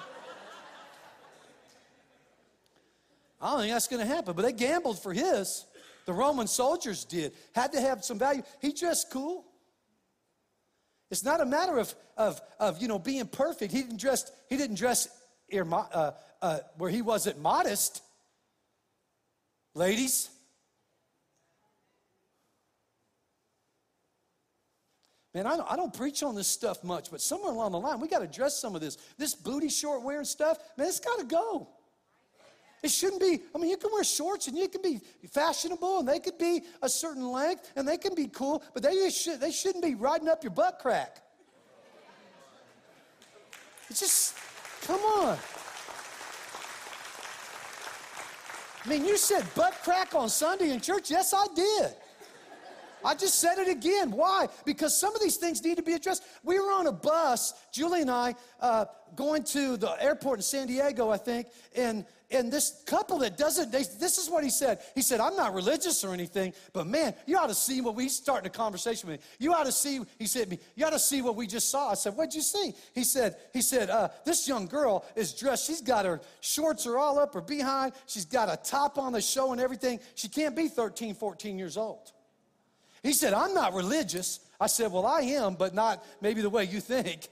I 3.41 3.51
don't 3.51 3.59
think 3.61 3.73
that's 3.73 3.87
to 4.01 4.07
happen, 4.07 4.33
but 4.35 4.43
they 4.43 4.53
gambled 4.53 4.99
for 4.99 5.13
his. 5.13 5.65
The 6.05 6.13
Roman 6.13 6.47
soldiers 6.47 7.03
did. 7.03 7.33
Had 7.53 7.73
to 7.73 7.81
have 7.81 8.03
some 8.03 8.17
value. 8.17 8.41
He 8.61 8.71
dressed 8.71 9.11
cool. 9.11 9.45
It's 11.09 11.23
not 11.23 11.39
a 11.39 11.45
matter 11.45 11.77
of, 11.77 11.93
of, 12.17 12.41
of 12.59 12.81
you 12.81 12.87
know, 12.87 12.99
being 12.99 13.27
perfect. 13.27 13.71
He 13.71 13.81
didn't 13.81 13.99
dress, 13.99 14.29
he 14.49 14.57
didn't 14.57 14.75
dress 14.75 15.07
uh, 15.53 16.11
uh, 16.41 16.59
where 16.77 16.89
he 16.89 17.01
wasn't 17.01 17.39
modest. 17.39 18.01
Ladies, 19.73 20.29
Man, 25.33 25.45
I 25.45 25.55
don't, 25.55 25.71
I 25.71 25.75
don't, 25.75 25.93
preach 25.93 26.23
on 26.23 26.33
this 26.33 26.47
stuff 26.47 26.83
much, 26.83 27.11
but 27.11 27.21
somewhere 27.21 27.51
along 27.51 27.73
the 27.73 27.79
line, 27.79 27.99
we 27.99 28.07
got 28.07 28.19
to 28.19 28.23
address 28.23 28.59
some 28.59 28.73
of 28.73 28.81
this. 28.81 28.97
This 29.19 29.35
booty 29.35 29.69
short 29.69 30.01
wearing 30.01 30.25
stuff, 30.25 30.57
man, 30.77 30.87
it's 30.87 30.99
got 30.99 31.19
to 31.19 31.25
go. 31.25 31.69
It 32.83 32.91
shouldn't 32.91 33.21
be, 33.21 33.41
I 33.55 33.57
mean, 33.57 33.71
you 33.71 33.77
can 33.77 33.91
wear 33.91 34.03
shorts 34.03 34.47
and 34.47 34.57
you 34.57 34.67
can 34.67 34.81
be 34.81 35.01
fashionable 35.31 35.99
and 35.99 36.07
they 36.07 36.19
could 36.19 36.37
be 36.37 36.61
a 36.81 36.89
certain 36.89 37.27
length 37.31 37.71
and 37.75 37.87
they 37.87 37.97
can 37.97 38.13
be 38.13 38.27
cool, 38.27 38.63
but 38.73 38.83
they, 38.83 39.09
should, 39.09 39.39
they 39.39 39.51
shouldn't 39.51 39.83
be 39.83 39.95
riding 39.95 40.29
up 40.29 40.43
your 40.43 40.51
butt 40.51 40.79
crack. 40.79 41.23
It's 43.89 43.99
just, 43.99 44.35
come 44.83 44.99
on. 44.99 45.37
I 48.85 48.89
mean, 48.89 49.05
you 49.05 49.17
said 49.17 49.43
butt 49.55 49.73
crack 49.83 50.13
on 50.13 50.29
Sunday 50.29 50.71
in 50.71 50.79
church. 50.79 51.09
Yes, 51.09 51.33
I 51.33 51.47
did. 51.53 51.95
I 53.03 53.15
just 53.15 53.39
said 53.39 53.57
it 53.57 53.67
again. 53.67 54.11
Why? 54.11 54.47
Because 54.65 54.99
some 54.99 55.15
of 55.15 55.21
these 55.21 55.37
things 55.37 55.63
need 55.63 55.77
to 55.77 55.83
be 55.83 55.93
addressed. 55.93 56.23
We 56.43 56.59
were 56.59 56.71
on 56.71 56.87
a 56.87 56.91
bus, 56.91 57.53
Julie 57.71 58.01
and 58.01 58.11
I, 58.11 58.35
uh, 58.59 58.85
going 59.15 59.43
to 59.45 59.77
the 59.77 59.91
airport 60.01 60.39
in 60.39 60.43
San 60.43 60.67
Diego, 60.67 61.09
I 61.09 61.17
think, 61.17 61.47
and 61.75 62.05
and 62.29 62.51
this 62.51 62.83
couple 62.85 63.19
that 63.19 63.37
doesn't, 63.37 63.71
they, 63.71 63.83
this 63.83 64.17
is 64.17 64.29
what 64.29 64.43
he 64.43 64.49
said. 64.49 64.79
He 64.95 65.01
said, 65.01 65.21
I'm 65.21 65.35
not 65.35 65.53
religious 65.53 66.03
or 66.03 66.13
anything, 66.13 66.53
but 66.73 66.85
man, 66.85 67.13
you 67.25 67.37
ought 67.37 67.47
to 67.47 67.55
see 67.55 67.79
what 67.79 67.95
we 67.95 68.09
starting 68.09 68.47
a 68.47 68.49
conversation 68.49 69.09
with 69.09 69.19
me. 69.19 69.25
You 69.39 69.53
ought 69.53 69.65
to 69.65 69.71
see, 69.71 70.01
he 70.19 70.25
said 70.25 70.49
me, 70.49 70.59
you 70.75 70.85
ought 70.85 70.91
to 70.91 70.99
see 70.99 71.21
what 71.21 71.37
we 71.37 71.47
just 71.47 71.69
saw. 71.69 71.91
I 71.91 71.93
said, 71.93 72.15
what'd 72.15 72.35
you 72.35 72.41
see? 72.41 72.73
He 72.93 73.05
said, 73.05 73.37
he 73.53 73.61
said, 73.61 73.89
uh, 73.89 74.09
this 74.25 74.47
young 74.47 74.65
girl 74.65 75.05
is 75.15 75.33
dressed, 75.33 75.67
she's 75.67 75.81
got 75.81 76.05
her 76.05 76.19
shorts 76.41 76.85
are 76.85 76.97
all 76.97 77.17
up 77.17 77.33
her 77.33 77.41
behind. 77.41 77.93
She's 78.07 78.25
got 78.25 78.49
a 78.49 78.57
top 78.57 78.97
on 78.97 79.13
the 79.13 79.21
show 79.21 79.53
and 79.53 79.61
everything. 79.61 79.99
She 80.15 80.27
can't 80.27 80.55
be 80.55 80.67
13, 80.67 81.15
14 81.15 81.57
years 81.57 81.77
old. 81.77 82.11
He 83.03 83.13
said, 83.13 83.33
I'm 83.33 83.53
not 83.53 83.73
religious. 83.73 84.39
I 84.59 84.67
said, 84.67 84.91
well, 84.91 85.05
I 85.05 85.21
am, 85.21 85.55
but 85.55 85.73
not 85.73 86.03
maybe 86.21 86.41
the 86.41 86.49
way 86.49 86.65
you 86.65 86.79
think. 86.79 87.29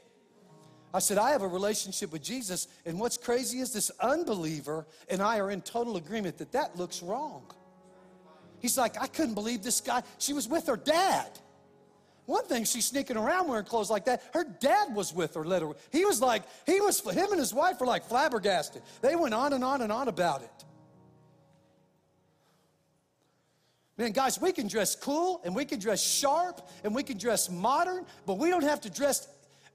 I 0.93 0.99
said, 0.99 1.17
I 1.17 1.31
have 1.31 1.41
a 1.41 1.47
relationship 1.47 2.13
with 2.13 2.23
Jesus, 2.23 2.69
and 2.85 2.97
what's 2.99 3.17
crazy 3.17 3.59
is 3.59 3.73
this 3.73 3.91
unbeliever 3.99 4.87
and 5.09 5.21
I 5.21 5.39
are 5.39 5.51
in 5.51 5.61
total 5.61 5.97
agreement 5.97 6.37
that 6.37 6.53
that 6.53 6.77
looks 6.77 7.03
wrong. 7.03 7.51
He's 8.59 8.77
like, 8.77 9.01
I 9.01 9.07
couldn't 9.07 9.33
believe 9.33 9.61
this 9.61 9.81
guy. 9.81 10.03
She 10.19 10.31
was 10.31 10.47
with 10.47 10.67
her 10.67 10.77
dad. 10.77 11.29
One 12.25 12.45
thing, 12.45 12.63
she's 12.63 12.85
sneaking 12.85 13.17
around 13.17 13.49
wearing 13.49 13.65
clothes 13.65 13.91
like 13.91 14.05
that. 14.05 14.23
Her 14.33 14.43
dad 14.43 14.95
was 14.95 15.13
with 15.13 15.35
her, 15.35 15.43
literally. 15.43 15.75
He 15.91 16.05
was 16.05 16.21
like, 16.21 16.43
he 16.65 16.79
was, 16.79 16.99
him 17.01 17.31
and 17.31 17.39
his 17.39 17.53
wife 17.53 17.79
were 17.79 17.85
like 17.85 18.05
flabbergasted. 18.05 18.81
They 19.01 19.15
went 19.15 19.33
on 19.33 19.53
and 19.53 19.63
on 19.63 19.81
and 19.81 19.91
on 19.91 20.07
about 20.07 20.41
it. 20.41 20.65
Man, 23.97 24.11
guys, 24.11 24.41
we 24.41 24.51
can 24.51 24.67
dress 24.67 24.95
cool 24.95 25.41
and 25.45 25.55
we 25.55 25.63
can 25.63 25.79
dress 25.79 26.01
sharp 26.01 26.67
and 26.83 26.93
we 26.93 27.01
can 27.01 27.17
dress 27.17 27.49
modern, 27.49 28.05
but 28.25 28.37
we 28.37 28.49
don't 28.49 28.63
have 28.63 28.81
to 28.81 28.89
dress 28.89 29.27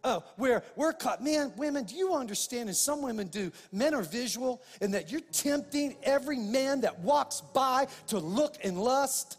uh, 0.05 0.21
where 0.37 0.62
we're 0.77 0.93
caught. 0.93 1.23
Man, 1.23 1.53
women, 1.57 1.85
do 1.85 1.95
you 1.95 2.14
understand? 2.14 2.68
And 2.68 2.77
some 2.77 3.03
women 3.03 3.29
do. 3.29 3.53
Men 3.73 3.95
are 3.95 4.03
visual, 4.03 4.62
and 4.81 4.95
that 4.95 5.11
you're 5.11 5.21
tempting 5.21 5.97
every 6.03 6.39
man 6.39 6.83
that 6.83 7.01
walks 7.01 7.41
by 7.41 7.87
to 8.09 8.18
look 8.18 8.57
and 8.64 8.79
lust. 8.79 9.37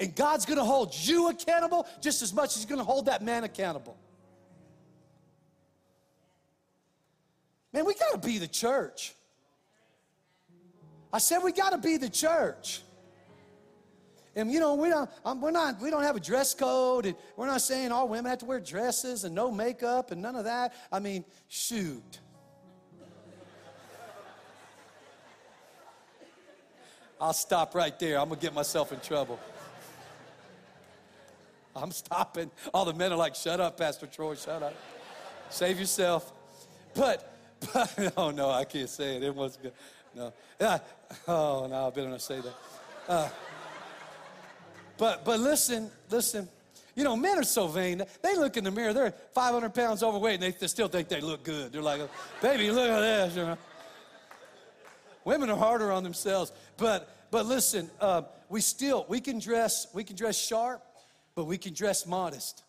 And 0.00 0.14
God's 0.14 0.44
gonna 0.44 0.64
hold 0.64 0.94
you 0.94 1.28
accountable 1.28 1.86
just 2.00 2.22
as 2.22 2.32
much 2.32 2.50
as 2.50 2.56
He's 2.56 2.66
gonna 2.66 2.84
hold 2.84 3.06
that 3.06 3.22
man 3.22 3.44
accountable. 3.44 3.96
Man, 7.72 7.84
we 7.84 7.94
gotta 7.94 8.18
be 8.18 8.38
the 8.38 8.48
church. 8.48 9.14
I 11.12 11.18
said 11.18 11.38
we 11.42 11.52
gotta 11.52 11.78
be 11.78 11.96
the 11.96 12.10
church. 12.10 12.82
And 14.38 14.52
you 14.52 14.60
know, 14.60 14.74
we 14.74 14.88
don't, 14.88 15.10
um, 15.24 15.40
we're 15.40 15.50
not, 15.50 15.80
we 15.80 15.90
don't 15.90 16.04
have 16.04 16.14
a 16.14 16.20
dress 16.20 16.54
code, 16.54 17.06
and 17.06 17.16
we're 17.36 17.48
not 17.48 17.60
saying 17.60 17.90
all 17.90 18.06
women 18.06 18.30
have 18.30 18.38
to 18.38 18.44
wear 18.44 18.60
dresses 18.60 19.24
and 19.24 19.34
no 19.34 19.50
makeup 19.50 20.12
and 20.12 20.22
none 20.22 20.36
of 20.36 20.44
that. 20.44 20.74
I 20.92 21.00
mean, 21.00 21.24
shoot. 21.48 22.20
I'll 27.20 27.32
stop 27.32 27.74
right 27.74 27.98
there. 27.98 28.20
I'm 28.20 28.28
gonna 28.28 28.40
get 28.40 28.54
myself 28.54 28.92
in 28.92 29.00
trouble. 29.00 29.40
I'm 31.74 31.90
stopping. 31.90 32.52
All 32.72 32.84
the 32.84 32.94
men 32.94 33.12
are 33.12 33.16
like, 33.16 33.34
shut 33.34 33.58
up, 33.58 33.76
Pastor 33.76 34.06
Troy, 34.06 34.36
shut 34.36 34.62
up. 34.62 34.74
Save 35.50 35.80
yourself. 35.80 36.32
But, 36.94 37.36
but, 37.74 38.12
oh 38.16 38.30
no, 38.30 38.50
I 38.50 38.62
can't 38.62 38.88
say 38.88 39.16
it. 39.16 39.24
It 39.24 39.34
was 39.34 39.56
good. 39.56 39.72
No. 40.14 40.32
Yeah. 40.60 40.78
Oh 41.26 41.66
no, 41.68 41.88
I 41.88 41.90
better 41.90 42.08
not 42.08 42.22
say 42.22 42.40
that. 42.40 42.54
Uh, 43.08 43.28
but 44.98 45.24
but 45.24 45.40
listen, 45.40 45.90
listen. 46.10 46.48
You 46.94 47.04
know, 47.04 47.16
men 47.16 47.38
are 47.38 47.44
so 47.44 47.68
vain. 47.68 48.02
They 48.22 48.36
look 48.36 48.56
in 48.56 48.64
the 48.64 48.72
mirror. 48.72 48.92
They're 48.92 49.14
500 49.32 49.72
pounds 49.72 50.02
overweight, 50.02 50.34
and 50.34 50.42
they, 50.42 50.50
they 50.50 50.66
still 50.66 50.88
think 50.88 51.08
they 51.08 51.20
look 51.20 51.44
good. 51.44 51.72
They're 51.72 51.80
like, 51.80 52.00
"Baby, 52.42 52.72
look 52.72 52.90
at 52.90 53.00
this." 53.00 53.36
You 53.36 53.42
know. 53.42 53.58
Women 55.24 55.50
are 55.50 55.56
harder 55.56 55.92
on 55.92 56.02
themselves. 56.02 56.52
But 56.76 57.30
but 57.30 57.46
listen, 57.46 57.90
uh, 58.00 58.22
we 58.48 58.60
still 58.60 59.06
we 59.08 59.20
can 59.20 59.38
dress 59.38 59.86
we 59.94 60.02
can 60.02 60.16
dress 60.16 60.36
sharp, 60.36 60.82
but 61.34 61.44
we 61.44 61.58
can 61.58 61.74
dress 61.74 62.06
modest. 62.06 62.64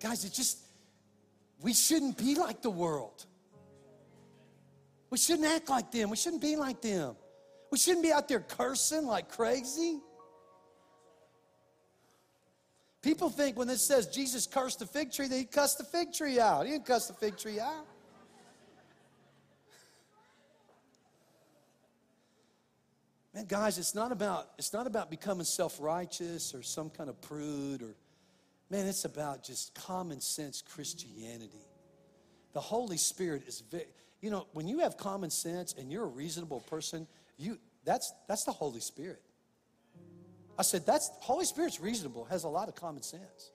Guys, 0.00 0.24
it 0.24 0.32
just 0.32 0.58
we 1.60 1.72
shouldn't 1.72 2.18
be 2.18 2.34
like 2.34 2.62
the 2.62 2.70
world. 2.70 3.26
We 5.10 5.18
shouldn't 5.18 5.46
act 5.46 5.68
like 5.68 5.92
them. 5.92 6.10
We 6.10 6.16
shouldn't 6.16 6.42
be 6.42 6.56
like 6.56 6.80
them. 6.80 7.14
We 7.76 7.78
shouldn't 7.78 8.04
be 8.04 8.10
out 8.10 8.26
there 8.26 8.40
cursing 8.40 9.06
like 9.06 9.28
crazy. 9.28 9.98
People 13.02 13.28
think 13.28 13.58
when 13.58 13.68
this 13.68 13.86
says 13.86 14.06
Jesus 14.06 14.46
cursed 14.46 14.78
the 14.78 14.86
fig 14.86 15.12
tree, 15.12 15.28
that 15.28 15.36
he 15.36 15.44
cussed 15.44 15.76
the 15.76 15.84
fig 15.84 16.14
tree 16.14 16.40
out. 16.40 16.64
He 16.64 16.72
didn't 16.72 16.86
cuss 16.86 17.06
the 17.06 17.12
fig 17.12 17.36
tree 17.36 17.60
out. 17.60 17.84
Man, 23.34 23.44
guys, 23.44 23.76
it's 23.76 23.94
not 23.94 24.10
about 24.10 24.52
it's 24.56 24.72
not 24.72 24.86
about 24.86 25.10
becoming 25.10 25.44
self-righteous 25.44 26.54
or 26.54 26.62
some 26.62 26.88
kind 26.88 27.10
of 27.10 27.20
prude 27.20 27.82
or 27.82 27.94
man, 28.70 28.86
it's 28.86 29.04
about 29.04 29.44
just 29.44 29.74
common 29.74 30.22
sense 30.22 30.62
Christianity. 30.62 31.66
The 32.54 32.60
Holy 32.60 32.96
Spirit 32.96 33.46
is 33.46 33.62
you 34.22 34.30
know, 34.30 34.46
when 34.54 34.66
you 34.66 34.78
have 34.78 34.96
common 34.96 35.28
sense 35.28 35.74
and 35.74 35.92
you're 35.92 36.04
a 36.04 36.08
reasonable 36.08 36.60
person, 36.60 37.06
you 37.36 37.58
that's 37.84 38.12
that's 38.28 38.44
the 38.44 38.52
Holy 38.52 38.80
Spirit. 38.80 39.22
I 40.58 40.62
said, 40.62 40.86
that's 40.86 41.10
Holy 41.20 41.44
Spirit's 41.44 41.80
reasonable, 41.80 42.24
has 42.26 42.44
a 42.44 42.48
lot 42.48 42.68
of 42.68 42.74
common 42.74 43.02
sense. 43.02 43.52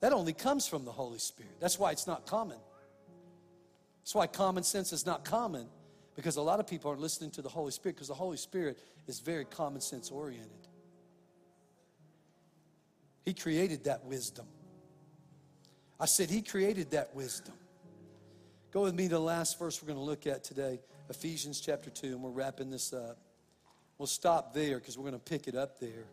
That 0.00 0.12
only 0.12 0.32
comes 0.32 0.68
from 0.68 0.84
the 0.84 0.92
Holy 0.92 1.18
Spirit. 1.18 1.56
That's 1.58 1.78
why 1.78 1.90
it's 1.90 2.06
not 2.06 2.26
common. 2.26 2.58
That's 4.02 4.14
why 4.14 4.28
common 4.28 4.62
sense 4.62 4.92
is 4.92 5.04
not 5.04 5.24
common 5.24 5.66
because 6.14 6.36
a 6.36 6.42
lot 6.42 6.60
of 6.60 6.66
people 6.66 6.90
aren't 6.90 7.00
listening 7.00 7.30
to 7.32 7.42
the 7.42 7.48
Holy 7.48 7.72
Spirit 7.72 7.96
because 7.96 8.08
the 8.08 8.14
Holy 8.14 8.36
Spirit 8.36 8.78
is 9.08 9.18
very 9.18 9.44
common 9.44 9.80
sense 9.80 10.10
oriented. 10.10 10.68
He 13.24 13.34
created 13.34 13.84
that 13.84 14.04
wisdom. 14.04 14.46
I 15.98 16.06
said, 16.06 16.30
He 16.30 16.42
created 16.42 16.92
that 16.92 17.14
wisdom. 17.16 17.54
Go 18.76 18.82
with 18.82 18.94
me 18.94 19.04
to 19.04 19.14
the 19.14 19.18
last 19.18 19.58
verse 19.58 19.80
we're 19.80 19.86
going 19.86 19.98
to 19.98 20.04
look 20.04 20.26
at 20.26 20.44
today, 20.44 20.80
Ephesians 21.08 21.62
chapter 21.62 21.88
2, 21.88 22.08
and 22.08 22.20
we're 22.20 22.28
wrapping 22.28 22.70
this 22.70 22.92
up. 22.92 23.16
We'll 23.96 24.06
stop 24.06 24.52
there 24.52 24.78
because 24.78 24.98
we're 24.98 25.08
going 25.08 25.14
to 25.14 25.18
pick 25.18 25.48
it 25.48 25.54
up 25.54 25.80
there. 25.80 26.04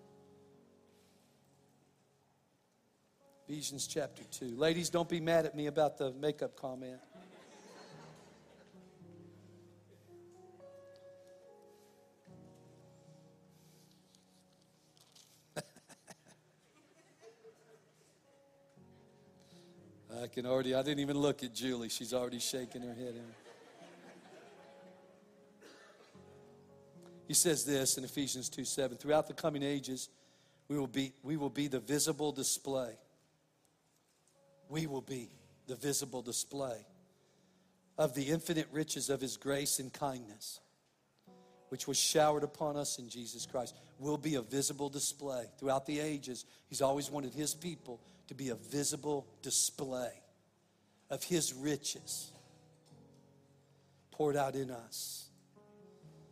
Ephesians 3.50 3.86
chapter 3.86 4.24
2. 4.32 4.56
Ladies, 4.56 4.90
don't 4.90 5.10
be 5.10 5.20
mad 5.20 5.46
at 5.46 5.58
me 5.58 5.66
about 5.68 5.98
the 5.98 6.14
makeup 6.14 6.56
comment. 6.56 7.02
I 20.24 20.28
can 20.28 20.46
already, 20.46 20.74
I 20.74 20.82
didn't 20.84 21.02
even 21.02 21.18
look 21.18 21.44
at 21.44 21.54
Julie. 21.54 21.90
She's 21.90 22.14
already 22.14 22.40
shaking 22.40 22.82
her 22.82 22.94
head. 22.94 23.16
He 27.28 27.34
says 27.34 27.66
this 27.66 27.98
in 27.98 28.06
Ephesians 28.06 28.48
2 28.48 28.64
7 28.64 28.98
Throughout 28.98 29.28
the 29.28 29.34
coming 29.34 29.64
ages, 29.64 30.08
we 30.70 30.78
will 30.78 30.88
be, 30.88 31.12
we 31.24 31.36
will 31.36 31.50
be 31.50 31.68
the 31.68 31.82
visible 31.82 32.32
display. 32.32 32.94
We 34.70 34.88
will 34.88 35.02
be 35.02 35.30
the 35.68 35.76
visible 35.76 36.22
display 36.22 36.86
of 37.98 38.16
the 38.16 38.24
infinite 38.24 38.68
riches 38.72 39.10
of 39.10 39.20
His 39.20 39.36
grace 39.36 39.80
and 39.80 39.92
kindness, 39.92 40.62
which 41.68 41.86
was 41.86 41.98
showered 41.98 42.44
upon 42.44 42.78
us 42.78 42.98
in 42.98 43.10
Jesus 43.10 43.46
Christ. 43.46 43.76
Will 44.00 44.18
be 44.18 44.36
a 44.36 44.42
visible 44.42 44.88
display 44.88 45.48
throughout 45.60 45.86
the 45.86 46.00
ages. 46.00 46.46
He's 46.70 46.82
always 46.82 47.12
wanted 47.12 47.34
His 47.34 47.54
people 47.54 48.00
to 48.34 48.44
be 48.44 48.50
a 48.50 48.56
visible 48.56 49.28
display 49.44 50.12
of 51.10 51.24
His 51.24 51.54
riches 51.54 52.32
poured 54.12 54.36
out 54.36 54.56
in 54.56 54.72
us, 54.72 55.28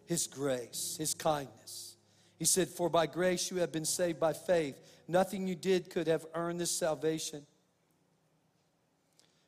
His 0.06 0.26
grace, 0.28 0.96
His 0.98 1.14
kindness. 1.14 1.96
He 2.40 2.46
said, 2.46 2.70
For 2.70 2.90
by 2.90 3.06
grace 3.06 3.52
you 3.52 3.58
have 3.58 3.72
been 3.72 3.86
saved 3.86 4.20
by 4.20 4.34
faith. 4.34 4.76
Nothing 5.08 5.48
you 5.48 5.56
did 5.56 5.92
could 5.92 6.08
have 6.08 6.26
earned 6.34 6.60
this 6.60 6.72
salvation. 6.72 7.46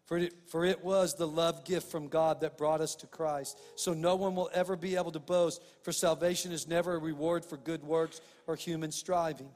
For 0.06 0.18
it, 0.18 0.34
for 0.48 0.66
it 0.66 0.84
was 0.84 1.16
the 1.16 1.28
love 1.28 1.66
gift 1.66 1.90
from 1.90 2.08
God 2.08 2.42
that 2.42 2.58
brought 2.58 2.82
us 2.82 2.94
to 2.96 3.08
Christ. 3.08 3.58
So 3.76 3.94
no 3.94 4.16
one 4.16 4.36
will 4.36 4.52
ever 4.54 4.76
be 4.76 4.96
able 4.96 5.12
to 5.14 5.20
boast, 5.20 5.64
for 5.82 5.92
salvation 5.92 6.52
is 6.52 6.68
never 6.68 6.94
a 6.94 7.00
reward 7.00 7.46
for 7.46 7.58
good 7.58 7.84
works 7.84 8.22
or 8.46 8.56
human 8.56 8.92
striving. 8.92 9.50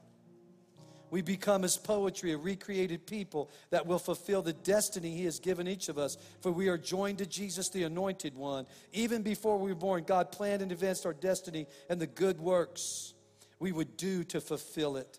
We 1.10 1.22
become 1.22 1.64
as 1.64 1.76
poetry, 1.76 2.32
a 2.32 2.36
recreated 2.36 3.06
people 3.06 3.50
that 3.70 3.86
will 3.86 3.98
fulfill 3.98 4.42
the 4.42 4.52
destiny 4.52 5.16
He 5.16 5.24
has 5.24 5.38
given 5.38 5.66
each 5.66 5.88
of 5.88 5.98
us. 5.98 6.16
For 6.40 6.52
we 6.52 6.68
are 6.68 6.78
joined 6.78 7.18
to 7.18 7.26
Jesus, 7.26 7.68
the 7.68 7.84
Anointed 7.84 8.34
One. 8.34 8.66
Even 8.92 9.22
before 9.22 9.58
we 9.58 9.70
were 9.70 9.78
born, 9.78 10.04
God 10.04 10.32
planned 10.32 10.62
and 10.62 10.70
advanced 10.70 11.06
our 11.06 11.14
destiny 11.14 11.66
and 11.88 12.00
the 12.00 12.06
good 12.06 12.38
works 12.38 13.14
we 13.58 13.72
would 13.72 13.96
do 13.96 14.24
to 14.24 14.40
fulfill 14.40 14.96
it. 14.96 15.18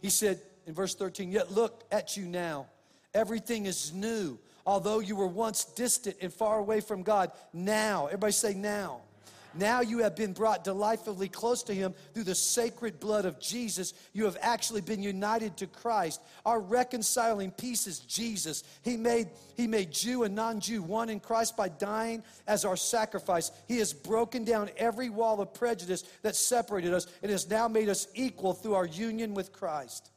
He 0.00 0.10
said 0.10 0.40
in 0.66 0.74
verse 0.74 0.94
13, 0.94 1.30
Yet 1.30 1.52
look 1.52 1.84
at 1.92 2.16
you 2.16 2.24
now. 2.24 2.66
Everything 3.14 3.66
is 3.66 3.92
new. 3.92 4.38
Although 4.64 5.00
you 5.00 5.16
were 5.16 5.26
once 5.26 5.64
distant 5.64 6.16
and 6.20 6.32
far 6.32 6.58
away 6.58 6.80
from 6.80 7.02
God, 7.02 7.32
now, 7.52 8.06
everybody 8.06 8.32
say 8.32 8.54
now 8.54 9.02
now 9.54 9.80
you 9.80 9.98
have 9.98 10.16
been 10.16 10.32
brought 10.32 10.64
delightfully 10.64 11.28
close 11.28 11.62
to 11.64 11.74
Him 11.74 11.94
through 12.14 12.24
the 12.24 12.34
sacred 12.34 13.00
blood 13.00 13.24
of 13.24 13.40
Jesus. 13.40 13.94
You 14.12 14.24
have 14.24 14.36
actually 14.40 14.80
been 14.80 15.02
united 15.02 15.56
to 15.58 15.66
Christ. 15.66 16.20
Our 16.44 16.60
reconciling 16.60 17.50
peace 17.50 17.86
is 17.86 17.98
Jesus. 18.00 18.64
He 18.82 18.96
made, 18.96 19.28
he 19.56 19.66
made 19.66 19.92
Jew 19.92 20.24
and 20.24 20.34
non 20.34 20.60
Jew 20.60 20.82
one 20.82 21.08
in 21.08 21.20
Christ 21.20 21.56
by 21.56 21.68
dying 21.68 22.22
as 22.46 22.64
our 22.64 22.76
sacrifice. 22.76 23.50
He 23.68 23.78
has 23.78 23.92
broken 23.92 24.44
down 24.44 24.70
every 24.76 25.10
wall 25.10 25.40
of 25.40 25.54
prejudice 25.54 26.04
that 26.22 26.36
separated 26.36 26.94
us 26.94 27.06
and 27.22 27.30
has 27.30 27.48
now 27.48 27.68
made 27.68 27.88
us 27.88 28.06
equal 28.14 28.52
through 28.52 28.74
our 28.74 28.86
union 28.86 29.34
with 29.34 29.52
Christ. 29.52 30.10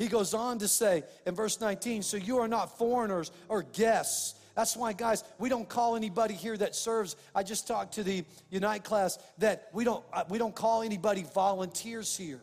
He 0.00 0.08
goes 0.08 0.32
on 0.32 0.60
to 0.60 0.68
say 0.68 1.02
in 1.26 1.34
verse 1.34 1.60
19, 1.60 2.02
so 2.02 2.16
you 2.16 2.38
are 2.38 2.48
not 2.48 2.78
foreigners 2.78 3.30
or 3.50 3.62
guests 3.62 4.39
that's 4.54 4.76
why, 4.76 4.92
guys, 4.92 5.24
we 5.38 5.48
don't 5.48 5.68
call 5.68 5.96
anybody 5.96 6.34
here 6.34 6.56
that 6.56 6.74
serves. 6.74 7.16
I 7.34 7.42
just 7.42 7.66
talked 7.66 7.94
to 7.94 8.02
the 8.02 8.24
Unite 8.50 8.84
class 8.84 9.18
that 9.38 9.68
we 9.72 9.84
don't, 9.84 10.04
uh, 10.12 10.24
we 10.28 10.38
don't 10.38 10.54
call 10.54 10.82
anybody 10.82 11.24
volunteers 11.34 12.16
here 12.16 12.40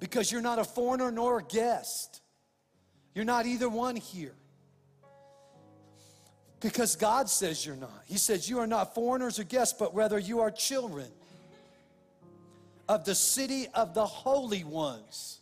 because 0.00 0.30
you're 0.30 0.42
not 0.42 0.58
a 0.58 0.64
foreigner 0.64 1.10
nor 1.10 1.38
a 1.38 1.42
guest. 1.42 2.20
You're 3.14 3.24
not 3.24 3.46
either 3.46 3.68
one 3.68 3.96
here. 3.96 4.34
Because 6.60 6.96
God 6.96 7.28
says 7.28 7.64
you're 7.64 7.76
not. 7.76 8.02
He 8.06 8.18
says 8.18 8.48
you 8.48 8.58
are 8.58 8.66
not 8.66 8.94
foreigners 8.94 9.38
or 9.38 9.44
guests, 9.44 9.74
but 9.78 9.94
rather 9.94 10.18
you 10.18 10.40
are 10.40 10.50
children 10.50 11.06
of 12.88 13.04
the 13.04 13.14
city 13.14 13.68
of 13.74 13.94
the 13.94 14.04
holy 14.04 14.64
ones, 14.64 15.40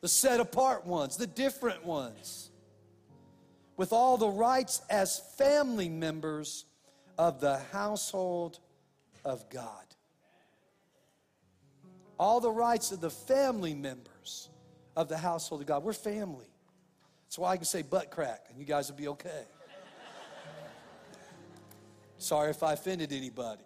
the 0.00 0.08
set 0.08 0.38
apart 0.38 0.86
ones, 0.86 1.16
the 1.16 1.26
different 1.26 1.84
ones 1.84 2.50
with 3.78 3.92
all 3.92 4.18
the 4.18 4.28
rights 4.28 4.82
as 4.90 5.20
family 5.38 5.88
members 5.88 6.66
of 7.16 7.40
the 7.40 7.58
household 7.72 8.58
of 9.24 9.48
God. 9.48 9.86
All 12.18 12.40
the 12.40 12.50
rights 12.50 12.90
of 12.90 13.00
the 13.00 13.08
family 13.08 13.74
members 13.74 14.50
of 14.96 15.08
the 15.08 15.16
household 15.16 15.60
of 15.60 15.68
God. 15.68 15.84
We're 15.84 15.92
family. 15.92 16.50
That's 17.24 17.38
why 17.38 17.52
I 17.52 17.56
can 17.56 17.64
say 17.64 17.82
butt 17.82 18.10
crack 18.10 18.46
and 18.50 18.58
you 18.58 18.64
guys 18.64 18.90
will 18.90 18.98
be 18.98 19.06
okay. 19.08 19.44
Sorry 22.18 22.50
if 22.50 22.64
I 22.64 22.72
offended 22.72 23.12
anybody. 23.12 23.62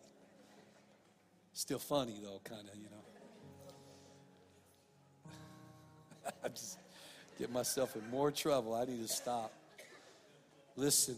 Still 1.55 1.79
funny 1.79 2.21
though, 2.23 2.41
kind 2.45 2.69
of, 2.69 2.77
you 2.77 2.89
know. 2.91 2.99
I 6.45 6.49
just 6.49 6.79
get 7.39 7.51
myself 7.51 7.97
in 7.97 8.07
more 8.11 8.31
trouble. 8.31 8.75
I 8.75 8.85
need 8.85 9.01
to 9.01 9.09
stop. 9.09 9.53
Listen, 10.77 11.17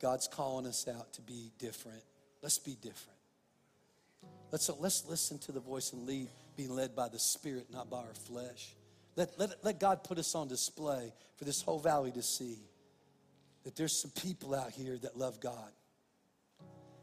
God's 0.00 0.28
calling 0.28 0.66
us 0.66 0.86
out 0.88 1.12
to 1.14 1.22
be 1.22 1.50
different. 1.58 2.02
Let's 2.42 2.58
be 2.58 2.76
different. 2.80 3.18
Let's, 4.50 4.70
let's 4.78 5.06
listen 5.08 5.38
to 5.40 5.52
the 5.52 5.60
voice 5.60 5.92
and 5.92 6.06
lead, 6.06 6.28
being 6.56 6.70
led 6.70 6.94
by 6.94 7.08
the 7.08 7.18
Spirit, 7.18 7.66
not 7.70 7.90
by 7.90 7.98
our 7.98 8.14
flesh. 8.26 8.74
Let, 9.16 9.38
let, 9.38 9.64
let 9.64 9.80
God 9.80 10.04
put 10.04 10.18
us 10.18 10.34
on 10.34 10.48
display 10.48 11.12
for 11.36 11.44
this 11.44 11.60
whole 11.60 11.78
valley 11.78 12.12
to 12.12 12.22
see 12.22 12.58
that 13.64 13.76
there's 13.76 14.00
some 14.00 14.10
people 14.12 14.54
out 14.54 14.70
here 14.70 14.96
that 14.98 15.16
love 15.16 15.40
God. 15.40 15.70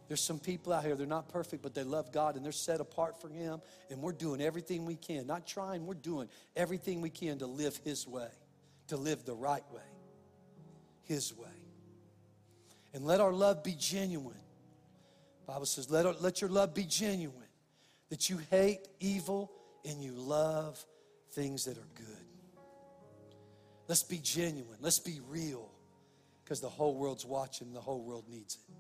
There's 0.07 0.21
some 0.21 0.39
people 0.39 0.71
out 0.71 0.83
here, 0.83 0.95
they're 0.95 1.07
not 1.07 1.29
perfect, 1.29 1.63
but 1.63 1.73
they 1.73 1.83
love 1.83 2.11
God 2.11 2.35
and 2.35 2.45
they're 2.45 2.51
set 2.51 2.79
apart 2.79 3.19
for 3.19 3.27
Him. 3.27 3.59
And 3.89 4.01
we're 4.01 4.11
doing 4.11 4.39
everything 4.39 4.85
we 4.85 4.95
can, 4.95 5.25
not 5.27 5.47
trying, 5.47 5.85
we're 5.85 5.95
doing 5.95 6.29
everything 6.55 7.01
we 7.01 7.09
can 7.09 7.39
to 7.39 7.47
live 7.47 7.79
His 7.83 8.07
way, 8.07 8.29
to 8.87 8.97
live 8.97 9.25
the 9.25 9.33
right 9.33 9.63
way. 9.73 9.81
His 11.05 11.35
way. 11.37 11.47
And 12.93 13.05
let 13.05 13.19
our 13.19 13.33
love 13.33 13.63
be 13.63 13.75
genuine. 13.77 14.35
The 15.45 15.53
Bible 15.53 15.65
says, 15.65 15.89
let, 15.89 16.05
our, 16.05 16.13
let 16.19 16.41
your 16.41 16.49
love 16.49 16.73
be 16.73 16.83
genuine, 16.83 17.35
that 18.09 18.29
you 18.29 18.39
hate 18.49 18.87
evil 18.99 19.51
and 19.83 20.01
you 20.01 20.13
love 20.13 20.83
things 21.33 21.65
that 21.65 21.77
are 21.77 21.89
good. 21.95 22.25
Let's 23.87 24.03
be 24.03 24.17
genuine. 24.17 24.77
Let's 24.81 24.99
be 24.99 25.19
real. 25.29 25.69
Because 26.43 26.61
the 26.61 26.69
whole 26.69 26.95
world's 26.95 27.25
watching, 27.25 27.73
the 27.73 27.81
whole 27.81 28.01
world 28.01 28.25
needs 28.29 28.55
it. 28.55 28.75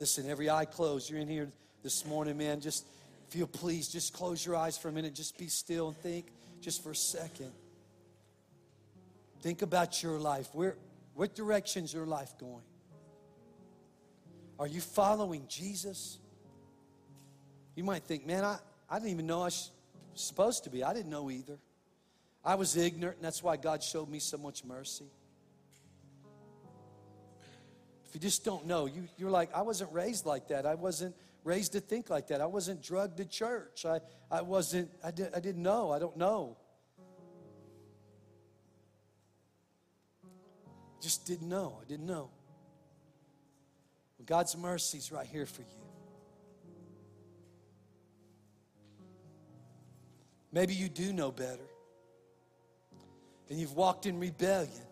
Listen, 0.00 0.28
every 0.28 0.50
eye 0.50 0.64
closed. 0.64 1.08
You're 1.08 1.20
in 1.20 1.28
here 1.28 1.48
this 1.82 2.04
morning, 2.04 2.36
man. 2.36 2.60
Just 2.60 2.86
feel 3.28 3.46
please, 3.46 3.88
just 3.88 4.12
close 4.12 4.44
your 4.44 4.56
eyes 4.56 4.76
for 4.76 4.88
a 4.88 4.92
minute. 4.92 5.14
Just 5.14 5.38
be 5.38 5.46
still 5.46 5.88
and 5.88 5.96
think 5.98 6.26
just 6.60 6.82
for 6.82 6.90
a 6.90 6.96
second. 6.96 7.52
Think 9.40 9.62
about 9.62 10.02
your 10.02 10.18
life. 10.18 10.48
Where, 10.52 10.76
what 11.14 11.34
direction's 11.34 11.92
your 11.92 12.06
life 12.06 12.32
going? 12.38 12.64
Are 14.58 14.66
you 14.66 14.80
following 14.80 15.46
Jesus? 15.48 16.18
You 17.74 17.84
might 17.84 18.04
think, 18.04 18.26
man, 18.26 18.44
I, 18.44 18.58
I 18.88 18.98
didn't 18.98 19.10
even 19.10 19.26
know 19.26 19.40
I 19.40 19.46
was 19.46 19.70
supposed 20.14 20.64
to 20.64 20.70
be. 20.70 20.84
I 20.84 20.92
didn't 20.92 21.10
know 21.10 21.30
either. 21.30 21.58
I 22.44 22.56
was 22.56 22.76
ignorant, 22.76 23.16
and 23.16 23.24
that's 23.24 23.42
why 23.42 23.56
God 23.56 23.82
showed 23.82 24.08
me 24.08 24.18
so 24.18 24.36
much 24.36 24.64
mercy. 24.64 25.06
If 28.06 28.14
you 28.14 28.20
just 28.20 28.44
don't 28.44 28.66
know, 28.66 28.86
you, 28.86 29.08
you're 29.16 29.30
like, 29.30 29.54
I 29.54 29.62
wasn't 29.62 29.92
raised 29.92 30.26
like 30.26 30.48
that. 30.48 30.66
I 30.66 30.74
wasn't 30.74 31.14
raised 31.44 31.72
to 31.72 31.80
think 31.80 32.10
like 32.10 32.28
that. 32.28 32.40
I 32.40 32.46
wasn't 32.46 32.82
drugged 32.82 33.16
to 33.18 33.24
church. 33.24 33.86
I, 33.86 34.00
I 34.30 34.42
wasn't, 34.42 34.90
I, 35.02 35.10
did, 35.10 35.34
I 35.34 35.40
didn't 35.40 35.62
know. 35.62 35.90
I 35.90 35.98
don't 35.98 36.16
know. 36.16 36.56
Just 41.02 41.26
didn't 41.26 41.48
know. 41.48 41.76
I 41.82 41.84
didn't 41.84 42.06
know. 42.06 42.30
Well, 44.18 44.24
God's 44.24 44.56
mercy's 44.56 45.10
right 45.10 45.26
here 45.26 45.46
for 45.46 45.62
you. 45.62 45.68
Maybe 50.52 50.74
you 50.74 50.88
do 50.88 51.12
know 51.12 51.32
better. 51.32 51.66
And 53.50 53.58
you've 53.58 53.74
walked 53.74 54.06
in 54.06 54.20
rebellion. 54.20 54.86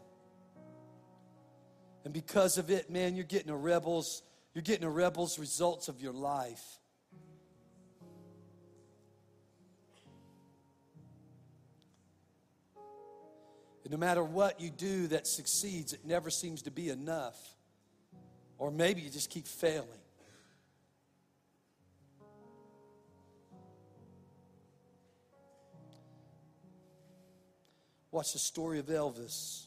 And 2.04 2.12
because 2.12 2.58
of 2.58 2.70
it, 2.70 2.90
man, 2.90 3.14
you're 3.14 3.24
getting 3.24 3.50
a 3.50 3.56
rebel's, 3.56 4.22
you're 4.52 4.62
getting 4.62 4.84
a 4.84 4.90
rebel's 4.90 5.38
results 5.38 5.86
of 5.86 6.00
your 6.00 6.12
life. 6.12 6.79
And 13.90 13.98
no 13.98 14.06
matter 14.06 14.22
what 14.22 14.60
you 14.60 14.70
do 14.70 15.08
that 15.08 15.26
succeeds, 15.26 15.92
it 15.92 16.04
never 16.04 16.30
seems 16.30 16.62
to 16.62 16.70
be 16.70 16.90
enough. 16.90 17.36
Or 18.56 18.70
maybe 18.70 19.00
you 19.00 19.10
just 19.10 19.30
keep 19.30 19.48
failing. 19.48 19.88
Watch 28.12 28.32
the 28.32 28.38
story 28.38 28.78
of 28.78 28.86
Elvis. 28.86 29.64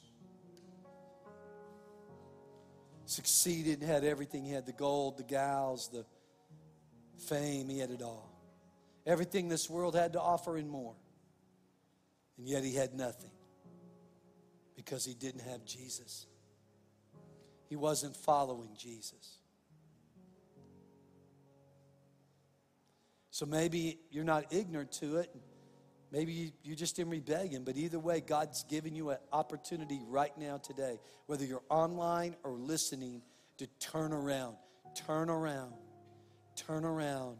Succeeded 3.06 3.82
and 3.82 3.90
had 3.90 4.06
everything. 4.06 4.46
He 4.46 4.54
had 4.54 4.66
the 4.66 4.72
gold, 4.72 5.18
the 5.18 5.24
gals, 5.24 5.90
the 5.90 6.06
fame. 7.28 7.68
He 7.68 7.80
had 7.80 7.92
it 7.92 8.02
all. 8.02 8.32
Everything 9.06 9.50
this 9.50 9.70
world 9.70 9.96
had 9.96 10.14
to 10.14 10.22
offer 10.22 10.56
and 10.56 10.70
more. 10.70 10.96
And 12.38 12.48
yet 12.48 12.64
he 12.64 12.74
had 12.74 12.94
nothing 12.94 13.33
because 14.76 15.06
he 15.06 15.14
didn't 15.14 15.42
have 15.42 15.66
Jesus. 15.66 16.28
He 17.70 17.76
wasn't 17.76 18.16
following 18.16 18.70
Jesus. 18.78 19.40
So 23.32 23.48
maybe 23.48 23.98
you're 24.12 24.24
not 24.24 24.54
ignorant 24.54 24.92
to 24.94 25.18
it. 25.18 25.36
Maybe 26.12 26.54
you're 26.62 26.76
just 26.76 27.00
in 27.00 27.10
rebellion, 27.10 27.64
but 27.64 27.76
either 27.76 27.98
way, 27.98 28.22
God's 28.22 28.64
giving 28.66 28.94
you 28.94 29.10
an 29.10 29.18
opportunity 29.32 30.00
right 30.08 30.38
now 30.38 30.58
today, 30.58 31.00
whether 31.26 31.44
you're 31.44 31.64
online 31.70 32.36
or 32.44 32.52
listening, 32.52 33.24
to 33.58 33.66
turn 33.80 34.14
around. 34.14 34.56
Turn 35.08 35.32
around. 35.32 35.74
Turn 36.56 36.86
around 36.86 37.38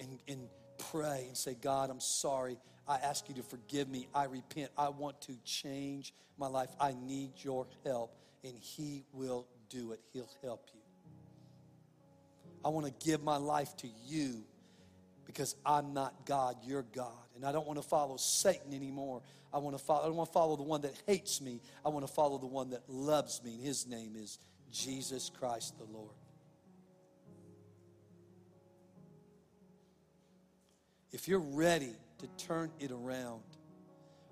and, 0.00 0.18
and 0.26 0.48
pray 0.90 1.24
and 1.28 1.36
say, 1.36 1.54
God, 1.54 1.90
I'm 1.90 2.00
sorry. 2.00 2.56
I 2.88 2.96
ask 2.96 3.28
you 3.28 3.34
to 3.36 3.42
forgive 3.42 3.88
me. 3.88 4.08
I 4.14 4.24
repent. 4.24 4.70
I 4.76 4.88
want 4.90 5.20
to 5.22 5.32
change 5.44 6.14
my 6.38 6.46
life. 6.46 6.70
I 6.80 6.94
need 7.04 7.32
your 7.38 7.66
help. 7.84 8.16
And 8.44 8.54
He 8.58 9.04
will 9.12 9.46
do 9.68 9.92
it, 9.92 10.00
He'll 10.12 10.30
help 10.42 10.68
you. 10.72 10.80
I 12.64 12.68
want 12.68 12.86
to 12.86 13.06
give 13.06 13.22
my 13.22 13.36
life 13.36 13.76
to 13.78 13.88
you 14.06 14.44
because 15.24 15.56
I'm 15.64 15.92
not 15.92 16.26
God, 16.26 16.56
you're 16.64 16.86
God. 16.94 17.12
And 17.34 17.44
I 17.44 17.52
don't 17.52 17.66
want 17.66 17.80
to 17.80 17.88
follow 17.88 18.16
Satan 18.16 18.72
anymore. 18.72 19.22
I 19.52 19.58
want 19.58 19.76
to 19.76 19.82
follow, 19.82 20.02
I 20.02 20.06
don't 20.06 20.16
want 20.16 20.30
to 20.30 20.32
follow 20.32 20.56
the 20.56 20.62
one 20.62 20.80
that 20.82 20.94
hates 21.06 21.40
me. 21.40 21.60
I 21.84 21.88
want 21.88 22.06
to 22.06 22.12
follow 22.12 22.38
the 22.38 22.46
one 22.46 22.70
that 22.70 22.82
loves 22.88 23.42
me. 23.44 23.54
And 23.54 23.62
his 23.62 23.86
name 23.86 24.14
is 24.16 24.38
Jesus 24.72 25.30
Christ 25.30 25.74
the 25.78 25.84
Lord. 25.84 26.14
If 31.12 31.28
you're 31.28 31.38
ready 31.38 31.94
to 32.18 32.26
turn 32.44 32.70
it 32.80 32.90
around, 32.90 33.42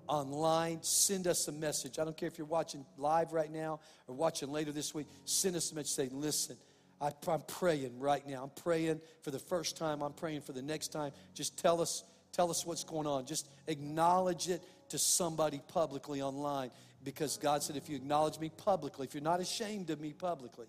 online, 0.07 0.79
send 0.81 1.27
us 1.27 1.47
a 1.47 1.51
message. 1.51 1.99
I 1.99 2.03
don't 2.03 2.15
care 2.15 2.27
if 2.27 2.37
you're 2.37 2.47
watching 2.47 2.85
live 2.97 3.33
right 3.33 3.51
now 3.51 3.79
or 4.07 4.15
watching 4.15 4.51
later 4.51 4.71
this 4.71 4.93
week. 4.93 5.07
Send 5.25 5.55
us 5.55 5.71
a 5.71 5.75
message. 5.75 5.91
Say, 5.91 6.09
listen, 6.11 6.57
I, 7.01 7.11
am 7.27 7.41
praying 7.47 7.99
right 7.99 8.25
now. 8.27 8.43
I'm 8.43 8.63
praying 8.63 9.01
for 9.21 9.31
the 9.31 9.39
first 9.39 9.77
time. 9.77 10.01
I'm 10.01 10.13
praying 10.13 10.41
for 10.41 10.53
the 10.53 10.61
next 10.61 10.89
time. 10.89 11.11
Just 11.33 11.57
tell 11.57 11.81
us, 11.81 12.03
tell 12.31 12.49
us 12.49 12.65
what's 12.65 12.83
going 12.83 13.07
on. 13.07 13.25
Just 13.25 13.49
acknowledge 13.67 14.47
it 14.47 14.63
to 14.89 14.97
somebody 14.97 15.61
publicly 15.67 16.21
online. 16.21 16.71
Because 17.03 17.37
God 17.37 17.61
said, 17.61 17.75
if 17.75 17.89
you 17.89 17.95
acknowledge 17.95 18.39
me 18.39 18.49
publicly, 18.49 19.05
if 19.05 19.13
you're 19.13 19.23
not 19.23 19.39
ashamed 19.39 19.89
of 19.89 19.99
me 19.99 20.13
publicly, 20.13 20.65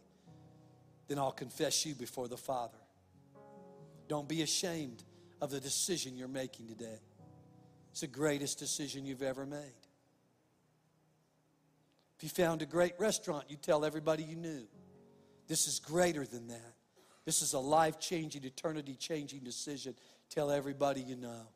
then 1.09 1.19
I'll 1.19 1.33
confess 1.33 1.87
you 1.87 1.95
before 1.95 2.29
the 2.29 2.37
Father. 2.37 2.77
Don't 4.09 4.29
be 4.29 4.43
ashamed 4.43 5.03
of 5.41 5.51
the 5.51 5.61
decision 5.61 6.17
you're 6.17 6.29
making 6.29 6.69
today. 6.69 7.01
It's 7.91 8.01
the 8.01 8.07
greatest 8.07 8.59
decision 8.59 9.05
you've 9.07 9.23
ever 9.23 9.47
made. 9.47 9.73
If 12.17 12.23
you 12.23 12.29
found 12.29 12.63
a 12.63 12.67
great 12.67 12.95
restaurant, 12.99 13.45
you 13.49 13.57
tell 13.57 13.85
everybody 13.85 14.23
you 14.23 14.37
knew. 14.37 14.67
This 15.49 15.69
is 15.69 15.81
greater 15.81 16.27
than 16.27 16.49
that. 16.49 16.75
This 17.25 17.43
is 17.43 17.53
a 17.53 17.59
life 17.59 17.99
changing, 17.99 18.45
eternity 18.45 18.95
changing 18.95 19.41
decision. 19.41 19.95
Tell 20.31 20.51
everybody 20.51 21.01
you 21.01 21.17
know. 21.17 21.49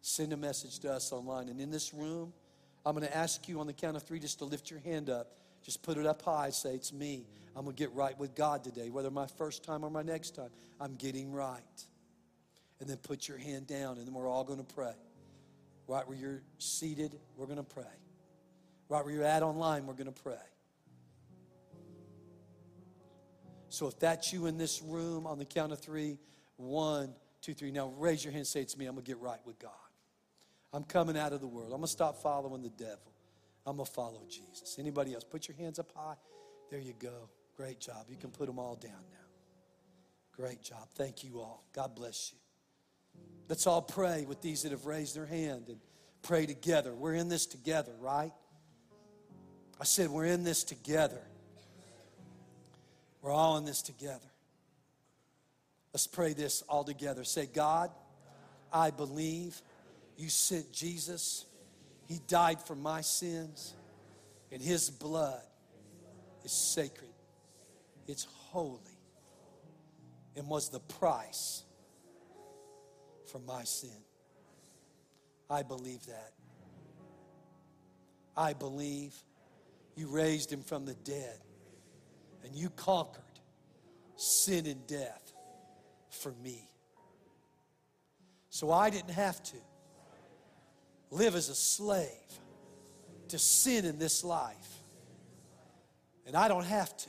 Send 0.00 0.32
a 0.32 0.36
message 0.36 0.78
to 0.80 0.92
us 0.92 1.12
online. 1.12 1.48
And 1.48 1.60
in 1.60 1.70
this 1.70 1.92
room, 1.92 2.32
I'm 2.84 2.94
going 2.94 3.06
to 3.06 3.16
ask 3.16 3.48
you 3.48 3.60
on 3.60 3.66
the 3.66 3.72
count 3.72 3.96
of 3.96 4.02
three 4.02 4.18
just 4.18 4.38
to 4.38 4.44
lift 4.44 4.70
your 4.70 4.80
hand 4.80 5.10
up. 5.10 5.36
Just 5.62 5.82
put 5.82 5.98
it 5.98 6.06
up 6.06 6.22
high. 6.22 6.50
Say, 6.50 6.74
It's 6.74 6.92
me. 6.92 7.26
I'm 7.56 7.64
going 7.64 7.76
to 7.76 7.80
get 7.80 7.92
right 7.92 8.18
with 8.18 8.34
God 8.34 8.62
today, 8.64 8.90
whether 8.90 9.10
my 9.10 9.26
first 9.26 9.64
time 9.64 9.84
or 9.84 9.90
my 9.90 10.02
next 10.02 10.34
time. 10.36 10.50
I'm 10.80 10.94
getting 10.94 11.32
right. 11.32 11.60
And 12.80 12.88
then 12.88 12.96
put 12.96 13.28
your 13.28 13.36
hand 13.36 13.66
down, 13.66 13.98
and 13.98 14.06
then 14.06 14.14
we're 14.14 14.28
all 14.28 14.44
going 14.44 14.64
to 14.64 14.74
pray. 14.74 14.94
Right 15.86 16.06
where 16.06 16.16
you're 16.16 16.42
seated, 16.58 17.18
we're 17.36 17.46
going 17.46 17.58
to 17.58 17.62
pray. 17.62 17.84
Right 18.88 19.04
where 19.04 19.12
you're 19.12 19.24
at 19.24 19.42
online, 19.42 19.86
we're 19.86 19.94
going 19.94 20.12
to 20.12 20.22
pray. 20.22 20.34
So 23.68 23.86
if 23.86 23.98
that's 23.98 24.32
you 24.32 24.46
in 24.46 24.56
this 24.56 24.82
room 24.82 25.26
on 25.26 25.38
the 25.38 25.44
count 25.44 25.72
of 25.72 25.80
three, 25.80 26.18
one, 26.56 27.14
two, 27.40 27.54
three. 27.54 27.70
Now 27.70 27.92
raise 27.98 28.24
your 28.24 28.32
hand, 28.32 28.46
say 28.46 28.60
it's 28.60 28.76
me. 28.76 28.86
I'm 28.86 28.94
going 28.94 29.04
to 29.04 29.10
get 29.10 29.18
right 29.20 29.40
with 29.44 29.58
God. 29.58 29.70
I'm 30.72 30.84
coming 30.84 31.16
out 31.16 31.32
of 31.32 31.40
the 31.40 31.46
world. 31.46 31.72
I'm 31.72 31.78
going 31.78 31.82
to 31.82 31.88
stop 31.88 32.22
following 32.22 32.62
the 32.62 32.70
devil. 32.70 33.12
I'm 33.66 33.76
going 33.76 33.86
to 33.86 33.92
follow 33.92 34.22
Jesus. 34.28 34.76
Anybody 34.78 35.14
else? 35.14 35.24
Put 35.24 35.48
your 35.48 35.56
hands 35.56 35.78
up 35.78 35.90
high. 35.94 36.14
There 36.70 36.80
you 36.80 36.94
go. 36.98 37.28
Great 37.60 37.78
job. 37.78 38.06
You 38.08 38.16
can 38.16 38.30
put 38.30 38.46
them 38.46 38.58
all 38.58 38.74
down 38.74 38.92
now. 38.92 39.26
Great 40.34 40.62
job. 40.62 40.88
Thank 40.94 41.22
you 41.22 41.40
all. 41.40 41.62
God 41.74 41.94
bless 41.94 42.32
you. 42.32 42.38
Let's 43.50 43.66
all 43.66 43.82
pray 43.82 44.24
with 44.26 44.40
these 44.40 44.62
that 44.62 44.72
have 44.72 44.86
raised 44.86 45.14
their 45.14 45.26
hand 45.26 45.64
and 45.68 45.76
pray 46.22 46.46
together. 46.46 46.94
We're 46.94 47.12
in 47.12 47.28
this 47.28 47.44
together, 47.44 47.92
right? 48.00 48.32
I 49.78 49.84
said, 49.84 50.08
We're 50.08 50.24
in 50.24 50.42
this 50.42 50.64
together. 50.64 51.20
We're 53.20 53.30
all 53.30 53.58
in 53.58 53.66
this 53.66 53.82
together. 53.82 54.30
Let's 55.92 56.06
pray 56.06 56.32
this 56.32 56.62
all 56.62 56.84
together. 56.84 57.24
Say, 57.24 57.44
God, 57.44 57.90
I 58.72 58.90
believe 58.90 59.60
you 60.16 60.30
sent 60.30 60.72
Jesus. 60.72 61.44
He 62.08 62.20
died 62.26 62.62
for 62.62 62.74
my 62.74 63.02
sins, 63.02 63.74
and 64.50 64.62
his 64.62 64.88
blood 64.88 65.42
is 66.42 66.52
sacred, 66.52 67.09
it's 68.10 68.24
holy, 68.24 68.98
and 70.36 70.48
was 70.48 70.68
the 70.68 70.80
price 70.80 71.64
for 73.30 73.38
my 73.40 73.64
sin. 73.64 73.90
I 75.48 75.62
believe 75.62 76.06
that. 76.06 76.32
I 78.36 78.52
believe 78.52 79.14
you 79.96 80.08
raised 80.08 80.52
him 80.52 80.62
from 80.62 80.84
the 80.84 80.94
dead 80.94 81.38
and 82.44 82.54
you 82.54 82.70
conquered 82.70 83.22
sin 84.16 84.66
and 84.66 84.86
death 84.86 85.32
for 86.10 86.32
me. 86.42 86.68
So 88.48 88.72
I 88.72 88.90
didn't 88.90 89.10
have 89.10 89.42
to. 89.44 89.56
live 91.10 91.34
as 91.34 91.48
a 91.48 91.54
slave 91.54 92.06
to 93.28 93.38
sin 93.38 93.84
in 93.84 93.98
this 93.98 94.22
life. 94.22 94.68
And 96.26 96.36
I 96.36 96.46
don't 96.48 96.64
have 96.64 96.96
to 96.96 97.08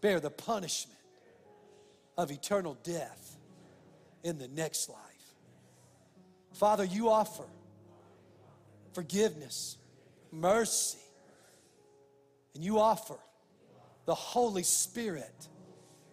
bear 0.00 0.20
the 0.20 0.30
punishment 0.30 0.98
of 2.16 2.30
eternal 2.30 2.76
death 2.82 3.36
in 4.22 4.38
the 4.38 4.48
next 4.48 4.88
life. 4.88 4.98
Father, 6.52 6.84
you 6.84 7.08
offer 7.08 7.44
forgiveness, 8.92 9.76
mercy, 10.32 10.98
and 12.54 12.64
you 12.64 12.78
offer 12.78 13.16
the 14.06 14.14
Holy 14.14 14.62
Spirit 14.62 15.48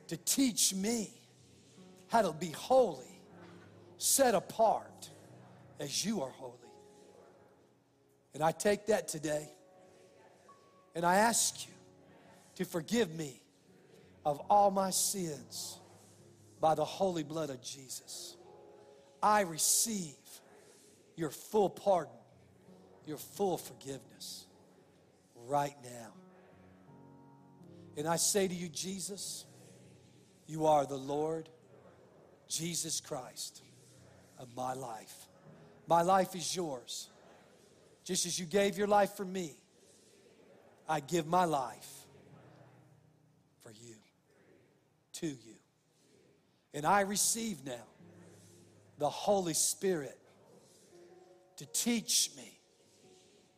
to 0.07 0.17
teach 0.17 0.73
me 0.73 1.09
how 2.07 2.21
to 2.21 2.31
be 2.31 2.51
holy, 2.51 3.21
set 3.97 4.35
apart 4.35 5.09
as 5.79 6.05
you 6.05 6.21
are 6.21 6.29
holy. 6.29 6.53
And 8.33 8.43
I 8.43 8.51
take 8.51 8.85
that 8.87 9.07
today 9.07 9.49
and 10.95 11.05
I 11.05 11.15
ask 11.15 11.65
you 11.65 11.73
to 12.55 12.65
forgive 12.65 13.13
me 13.13 13.41
of 14.27 14.41
all 14.49 14.69
my 14.69 14.89
sins 14.89 15.79
by 16.59 16.75
the 16.75 16.83
holy 16.83 17.23
blood 17.23 17.49
of 17.49 17.61
Jesus. 17.61 18.35
I 19.23 19.41
receive 19.41 20.17
your 21.15 21.29
full 21.29 21.69
pardon, 21.69 22.11
your 23.05 23.19
full 23.19 23.57
forgiveness 23.57 24.45
right 25.45 25.75
now. 25.81 26.11
And 27.95 28.05
I 28.05 28.17
say 28.17 28.49
to 28.49 28.53
you, 28.53 28.67
Jesus, 28.67 29.45
you 30.45 30.65
are 30.65 30.85
the 30.85 30.97
Lord, 30.97 31.47
Jesus 32.49 32.99
Christ 32.99 33.61
of 34.37 34.53
my 34.57 34.73
life. 34.73 35.15
My 35.87 36.01
life 36.01 36.35
is 36.35 36.53
yours. 36.53 37.07
Just 38.03 38.25
as 38.25 38.37
you 38.37 38.45
gave 38.45 38.77
your 38.77 38.87
life 38.87 39.13
for 39.15 39.23
me, 39.23 39.53
I 40.89 40.99
give 40.99 41.27
my 41.27 41.45
life 41.45 41.89
for 43.63 43.71
you, 43.71 43.95
to 45.19 45.27
you. 45.27 45.55
And 46.73 46.85
I 46.85 47.01
receive 47.01 47.65
now 47.65 47.85
the 48.97 49.09
Holy 49.09 49.53
Spirit 49.53 50.17
to 51.57 51.65
teach 51.65 52.31
me 52.37 52.59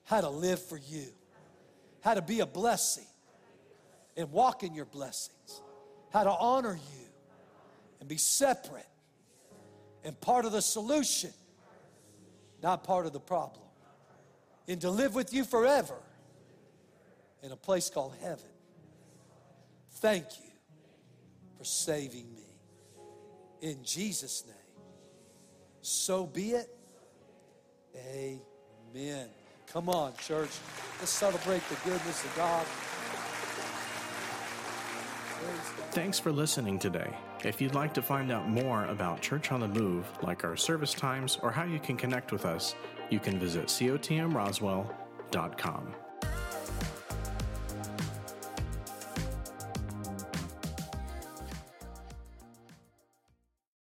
how 0.05 0.21
to 0.21 0.29
live 0.29 0.61
for 0.61 0.77
you, 0.77 1.05
how 2.01 2.13
to 2.13 2.21
be 2.21 2.39
a 2.39 2.45
blessing 2.45 3.05
and 4.15 4.31
walk 4.31 4.63
in 4.63 4.73
your 4.73 4.85
blessings, 4.85 5.61
how 6.11 6.23
to 6.23 6.31
honor 6.31 6.73
you 6.73 7.05
and 7.99 8.07
be 8.07 8.17
separate 8.17 8.87
and 10.03 10.19
part 10.21 10.45
of 10.45 10.51
the 10.51 10.61
solution, 10.61 11.31
not 12.63 12.83
part 12.83 13.05
of 13.05 13.13
the 13.13 13.19
problem, 13.19 13.65
and 14.67 14.79
to 14.81 14.89
live 14.89 15.13
with 15.13 15.33
you 15.33 15.43
forever 15.43 15.95
in 17.43 17.51
a 17.51 17.57
place 17.57 17.89
called 17.89 18.13
heaven. 18.21 18.45
Thank 19.91 20.25
you 20.41 20.48
for 21.59 21.65
saving 21.65 22.33
me. 22.33 22.55
In 23.61 23.83
Jesus' 23.83 24.45
name. 24.47 24.55
So 25.81 26.25
be 26.25 26.51
it. 26.51 26.69
Amen. 27.95 29.27
Come 29.67 29.89
on, 29.89 30.13
church. 30.15 30.51
Let's 30.99 31.11
celebrate 31.11 31.61
the 31.69 31.75
goodness 31.83 32.23
of 32.23 32.33
God. 32.37 32.65
Thanks 35.91 36.17
for 36.17 36.31
listening 36.31 36.79
today. 36.79 37.13
If 37.43 37.61
you'd 37.61 37.75
like 37.75 37.93
to 37.95 38.01
find 38.01 38.31
out 38.31 38.47
more 38.49 38.85
about 38.85 39.21
Church 39.21 39.51
on 39.51 39.59
the 39.59 39.67
Move, 39.67 40.09
like 40.23 40.45
our 40.45 40.55
service 40.55 40.93
times 40.93 41.37
or 41.41 41.51
how 41.51 41.65
you 41.65 41.79
can 41.79 41.97
connect 41.97 42.31
with 42.31 42.45
us, 42.45 42.75
you 43.09 43.19
can 43.19 43.37
visit 43.39 43.65
cotmroswell.com. 43.65 45.93